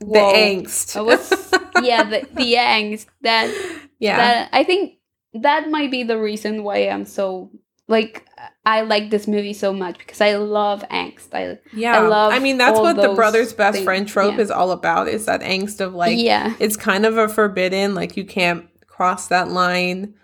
whoa. 0.00 0.12
the 0.12 0.38
angst 0.38 1.04
was 1.04 1.30
yeah 1.82 2.02
the, 2.02 2.26
the 2.34 2.54
angst 2.54 3.06
that 3.22 3.48
yeah 3.98 4.16
that, 4.16 4.48
i 4.52 4.64
think 4.64 4.94
that 5.34 5.70
might 5.70 5.90
be 5.90 6.02
the 6.02 6.18
reason 6.18 6.64
why 6.64 6.78
i'm 6.88 7.04
so 7.04 7.50
like 7.88 8.26
I 8.66 8.80
like 8.80 9.10
this 9.10 9.28
movie 9.28 9.52
so 9.52 9.72
much 9.72 9.96
because 9.96 10.20
I 10.20 10.34
love 10.34 10.84
angst. 10.90 11.28
I 11.32 11.58
yeah. 11.72 11.98
I 11.98 12.00
love. 12.00 12.32
I 12.32 12.40
mean, 12.40 12.58
that's 12.58 12.78
what 12.78 12.96
the 12.96 13.14
brother's 13.14 13.52
best 13.52 13.76
things. 13.76 13.84
friend 13.84 14.08
trope 14.08 14.34
yeah. 14.34 14.40
is 14.40 14.50
all 14.50 14.72
about. 14.72 15.06
Is 15.06 15.26
that 15.26 15.40
angst 15.40 15.80
of 15.80 15.94
like 15.94 16.18
yeah. 16.18 16.54
It's 16.58 16.76
kind 16.76 17.06
of 17.06 17.16
a 17.16 17.28
forbidden. 17.28 17.94
Like 17.94 18.16
you 18.16 18.24
can't 18.24 18.68
cross 18.88 19.28
that 19.28 19.48
line 19.48 20.14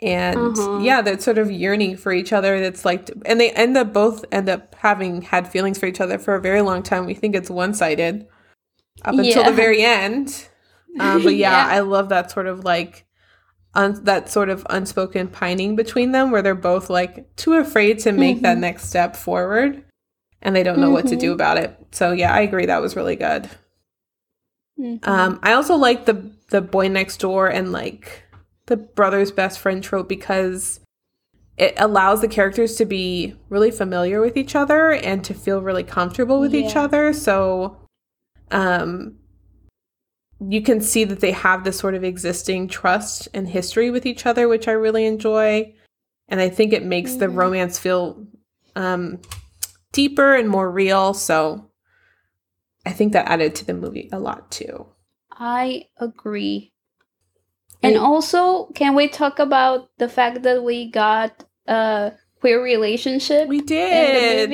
and 0.00 0.58
uh-huh. 0.58 0.78
yeah 0.78 1.00
that 1.00 1.22
sort 1.22 1.38
of 1.38 1.50
yearning 1.50 1.96
for 1.96 2.12
each 2.12 2.32
other 2.32 2.60
that's 2.60 2.84
like 2.84 3.10
and 3.26 3.40
they 3.40 3.50
end 3.52 3.76
up 3.76 3.92
both 3.92 4.24
end 4.32 4.48
up 4.48 4.74
having 4.76 5.22
had 5.22 5.50
feelings 5.50 5.78
for 5.78 5.86
each 5.86 6.00
other 6.00 6.18
for 6.18 6.34
a 6.34 6.40
very 6.40 6.60
long 6.60 6.82
time 6.82 7.06
we 7.06 7.14
think 7.14 7.34
it's 7.34 7.50
one-sided 7.50 8.26
up 9.04 9.14
until 9.14 9.44
the 9.44 9.52
very 9.52 9.82
end 9.82 10.48
um, 11.00 11.22
but 11.22 11.34
yeah, 11.34 11.66
yeah, 11.66 11.74
i 11.74 11.80
love 11.80 12.08
that 12.08 12.30
sort 12.30 12.46
of 12.46 12.64
like 12.64 13.06
un- 13.74 14.04
that 14.04 14.28
sort 14.28 14.48
of 14.48 14.66
unspoken 14.70 15.28
pining 15.28 15.76
between 15.76 16.12
them 16.12 16.30
where 16.30 16.42
they're 16.42 16.54
both 16.54 16.90
like 16.90 17.34
too 17.36 17.54
afraid 17.54 17.98
to 18.00 18.12
make 18.12 18.36
mm-hmm. 18.36 18.42
that 18.44 18.58
next 18.58 18.88
step 18.88 19.16
forward 19.16 19.84
and 20.42 20.54
they 20.54 20.62
don't 20.62 20.78
know 20.78 20.86
mm-hmm. 20.86 20.94
what 20.94 21.06
to 21.06 21.16
do 21.16 21.28
mm-hmm. 21.28 21.34
about 21.34 21.58
it 21.58 21.78
so 21.90 22.12
yeah 22.12 22.32
i 22.32 22.40
agree 22.40 22.66
that 22.66 22.82
was 22.82 22.96
really 22.96 23.16
good 23.16 23.48
mm-hmm. 24.78 25.08
um, 25.08 25.38
i 25.42 25.52
also 25.52 25.74
like 25.74 26.04
the 26.06 26.30
the 26.50 26.60
boy 26.60 26.88
next 26.88 27.18
door 27.18 27.48
and 27.48 27.72
like 27.72 28.24
the 28.66 28.76
brother's 28.76 29.30
best 29.30 29.58
friend 29.58 29.82
trope 29.82 30.08
because 30.08 30.80
it 31.56 31.74
allows 31.76 32.20
the 32.20 32.28
characters 32.28 32.76
to 32.76 32.84
be 32.84 33.36
really 33.48 33.70
familiar 33.70 34.20
with 34.20 34.36
each 34.36 34.56
other 34.56 34.92
and 34.92 35.24
to 35.24 35.34
feel 35.34 35.62
really 35.62 35.84
comfortable 35.84 36.40
with 36.40 36.52
yeah. 36.52 36.66
each 36.66 36.76
other. 36.76 37.12
So 37.12 37.76
um 38.50 39.16
you 40.48 40.62
can 40.62 40.80
see 40.80 41.04
that 41.04 41.20
they 41.20 41.32
have 41.32 41.64
this 41.64 41.78
sort 41.78 41.94
of 41.94 42.04
existing 42.04 42.68
trust 42.68 43.28
and 43.34 43.48
history 43.48 43.90
with 43.90 44.06
each 44.06 44.26
other, 44.26 44.48
which 44.48 44.68
I 44.68 44.72
really 44.72 45.06
enjoy. 45.06 45.74
And 46.28 46.40
I 46.40 46.48
think 46.48 46.72
it 46.72 46.84
makes 46.84 47.12
mm-hmm. 47.12 47.20
the 47.20 47.28
romance 47.28 47.78
feel 47.78 48.26
um 48.76 49.20
deeper 49.92 50.34
and 50.34 50.48
more 50.48 50.70
real. 50.70 51.14
So 51.14 51.70
I 52.84 52.92
think 52.92 53.12
that 53.12 53.28
added 53.28 53.54
to 53.56 53.64
the 53.64 53.74
movie 53.74 54.08
a 54.12 54.18
lot 54.18 54.50
too. 54.50 54.86
I 55.30 55.86
agree. 55.98 56.72
And 57.82 57.98
also, 57.98 58.66
can 58.74 58.94
we 58.94 59.08
talk 59.08 59.38
about 59.38 59.90
the 59.98 60.08
fact 60.08 60.42
that 60.44 60.64
we 60.64 60.90
got 60.90 61.44
a 61.66 62.12
queer 62.40 62.62
relationship? 62.62 63.46
We 63.46 63.60
did. 63.60 64.50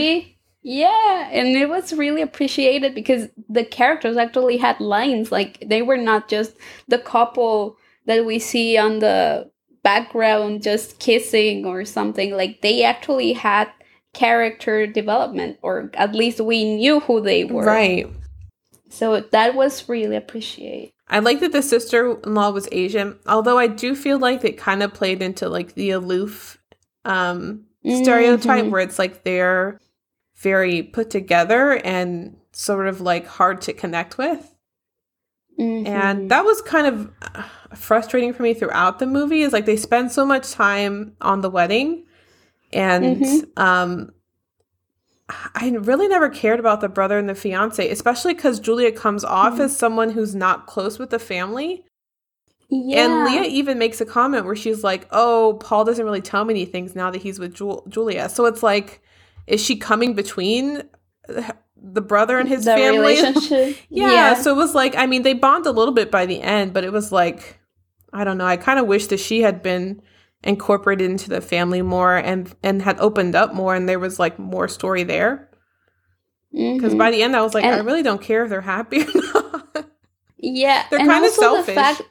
Yeah, 0.62 1.28
and 1.32 1.48
it 1.56 1.68
was 1.68 1.92
really 1.92 2.20
appreciated 2.20 2.94
because 2.94 3.28
the 3.48 3.64
characters 3.64 4.16
actually 4.16 4.58
had 4.58 4.78
lines. 4.80 5.32
Like 5.32 5.64
they 5.66 5.82
were 5.82 5.96
not 5.96 6.28
just 6.28 6.54
the 6.88 6.98
couple 6.98 7.76
that 8.06 8.26
we 8.26 8.38
see 8.38 8.76
on 8.76 8.98
the 8.98 9.50
background 9.82 10.62
just 10.62 10.98
kissing 10.98 11.64
or 11.64 11.84
something. 11.84 12.36
Like 12.36 12.60
they 12.60 12.84
actually 12.84 13.32
had 13.32 13.70
character 14.12 14.86
development, 14.86 15.58
or 15.62 15.90
at 15.94 16.14
least 16.14 16.40
we 16.40 16.64
knew 16.64 17.00
who 17.00 17.22
they 17.22 17.44
were. 17.44 17.64
Right. 17.64 18.06
So 18.90 19.20
that 19.20 19.54
was 19.54 19.88
really 19.88 20.16
appreciated. 20.16 20.92
I 21.08 21.20
like 21.20 21.40
that 21.40 21.52
the 21.52 21.62
sister 21.62 22.20
in 22.20 22.34
law 22.34 22.50
was 22.50 22.68
Asian, 22.70 23.18
although 23.26 23.58
I 23.58 23.66
do 23.66 23.96
feel 23.96 24.18
like 24.18 24.44
it 24.44 24.58
kind 24.58 24.82
of 24.82 24.94
played 24.94 25.22
into 25.22 25.48
like 25.48 25.74
the 25.74 25.90
aloof 25.90 26.58
um, 27.04 27.64
mm-hmm. 27.84 28.02
stereotype 28.02 28.66
where 28.66 28.80
it's 28.80 28.98
like 28.98 29.24
they're 29.24 29.80
very 30.40 30.82
put 30.82 31.10
together 31.10 31.72
and 31.84 32.36
sort 32.52 32.88
of 32.88 33.00
like 33.00 33.26
hard 33.26 33.60
to 33.62 33.72
connect 33.72 34.18
with. 34.18 34.54
Mm-hmm. 35.58 35.86
And 35.86 36.30
that 36.30 36.44
was 36.44 36.62
kind 36.62 36.86
of 36.86 37.12
uh, 37.34 37.42
frustrating 37.74 38.32
for 38.32 38.42
me 38.42 38.54
throughout 38.54 38.98
the 38.98 39.06
movie 39.06 39.42
is 39.42 39.52
like 39.52 39.66
they 39.66 39.76
spend 39.76 40.10
so 40.10 40.24
much 40.24 40.50
time 40.52 41.14
on 41.20 41.42
the 41.42 41.50
wedding 41.50 42.04
and 42.72 43.16
mm-hmm. 43.16 43.62
um 43.62 44.12
I 45.54 45.70
really 45.70 46.08
never 46.08 46.28
cared 46.28 46.58
about 46.58 46.80
the 46.80 46.88
brother 46.88 47.16
and 47.16 47.28
the 47.28 47.36
fiance, 47.36 47.88
especially 47.88 48.34
because 48.34 48.58
Julia 48.58 48.90
comes 48.90 49.24
off 49.24 49.54
mm-hmm. 49.54 49.62
as 49.62 49.76
someone 49.76 50.10
who's 50.10 50.34
not 50.34 50.66
close 50.66 50.98
with 50.98 51.10
the 51.10 51.20
family. 51.20 51.84
Yeah. 52.68 53.04
And 53.04 53.24
Leah 53.24 53.48
even 53.48 53.78
makes 53.78 54.00
a 54.00 54.06
comment 54.06 54.44
where 54.44 54.56
she's 54.56 54.82
like, 54.82 55.06
"Oh, 55.10 55.58
Paul 55.60 55.84
doesn't 55.84 56.04
really 56.04 56.20
tell 56.20 56.44
me 56.44 56.64
things 56.64 56.96
now 56.96 57.10
that 57.10 57.22
he's 57.22 57.38
with 57.38 57.54
Ju- 57.54 57.82
Julia." 57.88 58.28
So 58.28 58.44
it's 58.46 58.62
like, 58.62 59.02
is 59.46 59.62
she 59.62 59.76
coming 59.76 60.14
between 60.14 60.82
the 61.76 62.00
brother 62.00 62.38
and 62.38 62.48
his 62.48 62.64
the 62.64 62.74
family? 62.74 63.16
yeah, 63.88 64.12
yeah. 64.12 64.34
So 64.34 64.52
it 64.52 64.56
was 64.56 64.74
like, 64.74 64.94
I 64.96 65.06
mean, 65.06 65.22
they 65.22 65.34
bond 65.34 65.66
a 65.66 65.72
little 65.72 65.94
bit 65.94 66.10
by 66.10 66.26
the 66.26 66.40
end, 66.40 66.72
but 66.72 66.84
it 66.84 66.92
was 66.92 67.12
like, 67.12 67.58
I 68.12 68.24
don't 68.24 68.38
know. 68.38 68.46
I 68.46 68.56
kind 68.56 68.78
of 68.78 68.86
wish 68.86 69.06
that 69.08 69.20
she 69.20 69.42
had 69.42 69.62
been 69.62 70.02
incorporated 70.42 71.10
into 71.10 71.28
the 71.28 71.40
family 71.40 71.82
more 71.82 72.16
and 72.16 72.54
and 72.62 72.80
had 72.80 72.98
opened 72.98 73.34
up 73.34 73.52
more 73.52 73.74
and 73.74 73.88
there 73.88 73.98
was 73.98 74.18
like 74.18 74.38
more 74.38 74.68
story 74.68 75.02
there 75.02 75.50
because 76.50 76.90
mm-hmm. 76.90 76.96
by 76.96 77.10
the 77.10 77.22
end 77.22 77.36
i 77.36 77.42
was 77.42 77.52
like 77.52 77.62
and, 77.62 77.74
i 77.74 77.78
really 77.80 78.02
don't 78.02 78.22
care 78.22 78.44
if 78.44 78.50
they're 78.50 78.62
happy 78.62 79.02
or 79.02 79.06
not 79.34 79.86
yeah 80.38 80.86
they're 80.90 80.98
kind 81.00 81.26
of 81.26 81.30
selfish 81.30 81.66
the 81.66 81.72
fact, 81.74 82.02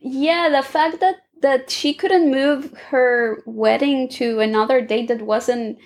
yeah 0.00 0.48
the 0.48 0.62
fact 0.62 0.98
that 0.98 1.16
that 1.42 1.70
she 1.70 1.94
couldn't 1.94 2.30
move 2.30 2.72
her 2.88 3.40
wedding 3.46 4.08
to 4.08 4.40
another 4.40 4.80
date 4.80 5.06
that 5.06 5.22
wasn't 5.22 5.78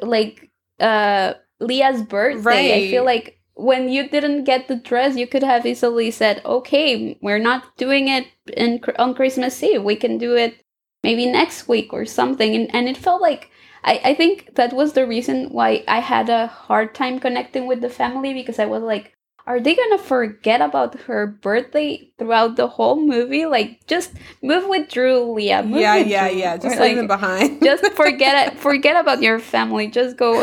like 0.00 0.50
uh 0.80 1.34
Leah's 1.60 2.02
birthday. 2.02 2.76
I 2.76 2.90
feel 2.90 3.04
like 3.04 3.40
when 3.54 3.88
you 3.88 4.08
didn't 4.08 4.44
get 4.44 4.68
the 4.68 4.76
dress, 4.76 5.16
you 5.16 5.26
could 5.26 5.42
have 5.42 5.66
easily 5.66 6.10
said, 6.10 6.40
"Okay, 6.44 7.18
we're 7.20 7.40
not 7.40 7.76
doing 7.76 8.08
it 8.08 8.26
in 8.56 8.80
on 8.98 9.14
Christmas 9.14 9.62
Eve. 9.62 9.82
We 9.82 9.96
can 9.96 10.18
do 10.18 10.36
it 10.36 10.62
maybe 11.02 11.26
next 11.26 11.68
week 11.68 11.92
or 11.92 12.04
something." 12.04 12.54
And 12.54 12.74
and 12.74 12.88
it 12.88 12.96
felt 12.96 13.20
like 13.20 13.50
I 13.84 14.00
I 14.04 14.14
think 14.14 14.54
that 14.54 14.72
was 14.72 14.92
the 14.92 15.06
reason 15.06 15.50
why 15.50 15.84
I 15.88 16.00
had 16.00 16.28
a 16.28 16.46
hard 16.46 16.94
time 16.94 17.18
connecting 17.18 17.66
with 17.66 17.80
the 17.80 17.90
family 17.90 18.32
because 18.32 18.58
I 18.58 18.66
was 18.66 18.82
like, 18.82 19.17
are 19.48 19.60
they 19.60 19.74
gonna 19.74 19.96
forget 19.96 20.60
about 20.60 20.94
her 21.00 21.26
birthday 21.26 22.12
throughout 22.18 22.56
the 22.56 22.68
whole 22.68 23.00
movie? 23.00 23.46
Like, 23.46 23.86
just 23.86 24.12
move 24.42 24.68
with 24.68 24.90
Drew, 24.90 25.32
Leah. 25.32 25.62
Move 25.62 25.80
yeah, 25.80 25.96
yeah, 25.96 26.28
Drew. 26.28 26.38
yeah. 26.38 26.54
Or, 26.54 26.58
Just 26.68 26.78
like, 26.78 26.88
leave 26.88 26.96
them 26.98 27.06
behind. 27.06 27.62
just 27.64 27.82
forget 27.94 28.48
it. 28.52 28.58
Forget 28.58 28.96
about 29.00 29.22
your 29.22 29.38
family. 29.38 29.88
Just 29.88 30.18
go. 30.18 30.34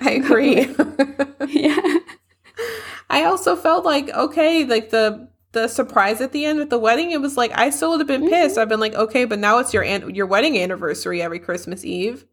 I 0.00 0.12
agree. 0.24 0.74
yeah. 1.48 1.76
I 3.10 3.24
also 3.24 3.54
felt 3.54 3.84
like 3.84 4.08
okay, 4.08 4.64
like 4.64 4.88
the 4.88 5.28
the 5.52 5.68
surprise 5.68 6.22
at 6.22 6.32
the 6.32 6.46
end 6.46 6.58
with 6.58 6.70
the 6.70 6.78
wedding. 6.78 7.10
It 7.10 7.20
was 7.20 7.36
like 7.36 7.52
I 7.54 7.68
still 7.68 7.90
would 7.90 8.00
have 8.00 8.08
been 8.08 8.30
pissed. 8.30 8.52
Mm-hmm. 8.52 8.60
I've 8.60 8.68
been 8.70 8.80
like, 8.80 8.94
okay, 8.94 9.26
but 9.26 9.38
now 9.38 9.58
it's 9.58 9.74
your 9.74 9.84
an- 9.84 10.14
your 10.14 10.26
wedding 10.26 10.56
anniversary 10.58 11.20
every 11.20 11.38
Christmas 11.38 11.84
Eve. 11.84 12.24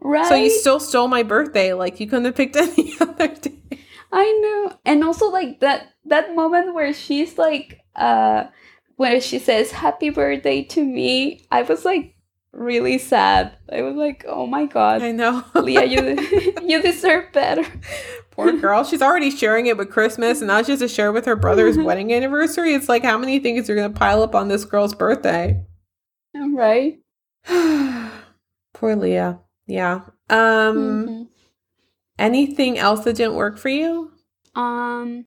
Right. 0.00 0.26
So 0.26 0.34
you 0.36 0.48
still 0.48 0.80
stole 0.80 1.08
my 1.08 1.22
birthday. 1.22 1.74
Like 1.74 2.00
you 2.00 2.06
couldn't 2.06 2.24
have 2.24 2.34
picked 2.34 2.56
any 2.56 2.94
other 2.98 3.28
day. 3.28 3.59
I 4.12 4.32
know. 4.42 4.78
And 4.84 5.04
also 5.04 5.28
like 5.30 5.60
that 5.60 5.92
that 6.04 6.34
moment 6.34 6.74
where 6.74 6.92
she's 6.92 7.38
like 7.38 7.80
uh 7.96 8.44
where 8.96 9.20
she 9.20 9.38
says 9.38 9.70
happy 9.72 10.10
birthday 10.10 10.62
to 10.64 10.84
me. 10.84 11.44
I 11.50 11.62
was 11.62 11.84
like 11.84 12.14
really 12.52 12.98
sad. 12.98 13.56
I 13.72 13.82
was 13.82 13.94
like, 13.94 14.24
"Oh 14.26 14.46
my 14.46 14.66
god. 14.66 15.02
I 15.02 15.12
know. 15.12 15.44
Leah, 15.54 15.84
you 15.84 16.54
you 16.62 16.82
deserve 16.82 17.32
better." 17.32 17.64
Poor 18.30 18.52
girl. 18.60 18.84
She's 18.84 19.02
already 19.02 19.30
sharing 19.30 19.66
it 19.66 19.76
with 19.76 19.90
Christmas 19.90 20.40
and 20.40 20.48
now 20.48 20.62
she 20.62 20.72
has 20.72 20.80
to 20.80 20.88
share 20.88 21.12
with 21.12 21.26
her 21.26 21.36
brother's 21.36 21.78
wedding 21.78 22.12
anniversary. 22.12 22.74
It's 22.74 22.88
like 22.88 23.04
how 23.04 23.18
many 23.18 23.38
things 23.38 23.70
are 23.70 23.74
gonna 23.74 23.90
pile 23.90 24.22
up 24.22 24.34
on 24.34 24.48
this 24.48 24.64
girl's 24.64 24.94
birthday? 24.94 25.64
right? 26.34 26.98
Poor 28.74 28.96
Leah. 28.96 29.40
Yeah. 29.66 30.00
Um 30.28 31.06
Mhm. 31.06 31.19
Anything 32.20 32.78
else 32.78 33.04
that 33.04 33.16
didn't 33.16 33.34
work 33.34 33.58
for 33.58 33.68
you? 33.70 34.12
Um, 34.54 35.26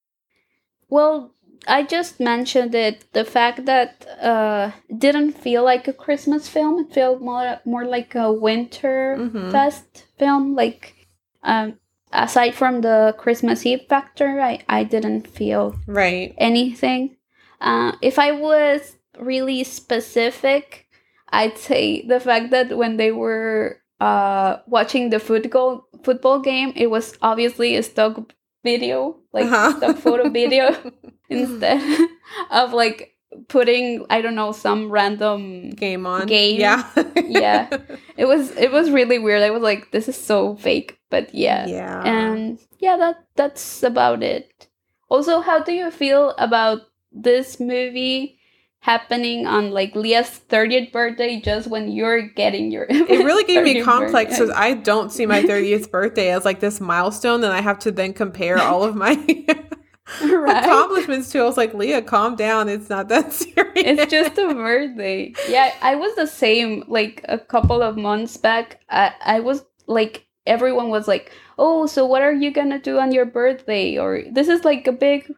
well, 0.89 1.34
I 1.68 1.84
just 1.84 2.20
mentioned 2.20 2.76
it. 2.76 3.06
The 3.14 3.24
fact 3.26 3.66
that 3.66 4.06
uh 4.22 4.72
didn't 5.06 5.32
feel 5.34 5.64
like 5.64 5.88
a 5.88 5.94
Christmas 5.94 6.48
film. 6.48 6.80
It 6.80 6.94
felt 6.94 7.22
more 7.22 7.60
more 7.66 7.86
like 7.86 8.16
a 8.16 8.32
winter 8.32 9.18
Mhm. 9.20 9.52
fest 9.52 10.06
film. 10.20 10.56
Like, 10.56 11.08
um, 11.44 11.80
aside 12.12 12.54
from 12.56 12.82
the 12.82 13.16
Christmas 13.18 13.66
Eve 13.66 13.86
factor, 13.89 14.39
I 14.41 14.60
I 14.68 14.84
didn't 14.84 15.28
feel 15.28 15.76
Right. 15.88 16.34
anything. 16.38 17.16
Uh, 17.62 17.94
if 18.02 18.20
I 18.20 18.32
was 18.32 18.98
really 19.20 19.64
specific, 19.64 20.86
I'd 21.30 21.58
say 21.58 22.06
the 22.06 22.20
fact 22.20 22.52
that 22.52 22.76
when 22.78 22.98
they 22.98 23.12
were 23.12 23.80
uh, 24.04 24.60
watching 24.68 25.10
the 25.10 25.20
football 25.20 25.88
football 26.04 26.39
game, 26.39 26.74
it 26.76 26.89
was 26.91 27.16
obviously 27.22 27.76
a 27.78 27.84
stock 27.84 28.20
video, 28.64 29.16
like 29.32 29.45
Uh-huh. 29.47 29.78
stock 29.78 29.97
photo 29.97 30.30
video, 30.30 30.76
instead 31.30 31.80
of 32.51 32.74
like 32.74 33.16
putting 33.47 34.06
I 34.10 34.22
don't 34.22 34.36
know 34.36 34.51
some 34.51 34.89
random. 34.91 35.72
Game 35.72 36.06
on. 36.06 36.28
Game. 36.28 36.60
Yeah. 36.60 36.84
Yeah. 37.24 37.70
It 38.18 38.26
was 38.28 38.51
it 38.58 38.72
was 38.72 38.91
really 38.91 39.18
weird. 39.20 39.41
I 39.41 39.49
was 39.49 39.64
like, 39.64 39.91
this 39.91 40.08
is 40.12 40.18
so 40.20 40.56
fake, 40.60 40.99
but 41.10 41.34
yeah, 41.34 41.66
Yeah. 41.68 42.04
and 42.04 42.60
yeah 42.84 42.97
that 42.99 43.24
that's 43.39 43.82
about 43.84 44.20
it 44.24 44.68
also 45.08 45.39
how 45.39 45.64
do 45.64 45.72
you 45.72 45.88
feel 45.91 46.36
about 46.38 46.82
this 47.16 47.60
movie 47.60 48.36
happening 48.84 49.47
on 49.47 49.71
like 49.71 49.95
leah's 49.95 50.41
30th 50.49 50.91
birthday 50.91 51.39
just 51.39 51.69
when 51.69 51.89
you're 51.89 52.21
getting 52.21 52.69
your 52.69 52.86
it 52.89 53.23
really 53.23 53.45
gave 53.45 53.63
me 53.63 53.75
30th 53.79 53.86
complex 53.86 54.31
because 54.38 54.49
I 54.53 54.73
don't 54.73 55.09
see 55.09 55.25
my 55.25 55.41
30th 55.41 55.89
birthday 55.89 56.31
as 56.31 56.43
like 56.43 56.59
this 56.59 56.81
milestone, 56.81 57.45
and 57.45 57.53
I 57.53 57.61
have 57.61 57.79
to 57.79 57.91
then 57.91 58.11
compare 58.11 58.57
all 58.59 58.84
of 58.84 58.93
my 58.93 59.13
right 60.21 60.63
accomplishments 60.65 61.29
to. 61.31 61.39
I 61.39 61.43
was 61.45 61.55
like, 61.55 61.73
Leah, 61.73 62.01
calm 62.01 62.36
down. 62.36 62.67
It's 62.67 62.89
not 62.89 63.07
that 63.07 63.31
serious. 63.41 63.71
it's 63.75 64.11
just 64.11 64.38
a 64.38 64.53
birthday 64.53 65.34
yeah 65.47 65.73
i 65.81 65.95
was 65.95 66.13
the 66.15 66.27
same 66.27 66.84
like 66.88 67.23
a 67.29 67.38
couple 67.39 67.81
of 67.81 67.95
months 67.97 68.36
back 68.38 68.81
i 68.89 69.11
i 69.23 69.39
was 69.39 69.63
like 69.88 70.25
everyone 70.45 70.89
was 70.89 71.07
like 71.07 71.31
oh 71.57 71.86
so 71.88 72.05
what 72.05 72.21
are 72.21 72.34
you 72.34 72.51
gonna 72.51 72.79
do 72.79 72.99
on 72.99 73.11
your 73.11 73.25
birthday 73.25 73.97
or 73.97 74.21
this 74.31 74.47
is 74.49 74.63
like 74.65 74.86
a 74.88 74.91
big 74.91 75.31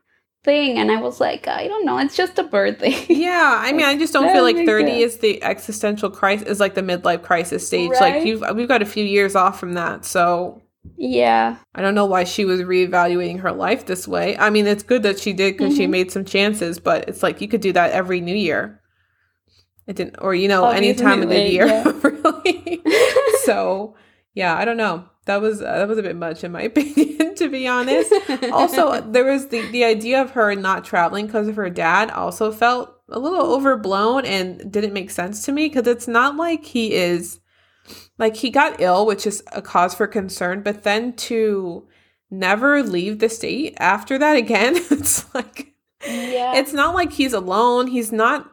thing 0.46 0.78
and 0.78 0.92
i 0.92 1.02
was 1.02 1.20
like 1.20 1.48
i 1.48 1.68
don't 1.68 1.86
know 1.86 1.98
it's 1.98 2.16
just 2.16 2.38
a 2.40 2.44
birthday 2.44 2.96
Yeah, 3.10 3.58
I 3.60 3.72
mean, 3.74 3.86
I 3.86 3.98
just 3.98 4.14
don't 4.14 4.32
feel 4.32 4.44
like 4.44 4.56
thirty 4.66 5.00
sense. 5.02 5.14
is 5.16 5.18
the 5.20 5.44
existential 5.44 6.10
crisis, 6.12 6.48
is 6.48 6.60
like 6.60 6.76
the 6.76 6.82
midlife 6.82 7.24
crisis 7.24 7.66
stage. 7.66 7.90
Right. 7.92 8.16
Like 8.18 8.26
you've 8.26 8.44
we've 8.56 8.68
got 8.68 8.82
a 8.84 8.86
few 8.86 9.04
years 9.04 9.36
off 9.36 9.60
from 9.60 9.74
that, 9.74 10.06
so 10.06 10.62
yeah 10.98 11.58
I 11.74 11.82
don't 11.82 11.96
know 11.96 12.06
why 12.06 12.24
she 12.26 12.46
was 12.46 12.62
reevaluating 12.62 13.40
her 13.40 13.52
life 13.52 13.88
this 13.88 14.08
way. 14.08 14.38
I 14.38 14.50
mean, 14.52 14.68
it's 14.68 14.84
good 14.84 15.02
that 15.04 15.20
she 15.20 15.34
did 15.34 15.58
because 15.58 15.76
she 15.76 15.88
Mhm. 15.88 15.90
made 15.98 16.12
some 16.12 16.24
chances, 16.26 16.80
but 16.80 17.10
it's 17.10 17.24
like 17.24 17.42
you 17.42 17.48
could 17.48 17.62
do 17.62 17.74
that 17.74 17.92
every 17.92 18.22
New 18.22 18.36
Year. 18.36 18.80
It 19.88 19.96
didn't, 19.96 20.18
or 20.22 20.36
you 20.36 20.48
know, 20.48 20.68
any 20.70 20.94
time 20.94 21.24
of 21.24 21.30
the 21.30 21.40
year, 21.40 21.66
yeah. 21.68 21.92
really. 22.04 22.82
so 23.44 23.96
yeah, 24.36 24.56
I 24.56 24.66
don't 24.66 24.78
know. 24.78 25.06
That 25.26 25.42
was 25.42 25.62
uh, 25.62 25.66
that 25.80 25.88
was 25.88 25.98
a 25.98 26.04
bit 26.04 26.16
much 26.16 26.44
in 26.44 26.52
my 26.52 26.62
opinion, 26.72 27.36
to 27.36 27.50
be 27.50 27.68
honest. 27.68 28.14
also, 28.52 29.02
there 29.12 29.26
was 29.26 29.48
the 29.48 29.62
the 29.72 29.84
idea 29.84 30.22
of 30.22 30.32
her 30.32 30.56
not 30.56 30.86
traveling 30.86 31.26
because 31.28 31.48
of 31.48 31.56
her 31.56 31.70
dad. 31.70 32.12
Also 32.12 32.52
felt 32.52 32.92
a 33.10 33.20
little 33.20 33.42
overblown 33.54 34.26
and 34.26 34.72
didn't 34.72 34.94
make 34.94 35.10
sense 35.12 35.46
to 35.46 35.52
me 35.52 35.68
because 35.68 35.88
it's 35.88 36.08
not 36.08 36.36
like 36.36 36.66
he 36.66 36.94
is 36.94 37.40
like 38.18 38.36
he 38.38 38.50
got 38.50 38.80
ill, 38.82 39.06
which 39.06 39.28
is 39.28 39.44
a 39.52 39.62
cause 39.62 39.94
for 39.94 40.08
concern, 40.08 40.62
but 40.64 40.84
then 40.84 41.14
to 41.14 41.88
never 42.32 42.82
leave 42.84 43.20
the 43.20 43.30
state 43.30 43.76
after 43.80 44.18
that 44.18 44.36
again, 44.38 44.76
it's 44.92 45.34
like 45.36 45.74
yeah 46.08 46.56
it's 46.56 46.74
not 46.74 46.94
like 46.94 47.12
he's 47.14 47.34
alone. 47.34 47.88
He's 47.88 48.12
not 48.12 48.52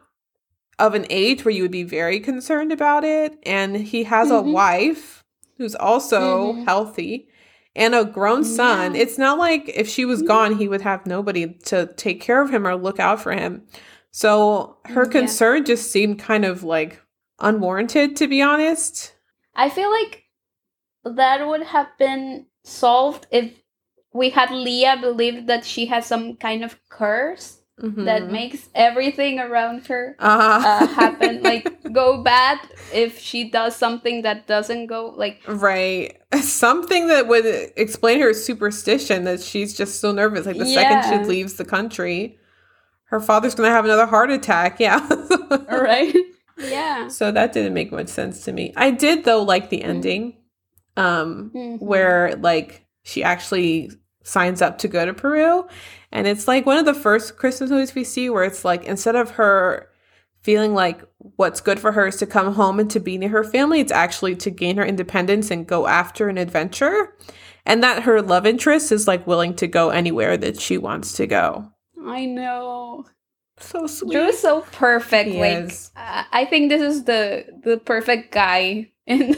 of 0.79 0.95
an 0.95 1.05
age 1.11 1.45
where 1.45 1.53
you 1.53 1.61
would 1.61 1.71
be 1.71 1.83
very 1.83 2.19
concerned 2.19 2.71
about 2.71 3.03
it. 3.03 3.37
And 3.45 3.75
he 3.77 4.05
has 4.05 4.31
a 4.31 4.35
Mhm. 4.35 4.53
wife 4.53 5.22
who's 5.57 5.75
also 5.75 6.53
Mhm. 6.53 6.65
healthy 6.65 7.27
and 7.75 7.95
a 7.95 8.05
grown 8.05 8.43
son. 8.43 8.93
Yeah. 8.95 9.01
It's 9.01 9.17
not 9.17 9.37
like 9.39 9.69
if 9.69 9.87
she 9.89 10.05
was 10.05 10.21
gone, 10.21 10.57
he 10.57 10.67
would 10.67 10.81
have 10.81 11.05
nobody 11.05 11.47
to 11.65 11.87
take 11.95 12.21
care 12.21 12.41
of 12.41 12.49
him 12.51 12.67
or 12.67 12.75
look 12.75 12.99
out 12.99 13.21
for 13.21 13.31
him. 13.31 13.63
So 14.11 14.77
her 14.85 15.05
Yeah. 15.05 15.11
concern 15.11 15.65
just 15.65 15.91
seemed 15.91 16.19
kind 16.19 16.45
of 16.45 16.63
like 16.63 17.01
unwarranted, 17.39 18.15
to 18.17 18.27
be 18.27 18.41
honest. 18.41 19.13
I 19.55 19.69
feel 19.69 19.89
like 19.91 20.23
that 21.03 21.47
would 21.47 21.63
have 21.63 21.87
been 21.97 22.45
solved 22.63 23.25
if 23.31 23.51
we 24.13 24.29
had 24.29 24.51
Leah 24.51 24.97
believe 25.01 25.47
that 25.47 25.65
she 25.65 25.87
has 25.87 26.05
some 26.05 26.35
kind 26.37 26.63
of 26.63 26.79
curse 26.89 27.62
that 27.83 28.23
Mhm. 28.23 28.31
makes 28.31 28.69
everything 28.73 29.39
around 29.39 29.87
her 29.87 30.15
uh, 30.19 30.63
uh, 30.65 30.87
happen, 30.87 31.43
like 31.43 31.67
go 31.91 32.23
bad 32.23 32.57
if 32.93 33.19
she 33.19 33.49
does 33.49 33.75
something 33.75 34.21
that 34.21 34.47
doesn't 34.47 34.87
go 34.87 35.13
like 35.17 35.41
Right. 35.47 36.17
Something 36.41 37.07
that 37.09 37.27
would 37.27 37.45
explain 37.75 38.21
her 38.21 38.33
superstition 38.33 39.25
that 39.25 39.41
she's 39.41 39.75
just 39.77 39.99
so 39.99 40.11
nervous. 40.13 40.45
Like 40.45 40.57
the 40.57 40.65
second 40.65 41.03
she 41.03 41.27
leaves 41.27 41.55
the 41.55 41.65
country, 41.65 42.37
her 43.11 43.19
father's 43.19 43.53
to 43.55 43.63
have 43.63 43.83
another 43.85 44.05
heart 44.07 44.31
attack. 44.31 44.79
Yeah. 44.79 45.05
right. 45.69 46.15
Yeah. 46.57 47.09
So 47.09 47.31
that 47.31 47.51
didn't 47.53 47.73
make 47.73 47.91
much 47.91 48.07
sense 48.07 48.45
to 48.45 48.51
me. 48.53 48.71
I 48.77 48.91
did, 48.91 49.25
though, 49.25 49.43
like 49.43 49.69
the 49.69 49.83
ending 49.83 50.37
um, 50.95 51.51
Mhm. 51.53 51.81
where 51.81 52.35
like 52.37 52.85
she 53.03 53.23
actually 53.23 53.91
signs 54.23 54.61
up 54.61 54.77
to 54.79 54.87
go 54.87 55.05
to 55.05 55.13
Peru. 55.13 55.65
And 56.13 56.27
it's 56.27 56.47
like 56.47 56.65
one 56.67 56.77
of 56.77 56.85
the 56.85 56.93
first 56.93 57.37
Christmas 57.37 57.71
movies 57.71 57.95
we 57.95 58.03
see 58.03 58.29
where 58.29 58.43
it's 58.43 58.63
like 58.63 58.85
instead 58.85 59.15
of 59.15 59.31
her 59.31 59.89
feeling 60.41 60.75
like 60.75 61.03
what's 61.17 61.59
good 61.59 61.79
for 61.79 61.91
her 61.91 62.07
is 62.07 62.17
to 62.17 62.27
come 62.27 62.53
home 62.53 62.79
and 62.79 62.89
to 62.91 62.99
be 62.99 63.17
near 63.17 63.29
her 63.29 63.43
family, 63.43 63.79
it's 63.79 63.91
actually 63.91 64.35
to 64.35 64.51
gain 64.51 64.77
her 64.77 64.85
independence 64.85 65.49
and 65.49 65.65
go 65.65 65.87
after 65.87 66.29
an 66.29 66.37
adventure. 66.37 67.15
And 67.65 67.81
that 67.81 68.03
her 68.03 68.21
love 68.21 68.45
interest 68.45 68.91
is 68.91 69.07
like 69.07 69.25
willing 69.25 69.55
to 69.55 69.67
go 69.67 69.89
anywhere 69.89 70.37
that 70.37 70.61
she 70.61 70.77
wants 70.77 71.13
to 71.13 71.25
go. 71.25 71.71
I 72.05 72.25
know. 72.25 73.05
So 73.57 73.87
sweet. 73.87 74.11
Drew 74.11 74.25
is 74.25 74.39
so 74.39 74.61
perfect. 74.71 75.29
He 75.31 75.39
like 75.39 75.57
is. 75.65 75.91
I 75.95 76.45
think 76.45 76.69
this 76.69 76.81
is 76.81 77.05
the 77.05 77.45
the 77.63 77.77
perfect 77.77 78.31
guy 78.31 78.91
and 79.07 79.35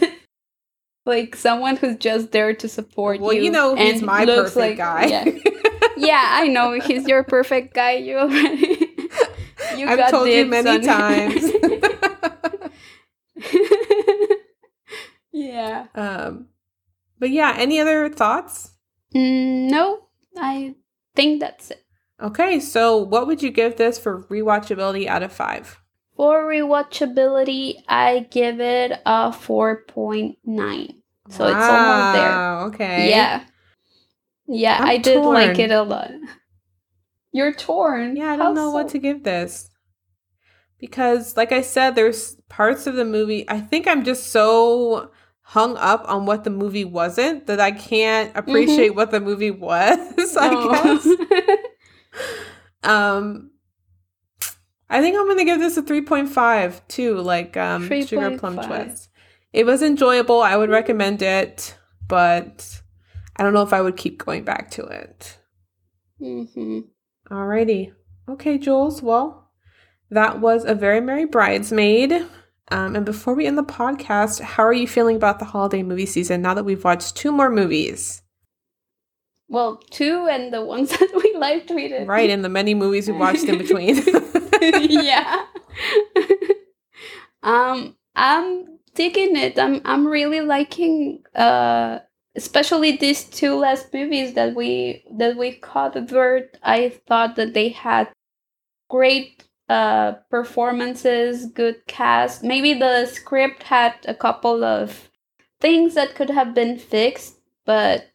like 1.06 1.38
someone 1.38 1.78
who's 1.78 1.96
just 1.98 2.32
there 2.32 2.54
to 2.54 2.68
support 2.68 3.22
well, 3.22 3.32
you. 3.32 3.44
you 3.44 3.52
know 3.52 3.76
he's 3.76 4.02
my 4.02 4.26
perfect 4.26 4.58
like- 4.58 4.78
guy. 4.78 5.06
Yeah. 5.06 5.26
yeah, 5.98 6.30
I 6.32 6.48
know 6.48 6.80
he's 6.80 7.08
your 7.08 7.24
perfect 7.24 7.74
guy. 7.74 7.94
You 7.94 8.18
already. 8.18 8.82
You 9.78 9.88
I've 9.88 10.10
told 10.10 10.30
you 10.30 10.46
many 10.46 10.86
times. 10.86 11.52
yeah. 15.32 15.88
Um, 15.96 16.48
but 17.20 17.30
yeah, 17.30 17.56
any 17.58 17.80
other 17.80 18.10
thoughts? 18.10 18.72
Mm, 19.14 19.70
no, 19.70 20.08
I 20.38 20.76
think 21.16 21.42
that's 21.42 21.72
it. 21.72 21.84
Okay, 22.22 22.60
so 22.60 22.98
what 22.98 23.28
would 23.28 23.42
you 23.42 23.52
give 23.52 23.76
this 23.76 24.00
for 24.00 24.24
rewatchability 24.24 25.08
out 25.08 25.24
of 25.24 25.34
five? 25.34 25.80
For 26.16 26.44
rewatchability, 26.46 27.84
I 27.90 28.28
give 28.32 28.62
it 28.62 28.94
a 29.06 29.32
4.9. 29.32 30.36
So 31.30 31.44
wow, 31.44 31.52
it's 31.52 31.70
almost 31.70 32.14
there. 32.14 32.60
Okay. 32.68 33.10
Yeah. 33.10 33.44
Yeah, 34.48 34.78
I'm 34.80 34.88
I 34.88 34.98
did 34.98 35.20
like 35.22 35.60
it 35.60 35.72
a 35.72 35.82
lot. 35.82 36.12
You're 37.32 37.54
torn. 37.54 38.16
Yeah, 38.16 38.34
I 38.34 38.38
don't 38.38 38.56
know 38.56 38.72
what 38.72 38.90
to 38.90 39.00
give 39.00 39.24
this. 39.24 39.70
Because, 40.80 41.36
like 41.36 41.52
I 41.52 41.62
said, 41.62 41.96
there's 41.96 42.36
parts 42.50 42.86
of 42.86 42.96
the 42.96 43.06
movie, 43.06 43.50
I 43.50 43.60
think 43.60 43.88
I'm 43.88 44.04
just 44.04 44.28
so 44.28 45.12
hung 45.42 45.78
up 45.78 46.04
on 46.08 46.26
what 46.26 46.44
the 46.44 46.50
movie 46.50 46.86
wasn't 46.86 47.48
that 47.48 47.60
I 47.60 47.72
can't 47.72 48.32
appreciate 48.36 48.96
what 48.96 49.12
the 49.12 49.20
movie 49.20 49.52
was, 49.52 50.38
I 50.40 50.72
guess. 50.72 51.08
Um, 52.84 53.50
I 54.90 55.02
think 55.02 55.18
I'm 55.18 55.28
gonna 55.28 55.44
give 55.44 55.60
this 55.60 55.76
a 55.76 55.82
3.5 55.82 56.82
too, 56.88 57.18
like 57.18 57.58
um, 57.58 57.88
Sugar 57.88 58.38
Plum 58.38 58.58
3.5. 58.58 58.68
Twist. 58.68 59.10
It 59.52 59.66
was 59.66 59.82
enjoyable. 59.82 60.42
I 60.42 60.56
would 60.56 60.70
recommend 60.70 61.22
it, 61.22 61.76
but 62.08 62.82
I 63.38 63.44
don't 63.44 63.54
know 63.54 63.62
if 63.62 63.74
I 63.74 63.82
would 63.82 63.98
keep 63.98 64.24
going 64.24 64.44
back 64.44 64.72
to 64.72 64.84
it. 64.84 65.38
hmm 66.20 66.82
Alrighty. 67.30 67.94
Okay, 68.30 68.58
Jules. 68.58 69.02
Well, 69.02 69.50
that 70.10 70.40
was 70.40 70.64
a 70.66 70.76
very 70.76 71.02
merry 71.02 71.26
bridesmaid. 71.26 72.26
Um, 72.72 72.96
and 72.96 73.06
before 73.06 73.36
we 73.36 73.46
end 73.46 73.58
the 73.58 73.64
podcast, 73.64 74.42
how 74.42 74.64
are 74.64 74.74
you 74.74 74.88
feeling 74.88 75.16
about 75.16 75.40
the 75.40 75.46
holiday 75.46 75.84
movie 75.84 76.06
season 76.06 76.42
now 76.42 76.54
that 76.54 76.66
we've 76.66 76.84
watched 76.84 77.16
two 77.16 77.32
more 77.32 77.50
movies? 77.50 78.22
Well, 79.48 79.78
two 79.92 80.28
and 80.30 80.52
the 80.54 80.64
ones 80.64 80.90
that 80.98 81.12
we 81.16 81.36
live 81.38 81.64
tweeted. 81.68 82.08
Right, 82.08 82.30
and 82.30 82.44
the 82.44 82.50
many 82.50 82.74
movies 82.74 83.08
we 83.08 83.14
watched 83.14 83.44
in 83.44 83.58
between. 83.58 84.02
yeah. 84.62 85.46
um, 87.44 87.96
I'm 88.16 88.80
digging 88.96 89.36
it. 89.36 89.60
I'm 89.60 89.82
I'm 89.86 90.08
really 90.08 90.42
liking 90.42 91.24
uh 91.36 92.00
especially 92.36 92.98
these 92.98 93.24
two 93.26 93.56
last 93.56 93.94
movies 93.94 94.34
that 94.34 94.56
we 94.56 95.04
that 95.12 95.38
we 95.38 95.54
covered. 95.54 96.58
I 96.64 96.90
thought 97.08 97.36
that 97.36 97.54
they 97.54 97.70
had 97.70 98.10
great 98.90 99.44
uh 99.70 100.14
performances, 100.30 101.48
good 101.48 101.86
cast. 101.88 102.44
Maybe 102.44 102.74
the 102.74 103.06
script 103.06 103.64
had 103.64 103.96
a 104.08 104.14
couple 104.14 104.64
of 104.64 105.10
things 105.60 105.96
that 105.96 106.16
could 106.16 106.30
have 106.30 106.54
been 106.54 106.78
fixed, 106.78 107.40
but 107.66 108.12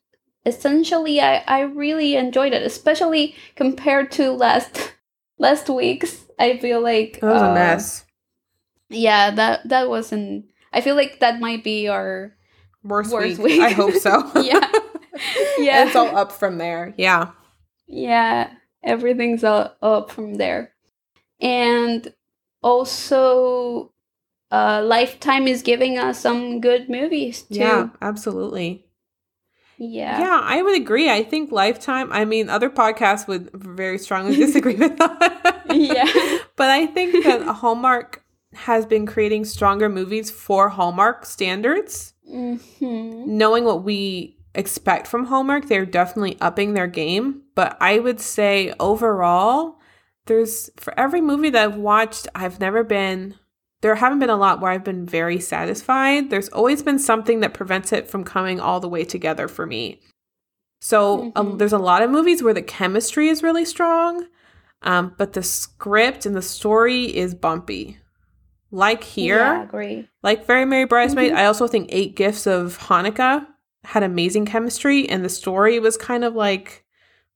essentially 0.46 1.20
I, 1.20 1.42
I 1.46 1.60
really 1.60 2.16
enjoyed 2.16 2.52
it, 2.52 2.62
especially 2.62 3.34
compared 3.56 4.10
to 4.12 4.30
last 4.32 4.94
last 5.38 5.68
week's. 5.68 6.26
I 6.38 6.58
feel 6.58 6.80
like 6.80 7.20
That 7.20 7.32
was 7.32 7.42
a 7.42 7.50
uh, 7.50 7.54
mess. 7.54 8.04
Yeah, 8.88 9.30
that 9.32 9.68
that 9.68 9.88
wasn't. 9.88 10.46
I 10.72 10.80
feel 10.80 10.94
like 10.94 11.20
that 11.20 11.40
might 11.40 11.64
be 11.64 11.88
our 11.88 12.34
Worst, 12.82 13.12
worst 13.12 13.38
week. 13.38 13.58
week. 13.58 13.60
I 13.62 13.70
hope 13.70 13.94
so. 13.94 14.30
Yeah. 14.42 14.60
yeah 15.58 15.84
It's 15.86 15.96
all 15.96 16.16
up 16.16 16.32
from 16.32 16.58
there. 16.58 16.94
Yeah. 16.96 17.30
yeah 17.86 18.50
everything's 18.82 19.44
all 19.44 19.74
up 19.82 20.10
from 20.10 20.34
there, 20.34 20.72
and 21.40 22.12
also, 22.62 23.92
uh, 24.50 24.82
Lifetime 24.84 25.46
is 25.48 25.62
giving 25.62 25.98
us 25.98 26.20
some 26.20 26.60
good 26.60 26.88
movies 26.88 27.42
too. 27.42 27.56
Yeah, 27.58 27.88
absolutely. 28.00 28.84
yeah, 29.78 30.20
Yeah, 30.20 30.40
I 30.42 30.62
would 30.62 30.76
agree. 30.80 31.10
I 31.10 31.22
think 31.22 31.52
Lifetime, 31.52 32.12
I 32.12 32.24
mean, 32.24 32.48
other 32.48 32.70
podcasts 32.70 33.26
would 33.28 33.50
very 33.52 33.98
strongly 33.98 34.36
disagree 34.36 34.76
with 34.76 34.96
that. 34.98 35.66
Yeah. 35.72 36.04
But 36.56 36.68
I 36.70 36.86
think 36.86 37.24
that 37.24 37.42
Hallmark 37.42 38.22
has 38.54 38.84
been 38.84 39.06
creating 39.06 39.44
stronger 39.44 39.88
movies 39.88 40.30
for 40.30 40.68
Hallmark 40.68 41.24
standards. 41.24 42.12
Hmm 42.30 42.56
Knowing 43.26 43.64
what 43.64 43.84
we 43.84 44.36
expect 44.54 45.06
from 45.06 45.26
Hallmark, 45.26 45.66
they're 45.66 45.86
definitely 45.86 46.36
upping 46.40 46.74
their 46.74 46.86
game. 46.86 47.42
But 47.54 47.76
I 47.80 47.98
would 47.98 48.20
say 48.20 48.72
overall, 48.80 49.78
there's 50.26 50.70
for 50.76 50.98
every 50.98 51.20
movie 51.20 51.50
that 51.50 51.62
I've 51.62 51.76
watched, 51.76 52.28
I've 52.34 52.60
never 52.60 52.84
been 52.84 53.34
there 53.82 53.94
haven't 53.94 54.18
been 54.18 54.30
a 54.30 54.36
lot 54.36 54.60
where 54.60 54.70
I've 54.70 54.84
been 54.84 55.06
very 55.06 55.40
satisfied. 55.40 56.28
There's 56.28 56.50
always 56.50 56.82
been 56.82 56.98
something 56.98 57.40
that 57.40 57.54
prevents 57.54 57.92
it 57.92 58.08
from 58.10 58.24
coming 58.24 58.60
all 58.60 58.78
the 58.78 58.88
way 58.88 59.04
together 59.04 59.48
for 59.48 59.64
me. 59.66 60.00
So 60.82 61.32
um, 61.34 61.52
Mhm. 61.52 61.58
there's 61.58 61.72
a 61.72 61.78
lot 61.78 62.02
of 62.02 62.10
movies 62.10 62.42
where 62.42 62.54
the 62.54 62.62
chemistry 62.62 63.28
is 63.28 63.42
really 63.42 63.64
strong, 63.64 64.26
um, 64.82 65.14
but 65.16 65.32
the 65.32 65.42
script 65.42 66.26
and 66.26 66.36
the 66.36 66.42
story 66.42 67.04
is 67.16 67.34
bumpy. 67.34 67.98
Like 68.72 69.02
here, 69.02 69.38
yeah, 69.38 69.62
agree. 69.64 70.08
like 70.22 70.46
Very 70.46 70.64
Merry 70.64 70.84
Bridesmaid, 70.84 71.32
Mhm. 71.32 71.36
I 71.36 71.46
also 71.46 71.66
think 71.66 71.88
Eight 71.90 72.14
Gifts 72.14 72.46
of 72.46 72.78
Hanukkah 72.78 73.46
had 73.84 74.02
amazing 74.02 74.46
chemistry, 74.46 75.08
and 75.08 75.24
the 75.24 75.28
story 75.28 75.78
was 75.80 75.96
kind 75.96 76.22
of 76.24 76.34
like, 76.36 76.84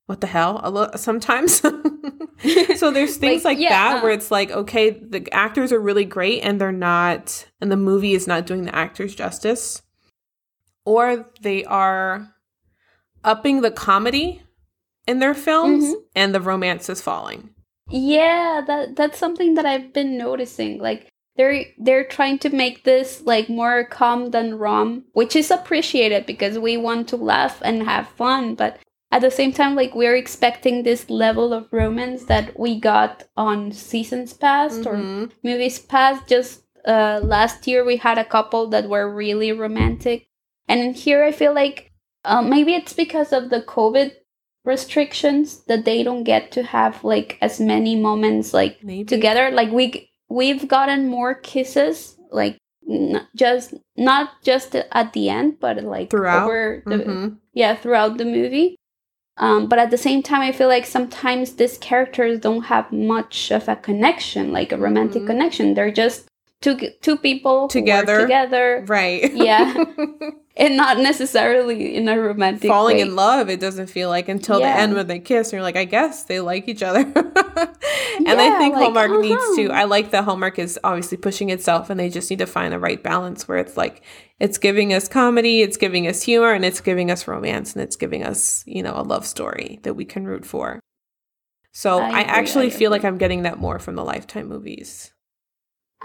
what 0.06 0.20
the 0.20 0.26
hell? 0.28 0.60
A 0.62 0.70
lo- 0.70 0.90
sometimes. 0.96 1.54
so 2.76 2.90
there's 2.92 3.16
things 3.18 3.44
like, 3.44 3.56
Like, 3.56 3.58
yeah, 3.58 3.70
that 3.70 3.98
uh. 3.98 4.02
where 4.02 4.12
it's 4.12 4.30
like, 4.30 4.50
okay, 4.52 4.90
the 4.90 5.26
actors 5.32 5.72
are 5.72 5.80
really 5.80 6.04
great, 6.04 6.42
and 6.42 6.60
they're 6.60 6.70
not, 6.70 7.46
and 7.60 7.72
the 7.72 7.76
movie 7.76 8.12
is 8.14 8.26
not 8.28 8.46
doing 8.46 8.64
the 8.64 8.74
actors 8.74 9.14
justice, 9.14 9.82
or 10.84 11.30
they 11.40 11.64
are 11.64 12.30
upping 13.24 13.62
the 13.62 13.70
comedy 13.70 14.42
in 15.06 15.18
their 15.18 15.34
films, 15.34 15.84
Mhm. 15.84 15.94
and 16.14 16.34
the 16.34 16.40
romance 16.40 16.88
is 16.88 17.00
falling. 17.00 17.50
Yeah, 17.90 18.62
that 18.66 18.96
that's 18.96 19.18
something 19.18 19.54
that 19.54 19.66
I've 19.66 19.92
been 19.92 20.16
noticing. 20.16 20.78
Like 20.78 21.08
they're 21.36 21.64
they're 21.78 22.04
trying 22.04 22.38
to 22.40 22.50
make 22.50 22.84
this 22.84 23.22
like 23.24 23.48
more 23.48 23.84
calm 23.84 24.30
than 24.30 24.58
rom, 24.58 25.04
which 25.12 25.34
is 25.36 25.50
appreciated 25.50 26.26
because 26.26 26.58
we 26.58 26.76
want 26.76 27.08
to 27.08 27.16
laugh 27.16 27.60
and 27.64 27.82
have 27.82 28.08
fun, 28.08 28.54
but 28.54 28.78
at 29.10 29.20
the 29.20 29.30
same 29.30 29.52
time 29.52 29.74
like 29.76 29.94
we're 29.94 30.16
expecting 30.16 30.82
this 30.82 31.08
level 31.08 31.52
of 31.52 31.68
romance 31.72 32.24
that 32.24 32.58
we 32.58 32.78
got 32.80 33.24
on 33.36 33.70
seasons 33.70 34.32
past 34.32 34.86
or 34.86 34.94
Mhm. 34.96 35.30
movies 35.44 35.78
past 35.78 36.26
just 36.28 36.62
uh 36.84 37.20
last 37.22 37.66
year 37.68 37.84
we 37.84 37.96
had 37.96 38.18
a 38.18 38.24
couple 38.24 38.66
that 38.68 38.88
were 38.88 39.08
really 39.08 39.52
romantic 39.52 40.26
and 40.68 40.96
here 40.96 41.22
i 41.22 41.30
feel 41.30 41.54
like 41.54 41.92
uh, 42.24 42.42
maybe 42.42 42.74
it's 42.74 42.92
because 42.92 43.32
of 43.32 43.50
the 43.50 43.62
covid 43.62 44.10
restrictions 44.64 45.62
that 45.68 45.84
they 45.84 46.02
don't 46.02 46.24
get 46.24 46.50
to 46.52 46.62
have 46.62 47.04
like 47.04 47.38
as 47.40 47.60
many 47.60 47.94
moments 47.96 48.52
like 48.52 48.78
Maybe. 48.82 49.04
together 49.04 49.50
like 49.50 49.70
we 49.70 50.10
we've 50.28 50.66
gotten 50.68 51.08
more 51.08 51.34
kisses 51.34 52.16
like 52.30 52.56
n- 52.90 53.26
just 53.36 53.74
not 53.96 54.30
just 54.42 54.74
at 54.74 55.12
the 55.12 55.28
end 55.28 55.58
but 55.60 55.82
like 55.84 56.10
Throughout? 56.10 56.44
over 56.44 56.82
the, 56.86 56.96
Mhm. 56.96 57.36
yeah 57.52 57.74
throughout 57.74 58.18
the 58.18 58.24
movie 58.24 58.76
um, 59.36 59.68
but 59.68 59.78
at 59.78 59.90
the 59.90 59.98
same 59.98 60.22
time 60.22 60.40
i 60.42 60.52
feel 60.52 60.68
like 60.68 60.86
sometimes 60.86 61.54
these 61.54 61.78
characters 61.78 62.38
don't 62.40 62.64
have 62.64 62.90
much 62.92 63.50
of 63.50 63.68
a 63.68 63.76
connection 63.76 64.52
like 64.52 64.72
a 64.72 64.78
romantic 64.78 65.22
Mhm. 65.22 65.26
connection 65.26 65.74
they're 65.74 65.90
just 65.90 66.26
two 66.64 66.90
two 67.02 67.16
people 67.16 67.68
Together. 67.68 68.22
together 68.22 68.84
Right. 68.86 69.32
Yeah. 69.34 69.84
and 70.56 70.76
not 70.76 70.98
necessarily 70.98 71.94
in 71.96 72.08
a 72.08 72.18
romantic 72.18 72.68
falling 72.68 72.96
way. 72.96 73.02
in 73.02 73.14
love 73.16 73.50
it 73.50 73.60
doesn't 73.60 73.88
feel 73.88 74.08
like 74.08 74.28
until 74.28 74.60
the 74.60 74.66
end 74.66 74.94
when 74.94 75.06
they 75.08 75.18
kiss 75.18 75.48
and 75.48 75.54
you're 75.54 75.62
like 75.62 75.76
i 75.76 75.84
guess 75.84 76.22
they 76.24 76.38
like 76.38 76.68
each 76.68 76.82
other 76.82 77.00
and 77.00 78.28
i 78.28 78.56
think 78.58 78.72
like, 78.72 78.84
hallmark 78.84 79.10
needs 79.20 79.56
to 79.56 79.66
uh-huh. 79.66 79.80
i 79.80 79.82
like 79.82 80.12
that 80.12 80.22
hallmark 80.22 80.58
is 80.60 80.78
obviously 80.84 81.18
pushing 81.18 81.50
itself 81.50 81.90
and 81.90 81.98
they 81.98 82.08
just 82.08 82.30
need 82.30 82.38
to 82.38 82.46
find 82.46 82.72
the 82.72 82.78
right 82.78 83.02
balance 83.02 83.48
where 83.48 83.58
it's 83.58 83.76
like 83.76 84.02
it's 84.38 84.56
giving 84.56 84.94
us 84.94 85.08
comedy 85.08 85.60
it's 85.60 85.76
giving 85.76 86.06
us 86.06 86.22
humor 86.22 86.52
and 86.52 86.64
it's 86.64 86.80
giving 86.80 87.10
us 87.10 87.26
romance 87.26 87.72
and 87.72 87.82
it's 87.82 87.96
giving 87.96 88.22
us 88.22 88.62
you 88.64 88.82
know 88.82 88.94
a 88.94 89.02
love 89.02 89.26
story 89.26 89.80
that 89.82 89.94
we 89.94 90.04
can 90.04 90.24
root 90.24 90.46
for 90.46 90.78
so 91.72 91.98
I 91.98 92.02
i, 92.02 92.20
agree, 92.20 92.32
actually 92.32 92.66
I 92.66 92.70
feel 92.70 92.92
like 92.92 93.04
i'm 93.04 93.18
getting 93.18 93.42
that 93.42 93.58
more 93.58 93.80
from 93.80 93.96
the 93.96 94.04
lifetime 94.04 94.46
movies 94.46 95.13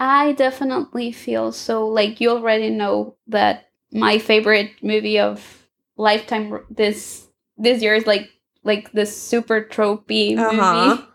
I 0.00 0.32
definitely 0.32 1.12
feel 1.12 1.52
so. 1.52 1.86
Like 1.86 2.20
you 2.20 2.30
already 2.30 2.70
know 2.70 3.16
that 3.28 3.68
my 3.92 4.18
favorite 4.18 4.72
movie 4.82 5.18
of 5.20 5.66
lifetime 5.96 6.64
this 6.70 7.28
this 7.58 7.82
year 7.82 7.94
is 7.94 8.06
like 8.06 8.30
like 8.64 8.92
this 8.92 9.16
super 9.16 9.62
tropey 9.62 10.38
Uh-huh. 10.38 10.54
movie. 10.56 11.06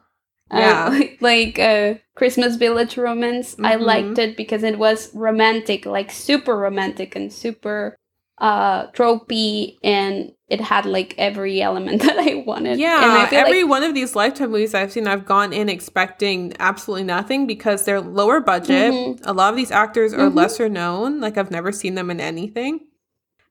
Uh, 0.51 0.59
Yeah. 0.59 0.89
like, 0.89 1.17
like 1.21 1.59
uh, 1.59 1.95
Christmas 2.15 2.57
Village 2.57 2.97
Romance. 2.97 3.55
I 3.63 3.75
Mhm. 3.75 3.81
liked 3.81 4.19
it 4.19 4.38
because 4.38 4.63
it 4.63 4.77
was 4.79 5.13
romantic, 5.15 5.86
like 5.88 6.11
super 6.11 6.55
romantic 6.57 7.15
and 7.15 7.33
super 7.33 7.95
uh 8.39 8.88
tropey 8.91 9.77
and 9.83 10.34
it 10.48 10.62
had 10.62 10.86
like 10.86 11.16
every 11.18 11.62
element 11.62 12.02
that 12.04 12.18
I 12.20 12.43
wanted. 12.46 12.78
Yeah, 12.80 13.04
and 13.04 13.12
I 13.14 13.26
feel 13.28 13.39
every 13.39 13.64
like, 13.64 13.70
one 13.70 13.84
of 13.84 13.93
these 13.93 14.16
Lifetime 14.16 14.52
movies 14.52 14.74
I've 14.74 14.91
seen, 14.91 15.08
I've 15.08 15.26
gone 15.26 15.54
in 15.54 15.70
expecting 15.70 16.54
absolutely 16.60 17.04
nothing 17.06 17.48
because 17.48 17.84
they're 17.86 18.02
lower 18.02 18.39
budget. 18.39 18.93
Mhm. 18.93 19.22
A 19.26 19.34
lot 19.34 19.50
of 19.52 19.58
these 19.58 19.72
actors 19.72 20.14
are 20.14 20.30
Mhm. 20.30 20.36
lesser 20.36 20.70
known. 20.70 21.20
Like 21.20 21.38
I've 21.38 21.52
never 21.52 21.72
seen 21.72 21.96
them 21.96 22.12
in 22.12 22.20
anything. 22.22 22.82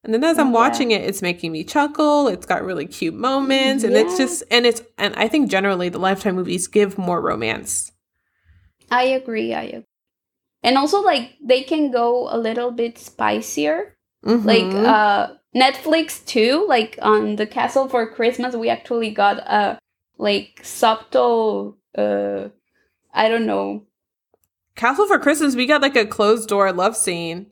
And 0.04 0.12
then 0.12 0.22
as 0.22 0.38
I'm 0.38 0.48
Yeah. 0.48 0.52
watching 0.52 0.90
it, 0.90 1.02
it's 1.02 1.22
making 1.22 1.50
me 1.50 1.64
chuckle. 1.64 2.28
It's 2.28 2.44
got 2.46 2.62
really 2.62 2.86
cute 2.86 3.14
moments, 3.14 3.84
and 3.84 3.96
it's 3.96 4.18
just 4.18 4.44
and 4.50 4.66
it's 4.66 4.82
and 4.98 5.14
I 5.16 5.28
think 5.28 5.50
generally 5.50 5.88
the 5.88 5.98
Lifetime 5.98 6.36
movies 6.36 6.66
give 6.68 6.98
more 6.98 7.20
romance. 7.22 7.90
I 8.90 9.04
agree. 9.04 9.54
I 9.54 9.62
agree. 9.62 9.84
And 10.62 10.76
also, 10.78 11.00
like 11.00 11.36
they 11.42 11.62
can 11.62 11.90
go 11.90 12.28
a 12.30 12.38
little 12.38 12.70
bit 12.70 12.98
spicier. 12.98 13.96
Like 14.22 14.62
Mhm. 14.64 14.84
uh, 14.86 15.34
Netflix 15.54 16.24
too. 16.26 16.64
Like 16.68 16.98
on 17.02 17.36
the 17.36 17.46
Castle 17.46 17.88
for 17.88 18.06
Christmas, 18.10 18.54
we 18.56 18.68
actually 18.68 19.10
got 19.10 19.38
a 19.38 19.78
like 20.18 20.60
subtle. 20.62 21.76
Uh, 21.96 22.48
I 23.12 23.28
don't 23.28 23.46
know. 23.46 23.84
Castle 24.76 25.06
for 25.06 25.18
Christmas, 25.18 25.54
we 25.54 25.66
got 25.66 25.82
like 25.82 25.96
a 25.96 26.06
closed 26.06 26.48
door 26.48 26.72
love 26.72 26.96
scene. 26.96 27.46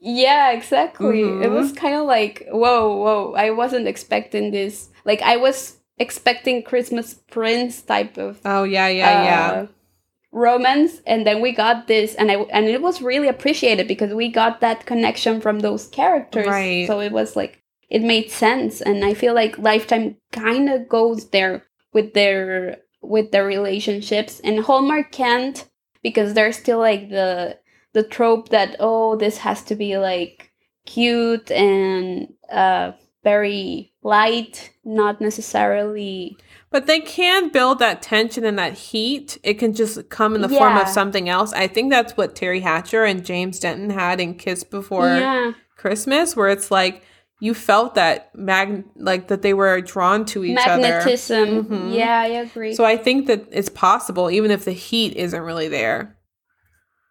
Yeah, 0.00 0.50
exactly. 0.52 1.22
It 1.22 1.50
Mhm. 1.50 1.54
was 1.54 1.72
kind 1.72 1.94
of 1.94 2.06
like 2.06 2.46
whoa, 2.50 2.96
whoa. 2.96 3.34
I 3.36 3.50
wasn't 3.50 3.86
expecting 3.88 4.50
this. 4.50 4.90
Like 5.04 5.22
I 5.22 5.36
was 5.36 5.78
expecting 5.98 6.62
Christmas 6.62 7.14
Prince 7.30 7.80
type 7.82 8.18
of 8.18 8.40
Oh 8.44 8.64
yeah, 8.64 8.88
yeah, 8.88 9.24
yeah. 9.24 9.66
Romance 10.36 11.00
and 11.06 11.26
then 11.26 11.40
we 11.40 11.50
got 11.50 11.86
this 11.86 12.14
and 12.16 12.30
I 12.30 12.34
and 12.56 12.66
it 12.66 12.82
was 12.82 13.00
really 13.00 13.26
appreciated 13.28 13.88
because 13.88 14.12
we 14.12 14.28
got 14.28 14.60
that 14.60 14.84
connection 14.84 15.40
from 15.40 15.60
those 15.60 15.88
characters 15.88 16.46
Right. 16.46 16.86
so 16.86 17.00
it 17.00 17.10
was 17.10 17.36
like 17.36 17.62
it 17.88 18.02
made 18.02 18.30
sense 18.30 18.82
and 18.82 19.02
I 19.02 19.14
feel 19.14 19.32
like 19.34 19.56
Lifetime 19.58 20.16
kind 20.32 20.68
of 20.68 20.88
goes 20.90 21.30
there 21.30 21.64
with 21.94 22.12
their 22.12 22.76
with 23.00 23.30
their 23.32 23.46
relationships 23.46 24.40
and 24.44 24.60
Hallmark 24.60 25.10
can't 25.10 25.58
because 26.02 26.34
they're 26.34 26.52
still 26.52 26.80
like 26.80 27.08
the 27.08 27.58
the 27.94 28.02
trope 28.02 28.50
that 28.50 28.76
oh 28.78 29.16
this 29.16 29.38
has 29.38 29.62
to 29.64 29.74
be 29.74 29.96
like 29.96 30.52
cute 30.84 31.50
and 31.50 32.34
uh 32.52 32.92
very 33.24 33.90
light 34.02 34.70
not 34.84 35.20
necessarily 35.20 36.36
But 36.76 36.86
they 36.86 37.00
can 37.00 37.48
build 37.48 37.78
that 37.78 38.02
tension 38.02 38.44
and 38.44 38.58
that 38.58 38.74
heat. 38.74 39.38
It 39.42 39.54
can 39.54 39.72
just 39.72 40.10
come 40.10 40.34
in 40.34 40.42
the 40.42 40.48
form 40.50 40.76
of 40.76 40.88
something 40.88 41.26
else. 41.26 41.54
I 41.54 41.68
think 41.68 41.90
that's 41.90 42.18
what 42.18 42.34
Teri 42.34 42.60
Hatcher 42.60 43.02
and 43.02 43.24
James 43.24 43.58
Denton 43.58 43.88
had 43.88 44.20
in 44.20 44.34
Kiss 44.34 44.62
Before 44.62 45.06
yeah 45.08 45.52
Christmas, 45.78 46.36
where 46.36 46.50
it's 46.50 46.70
like 46.70 47.02
you 47.40 47.54
felt 47.54 47.94
that 47.94 48.30
mag 48.34 48.84
like 48.94 49.28
that 49.28 49.40
they 49.40 49.54
were 49.54 49.80
drawn 49.80 50.26
to 50.26 50.44
each 50.44 50.58
other. 50.66 50.82
magnetism. 50.82 51.64
Mhm. 51.64 51.94
Yeah, 51.94 52.20
I 52.20 52.26
agree. 52.26 52.74
So 52.74 52.84
I 52.84 52.98
think 52.98 53.26
that 53.28 53.46
it's 53.50 53.70
possible, 53.70 54.30
even 54.30 54.50
if 54.50 54.66
the 54.66 54.72
heat 54.72 55.16
isn't 55.16 55.40
really 55.40 55.68
there. 55.68 56.18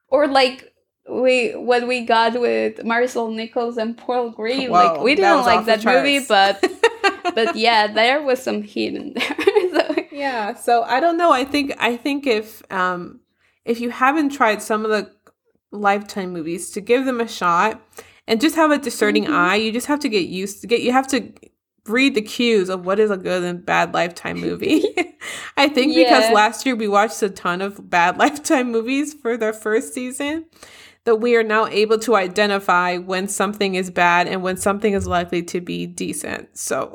or 0.10 0.28
like 0.28 0.72
we 1.10 1.54
what 1.54 1.88
we 1.88 2.02
got 2.06 2.40
with 2.40 2.78
Marisol 2.84 3.34
Nichols 3.34 3.78
and 3.78 3.98
Paul 3.98 4.30
Greene. 4.30 4.70
Whoa, 4.70 4.94
like 4.94 5.02
we 5.02 5.16
didn't 5.16 5.42
like 5.42 5.66
that 5.66 5.84
movie, 5.84 6.20
but 6.20 6.64
but 7.36 7.56
yeah, 7.56 7.88
there 7.92 8.22
was 8.22 8.42
some 8.42 8.62
heat 8.62 8.94
in 8.96 9.14
there. 9.14 9.36
so, 9.74 9.96
Yeah, 10.12 10.54
so 10.54 10.84
I 10.84 11.00
don't 11.00 11.18
know. 11.18 11.32
I 11.32 11.46
think 11.46 11.74
I 11.80 11.98
think 11.98 12.26
if 12.28 12.62
um 12.72 13.20
if 13.66 13.80
you 13.80 13.90
haven't 13.90 14.30
tried 14.30 14.62
some 14.62 14.86
of 14.86 14.92
the 14.92 15.12
lifetime 15.72 16.32
movies 16.32 16.70
to 16.72 16.82
give 16.82 17.06
them 17.06 17.20
a 17.20 17.28
shot 17.28 17.82
and 18.28 18.40
just 18.42 18.56
have 18.56 18.72
a 18.72 18.78
discerning 18.78 19.26
Mhm. 19.26 19.34
eye, 19.34 19.56
you 19.56 19.72
just 19.72 19.88
have 19.88 20.00
to 20.02 20.10
get 20.10 20.28
used 20.28 20.62
to 20.62 20.68
get 20.68 20.82
you 20.82 20.92
have 20.92 21.08
to 21.10 21.32
read 21.88 22.16
the 22.16 22.22
cues 22.22 22.70
of 22.70 22.86
what 22.86 23.00
is 23.00 23.12
a 23.12 23.18
good 23.18 23.44
and 23.44 23.64
bad 23.66 23.94
lifetime 23.94 24.40
movie. 24.40 24.84
I 25.58 25.68
think 25.70 25.96
because 25.96 26.30
last 26.32 26.66
year 26.66 26.76
we 26.76 26.88
watched 26.88 27.22
a 27.24 27.30
ton 27.30 27.62
of 27.62 27.90
bad 27.90 28.18
lifetime 28.18 28.72
movies 28.72 29.14
for 29.14 29.38
the 29.38 29.54
first 29.54 29.94
season 29.94 30.46
that 31.06 31.16
we 31.18 31.36
are 31.36 31.44
now 31.44 31.68
able 31.68 31.98
to 32.00 32.16
identify 32.16 32.98
when 32.98 33.28
something 33.28 33.76
is 33.76 33.90
bad 33.90 34.28
and 34.28 34.44
when 34.44 34.58
something 34.58 34.94
is 34.94 35.08
likely 35.08 35.42
to 35.44 35.62
be 35.62 35.86
decent. 35.86 36.58
So 36.58 36.92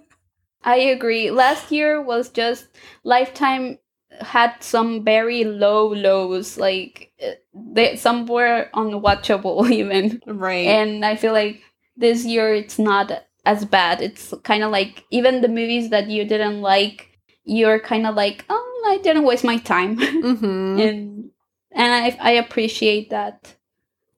I 0.62 0.76
agree. 0.76 1.30
Last 1.30 1.72
year 1.72 2.00
was 2.00 2.28
just 2.28 2.68
Lifetime 3.04 3.78
had 4.20 4.54
some 4.60 5.04
very 5.04 5.44
low 5.44 5.92
lows, 5.92 6.58
like 6.58 7.12
uh, 7.22 7.30
they 7.54 7.96
some 7.96 8.26
were 8.26 8.68
unwatchable 8.74 9.70
even. 9.80 10.20
right. 10.26 10.66
and 10.66 11.04
I 11.04 11.16
feel 11.16 11.32
like 11.32 11.60
this 11.96 12.24
year 12.24 12.54
it's 12.54 12.78
not 12.78 13.24
as 13.44 13.64
bad. 13.64 14.00
It's 14.00 14.32
kind 14.44 14.62
of 14.62 14.70
like 14.70 15.04
even 15.10 15.40
the 15.40 15.48
movies 15.48 15.90
that 15.90 16.08
you 16.08 16.24
didn't 16.24 16.60
like, 16.60 17.18
you're 17.44 17.80
kind 17.80 18.06
of 18.06 18.14
like, 18.14 18.44
oh, 18.48 18.84
I 18.86 18.98
didn't 18.98 19.24
waste 19.24 19.44
my 19.44 19.56
time, 19.58 19.96
mhm. 19.98 20.88
and 20.88 21.30
and 21.74 21.92
I 21.94 22.18
I 22.20 22.30
appreciate 22.32 23.10
that 23.10 23.56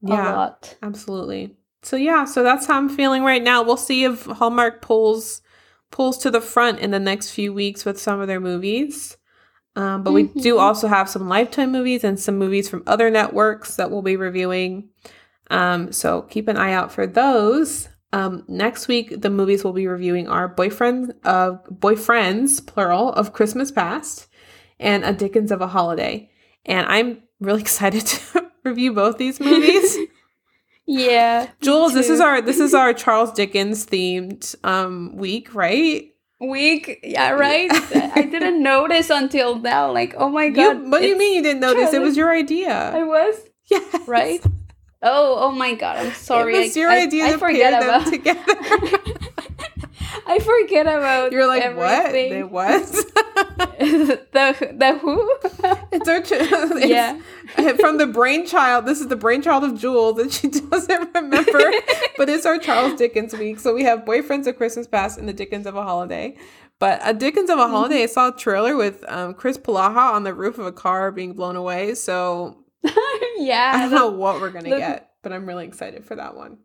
a 0.09 0.11
Yeah. 0.11 0.33
lot. 0.33 0.77
Absolutely. 0.83 1.57
So 1.83 1.97
yeah, 1.97 2.25
so 2.25 2.43
that's 2.43 2.67
how 2.67 2.77
I'm 2.79 2.89
feeling 2.89 3.23
right 3.25 3.43
now. 3.43 3.63
We'll 3.63 3.77
see 3.77 4.05
if 4.05 4.25
Hallmark 4.27 4.83
pulls 4.83 5.43
pulls 5.91 6.19
to 6.19 6.31
the 6.31 6.41
front 6.41 6.81
in 6.81 6.91
the 6.91 6.99
next 7.01 7.31
few 7.31 7.53
weeks 7.53 7.85
with 7.85 8.01
some 8.01 8.21
of 8.21 8.27
their 8.29 8.41
movies. 8.41 9.17
Um, 9.77 10.03
but 10.03 10.13
we 10.13 10.25
do 10.25 10.57
Mhm. 10.57 10.61
also 10.61 10.89
have 10.89 11.09
some 11.09 11.29
Lifetime 11.29 11.73
movies 11.73 12.05
and 12.05 12.19
some 12.19 12.39
movies 12.39 12.69
from 12.69 12.83
other 12.87 13.11
networks 13.11 13.77
that 13.77 13.91
we'll 13.91 14.03
be 14.03 14.17
reviewing. 14.17 14.89
Um, 15.51 15.93
so 15.93 16.23
keep 16.23 16.49
an 16.49 16.57
eye 16.57 16.73
out 16.73 16.93
for 16.93 17.07
those. 17.07 17.89
Um, 18.13 18.45
next 18.49 18.87
week, 18.89 19.21
the 19.21 19.31
movies 19.31 19.65
we'll 19.65 19.73
be 19.73 19.89
reviewing 19.89 20.29
are 20.29 20.49
Boyfriend 20.49 21.15
of 21.25 21.65
Boyfriends, 21.69 22.65
plural, 22.65 23.13
of 23.13 23.33
Christmas 23.33 23.73
Past, 23.73 24.29
and 24.79 25.05
A 25.05 25.13
Dickens 25.13 25.51
of 25.51 25.61
a 25.61 25.67
Holiday. 25.67 26.31
And 26.65 26.87
I'm 26.87 27.23
really 27.45 27.61
excited 27.69 28.07
to 28.07 28.51
review 28.65 28.93
both 28.93 29.19
these 29.19 29.41
movies. 29.41 29.97
Yeah, 30.87 31.49
Jules, 31.63 31.95
this 31.95 32.11
is 32.11 32.21
our 32.21 32.43
this 32.43 32.59
is 32.61 32.75
our 32.75 32.93
Charles 32.93 33.33
Dickens 33.33 33.87
themed 33.87 34.55
um 34.65 35.17
week, 35.17 35.55
right? 35.55 36.11
week. 36.41 37.01
Yeah, 37.03 37.31
right. 37.31 37.71
I 37.73 38.21
didn't 38.31 38.63
notice 38.63 39.09
until 39.09 39.59
now. 39.59 39.91
Like, 39.91 40.13
oh 40.19 40.29
my 40.29 40.45
You, 40.45 40.53
god, 40.55 40.91
what 40.91 41.01
do 41.01 41.07
you 41.09 41.17
mean 41.17 41.37
you 41.37 41.43
didn't 41.43 41.61
notice? 41.61 41.95
It 41.95 42.03
was 42.03 42.19
your 42.19 42.31
idea. 42.37 42.71
I 42.71 43.03
was 43.03 43.35
Yeah. 43.71 43.81
right. 44.07 44.45
Oh, 45.03 45.37
oh 45.49 45.53
my 45.53 45.73
god, 45.73 45.97
I'm 46.05 46.13
sorry. 46.13 46.55
It 46.55 46.61
was 46.67 46.77
I- 46.77 46.81
your 46.81 46.91
I, 46.91 47.01
idea 47.05 47.25
I 47.29 47.33
to 47.33 47.39
forget 47.39 47.73
pair 47.73 47.81
them 47.81 47.89
about. 47.89 48.13
together. 48.13 49.34
I 50.27 50.39
forget 50.39 50.87
about. 50.87 51.33
You're 51.33 51.47
like, 51.47 51.77
what? 51.77 52.07
Everything. 52.07 52.51
what? 52.51 52.87
the 52.89 54.75
the 54.77 54.99
who? 54.99 55.39
it's 55.93 56.09
our 56.09 56.21
ch- 56.21 56.33
it's 56.33 56.87
yeah. 56.87 57.19
from 57.77 57.99
the 57.99 58.07
brainchild. 58.07 58.87
This 58.87 59.01
is 59.01 59.09
the 59.09 59.17
brainchild 59.17 59.65
of 59.65 59.79
Jules, 59.79 60.17
that 60.17 60.33
she 60.33 60.49
doesn't 60.49 61.15
remember. 61.15 61.73
but 62.17 62.29
it's 62.29 62.47
our 62.47 62.59
Charles 62.59 62.95
Dickens 62.99 63.35
week. 63.35 63.61
So 63.61 63.75
we 63.75 63.83
have 63.85 64.01
Boyfriends 64.01 64.47
of 64.47 64.57
Christmas 64.57 64.87
Past 64.87 65.19
and 65.19 65.29
the 65.29 65.33
Dickens 65.33 65.67
of 65.67 65.77
a 65.77 65.83
Holiday. 65.83 66.37
But 66.79 67.01
a 67.05 67.15
Dickens 67.15 67.51
of 67.51 67.59
a 67.59 67.69
Holiday, 67.69 68.03
I 68.03 68.07
saw 68.07 68.29
a 68.29 68.37
trailer 68.37 68.77
with 68.77 69.05
um, 69.09 69.35
Chris 69.35 69.57
Palaha 69.57 70.13
on 70.13 70.25
the 70.25 70.35
roof 70.35 70.59
of 70.59 70.67
a 70.67 70.73
car 70.73 71.13
being 71.13 71.35
blown 71.35 71.57
away. 71.57 71.95
So 71.95 72.65
yeah. 73.37 73.73
I 73.75 73.83
don't 73.83 73.91
know 73.91 74.11
what 74.11 74.41
we're 74.41 74.51
gonna 74.51 74.71
the- 74.71 74.79
get, 74.79 75.11
but 75.23 75.33
I'm 75.33 75.47
really 75.47 75.67
excited 75.67 76.05
for 76.05 76.17
that 76.17 76.37
one. 76.37 76.59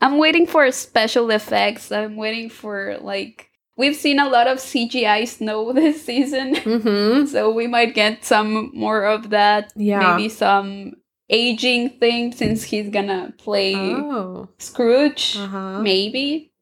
I'm 0.00 0.18
waiting 0.18 0.46
for 0.46 0.70
special 0.72 1.30
effects. 1.30 1.92
I'm 1.92 2.16
waiting 2.16 2.48
for 2.50 2.96
like 3.00 3.48
we've 3.76 3.96
seen 3.96 4.18
a 4.18 4.28
lot 4.28 4.46
of 4.46 4.58
CGI 4.58 5.26
snow 5.28 5.72
this 5.74 6.04
season, 6.04 6.54
Mm-hmm. 6.56 7.26
so 7.26 7.50
we 7.50 7.66
might 7.66 7.94
get 7.94 8.24
some 8.24 8.70
more 8.74 9.04
of 9.04 9.30
that. 9.30 9.72
Yeah. 9.76 10.16
Maybe 10.16 10.28
some 10.28 10.94
aging 11.28 11.90
thing 12.00 12.32
since 12.32 12.64
he's 12.64 12.88
gonna 12.90 13.32
play 13.38 13.74
Oh. 13.76 14.48
Scrooge. 14.58 15.36
Uh-huh. 15.38 15.80
Maybe 15.80 16.52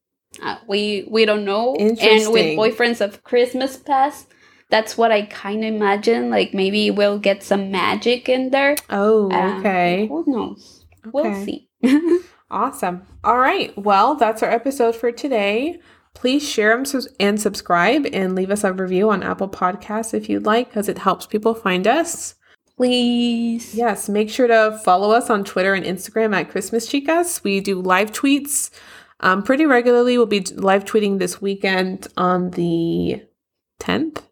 uh, 0.43 0.57
we 0.67 1.07
we 1.11 1.25
don't 1.25 1.45
know. 1.45 1.75
And 1.77 1.97
with 2.33 2.59
boyfriends 2.59 3.01
of 3.01 3.23
Christmas 3.25 3.77
past. 3.77 4.27
That's 4.71 4.99
what 4.99 5.11
I 5.11 5.23
kind 5.23 5.65
of 5.65 5.73
imagine. 5.75 6.29
Like 6.29 6.53
maybe 6.53 6.91
we'll 6.91 7.19
get 7.19 7.43
some 7.43 7.71
magic 7.71 8.29
in 8.29 8.51
there. 8.51 8.77
Oh, 8.91 9.31
Um, 9.33 9.61
okay. 9.61 10.07
Who 10.09 10.25
knows? 10.27 10.85
We'll 11.11 11.35
see. 11.47 11.71
Awesome. 12.51 13.03
All 13.25 13.39
right. 13.39 13.77
Well, 13.77 14.15
that's 14.15 14.43
our 14.43 14.51
episode 14.51 14.97
for 14.97 15.13
today. 15.13 15.81
Please 16.15 16.49
share 16.49 16.77
them 16.83 17.03
and 17.21 17.41
subscribe 17.41 18.07
and 18.13 18.35
leave 18.35 18.51
us 18.51 18.65
a 18.65 18.73
review 18.73 19.11
on 19.11 19.23
Apple 19.23 19.49
Podcasts 19.49 20.15
if 20.15 20.29
you'd 20.29 20.47
like, 20.47 20.69
because 20.69 20.89
it 20.89 20.99
helps 20.99 21.27
people 21.27 21.55
find 21.55 21.87
us. 21.87 22.35
Please. 22.77 23.75
Yes, 23.75 24.09
make 24.09 24.31
sure 24.31 24.47
to 24.47 24.81
follow 24.85 25.11
us 25.11 25.31
on 25.31 25.45
Twitter 25.45 25.75
and 25.75 25.85
Instagram 25.85 26.35
at 26.35 26.49
Christmas 26.51 26.89
Chicas. 26.89 27.43
We 27.45 27.61
do 27.61 27.81
live 27.81 28.13
tweets 28.13 28.71
um, 29.21 29.43
pretty 29.43 29.67
regularly. 29.67 30.17
We'll 30.17 30.27
be 30.27 30.41
live 30.41 30.85
tweeting 30.85 31.19
this 31.19 31.43
weekend 31.43 32.07
on 32.17 32.51
the 32.53 33.23
10th, 33.81 34.23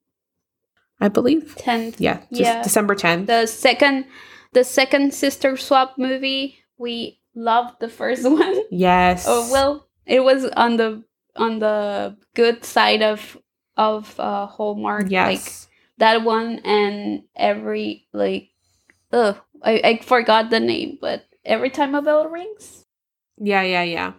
I 1.00 1.08
believe. 1.08 1.54
Tenth. 1.56 2.00
Yeah, 2.00 2.20
just 2.30 2.40
Yeah. 2.40 2.62
December 2.62 2.94
10th. 2.94 3.26
The 3.26 3.46
second, 3.46 4.06
the 4.52 4.64
second 4.64 5.12
sister 5.12 5.56
swap 5.56 5.98
movie. 5.98 6.58
We 6.78 7.20
loved 7.37 7.78
the 7.78 7.89
first 7.89 8.24
one. 8.28 8.62
yes. 8.70 9.26
Oh 9.28 9.49
well, 9.53 9.87
it 10.07 10.24
was 10.24 10.45
on 10.47 10.76
the 10.76 11.05
on 11.37 11.61
the 11.61 12.16
good 12.34 12.64
side 12.64 13.03
of 13.03 13.39
of 13.76 14.18
uh, 14.18 14.47
Hallmark. 14.47 15.07
Yes. 15.11 15.28
Like 15.28 15.70
that 15.99 16.24
one 16.24 16.59
and 16.64 17.22
every 17.37 18.07
like 18.12 18.49
ugh, 19.12 19.37
I, 19.62 19.80
I 19.84 19.99
forgot 20.03 20.51
the 20.51 20.61
name, 20.61 20.99
but 21.01 21.26
every 21.45 21.70
time 21.70 21.95
a 21.95 22.03
bell 22.03 22.26
rings. 22.28 22.84
Yeah, 23.39 23.62
yeah, 23.62 23.82
yeah. 23.82 24.12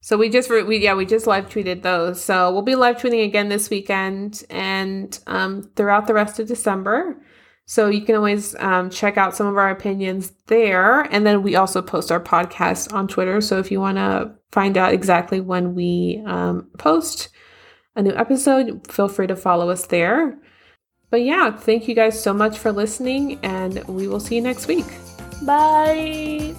So 0.00 0.16
we 0.16 0.30
just 0.30 0.48
re- 0.48 0.62
we 0.62 0.78
yeah 0.78 0.94
we 0.94 1.04
just 1.04 1.26
live 1.26 1.48
tweeted 1.50 1.82
those. 1.82 2.22
So 2.22 2.50
we'll 2.52 2.62
be 2.62 2.74
live 2.74 2.96
tweeting 2.96 3.24
again 3.24 3.48
this 3.50 3.68
weekend 3.68 4.44
and 4.48 5.18
um, 5.26 5.70
throughout 5.76 6.06
the 6.06 6.14
rest 6.14 6.38
of 6.40 6.48
December. 6.48 7.20
So 7.70 7.90
you 7.90 8.00
can 8.00 8.14
always 8.14 8.54
um, 8.60 8.88
check 8.88 9.18
out 9.18 9.36
some 9.36 9.46
of 9.46 9.58
our 9.58 9.68
opinions 9.68 10.32
there, 10.46 11.02
and 11.02 11.26
then 11.26 11.42
we 11.42 11.54
also 11.54 11.82
post 11.82 12.10
our 12.10 12.18
podcast 12.18 12.94
on 12.94 13.06
Twitter. 13.06 13.42
So 13.42 13.58
if 13.58 13.70
you 13.70 13.78
want 13.78 13.98
to 13.98 14.32
find 14.52 14.78
out 14.78 14.94
exactly 14.94 15.42
when 15.42 15.74
we 15.74 16.22
um, 16.24 16.70
post 16.78 17.28
a 17.94 18.00
new 18.00 18.14
episode, 18.16 18.90
feel 18.90 19.06
free 19.06 19.26
to 19.26 19.36
follow 19.36 19.68
us 19.68 19.86
there. 19.86 20.38
But 21.10 21.24
yeah, 21.24 21.54
thank 21.54 21.88
you 21.88 21.94
guys 21.94 22.18
so 22.18 22.32
much 22.32 22.58
for 22.58 22.72
listening, 22.72 23.38
and 23.42 23.84
we 23.86 24.08
will 24.08 24.20
see 24.20 24.36
you 24.36 24.40
next 24.40 24.66
week. 24.66 24.86
Bye. 25.42 26.54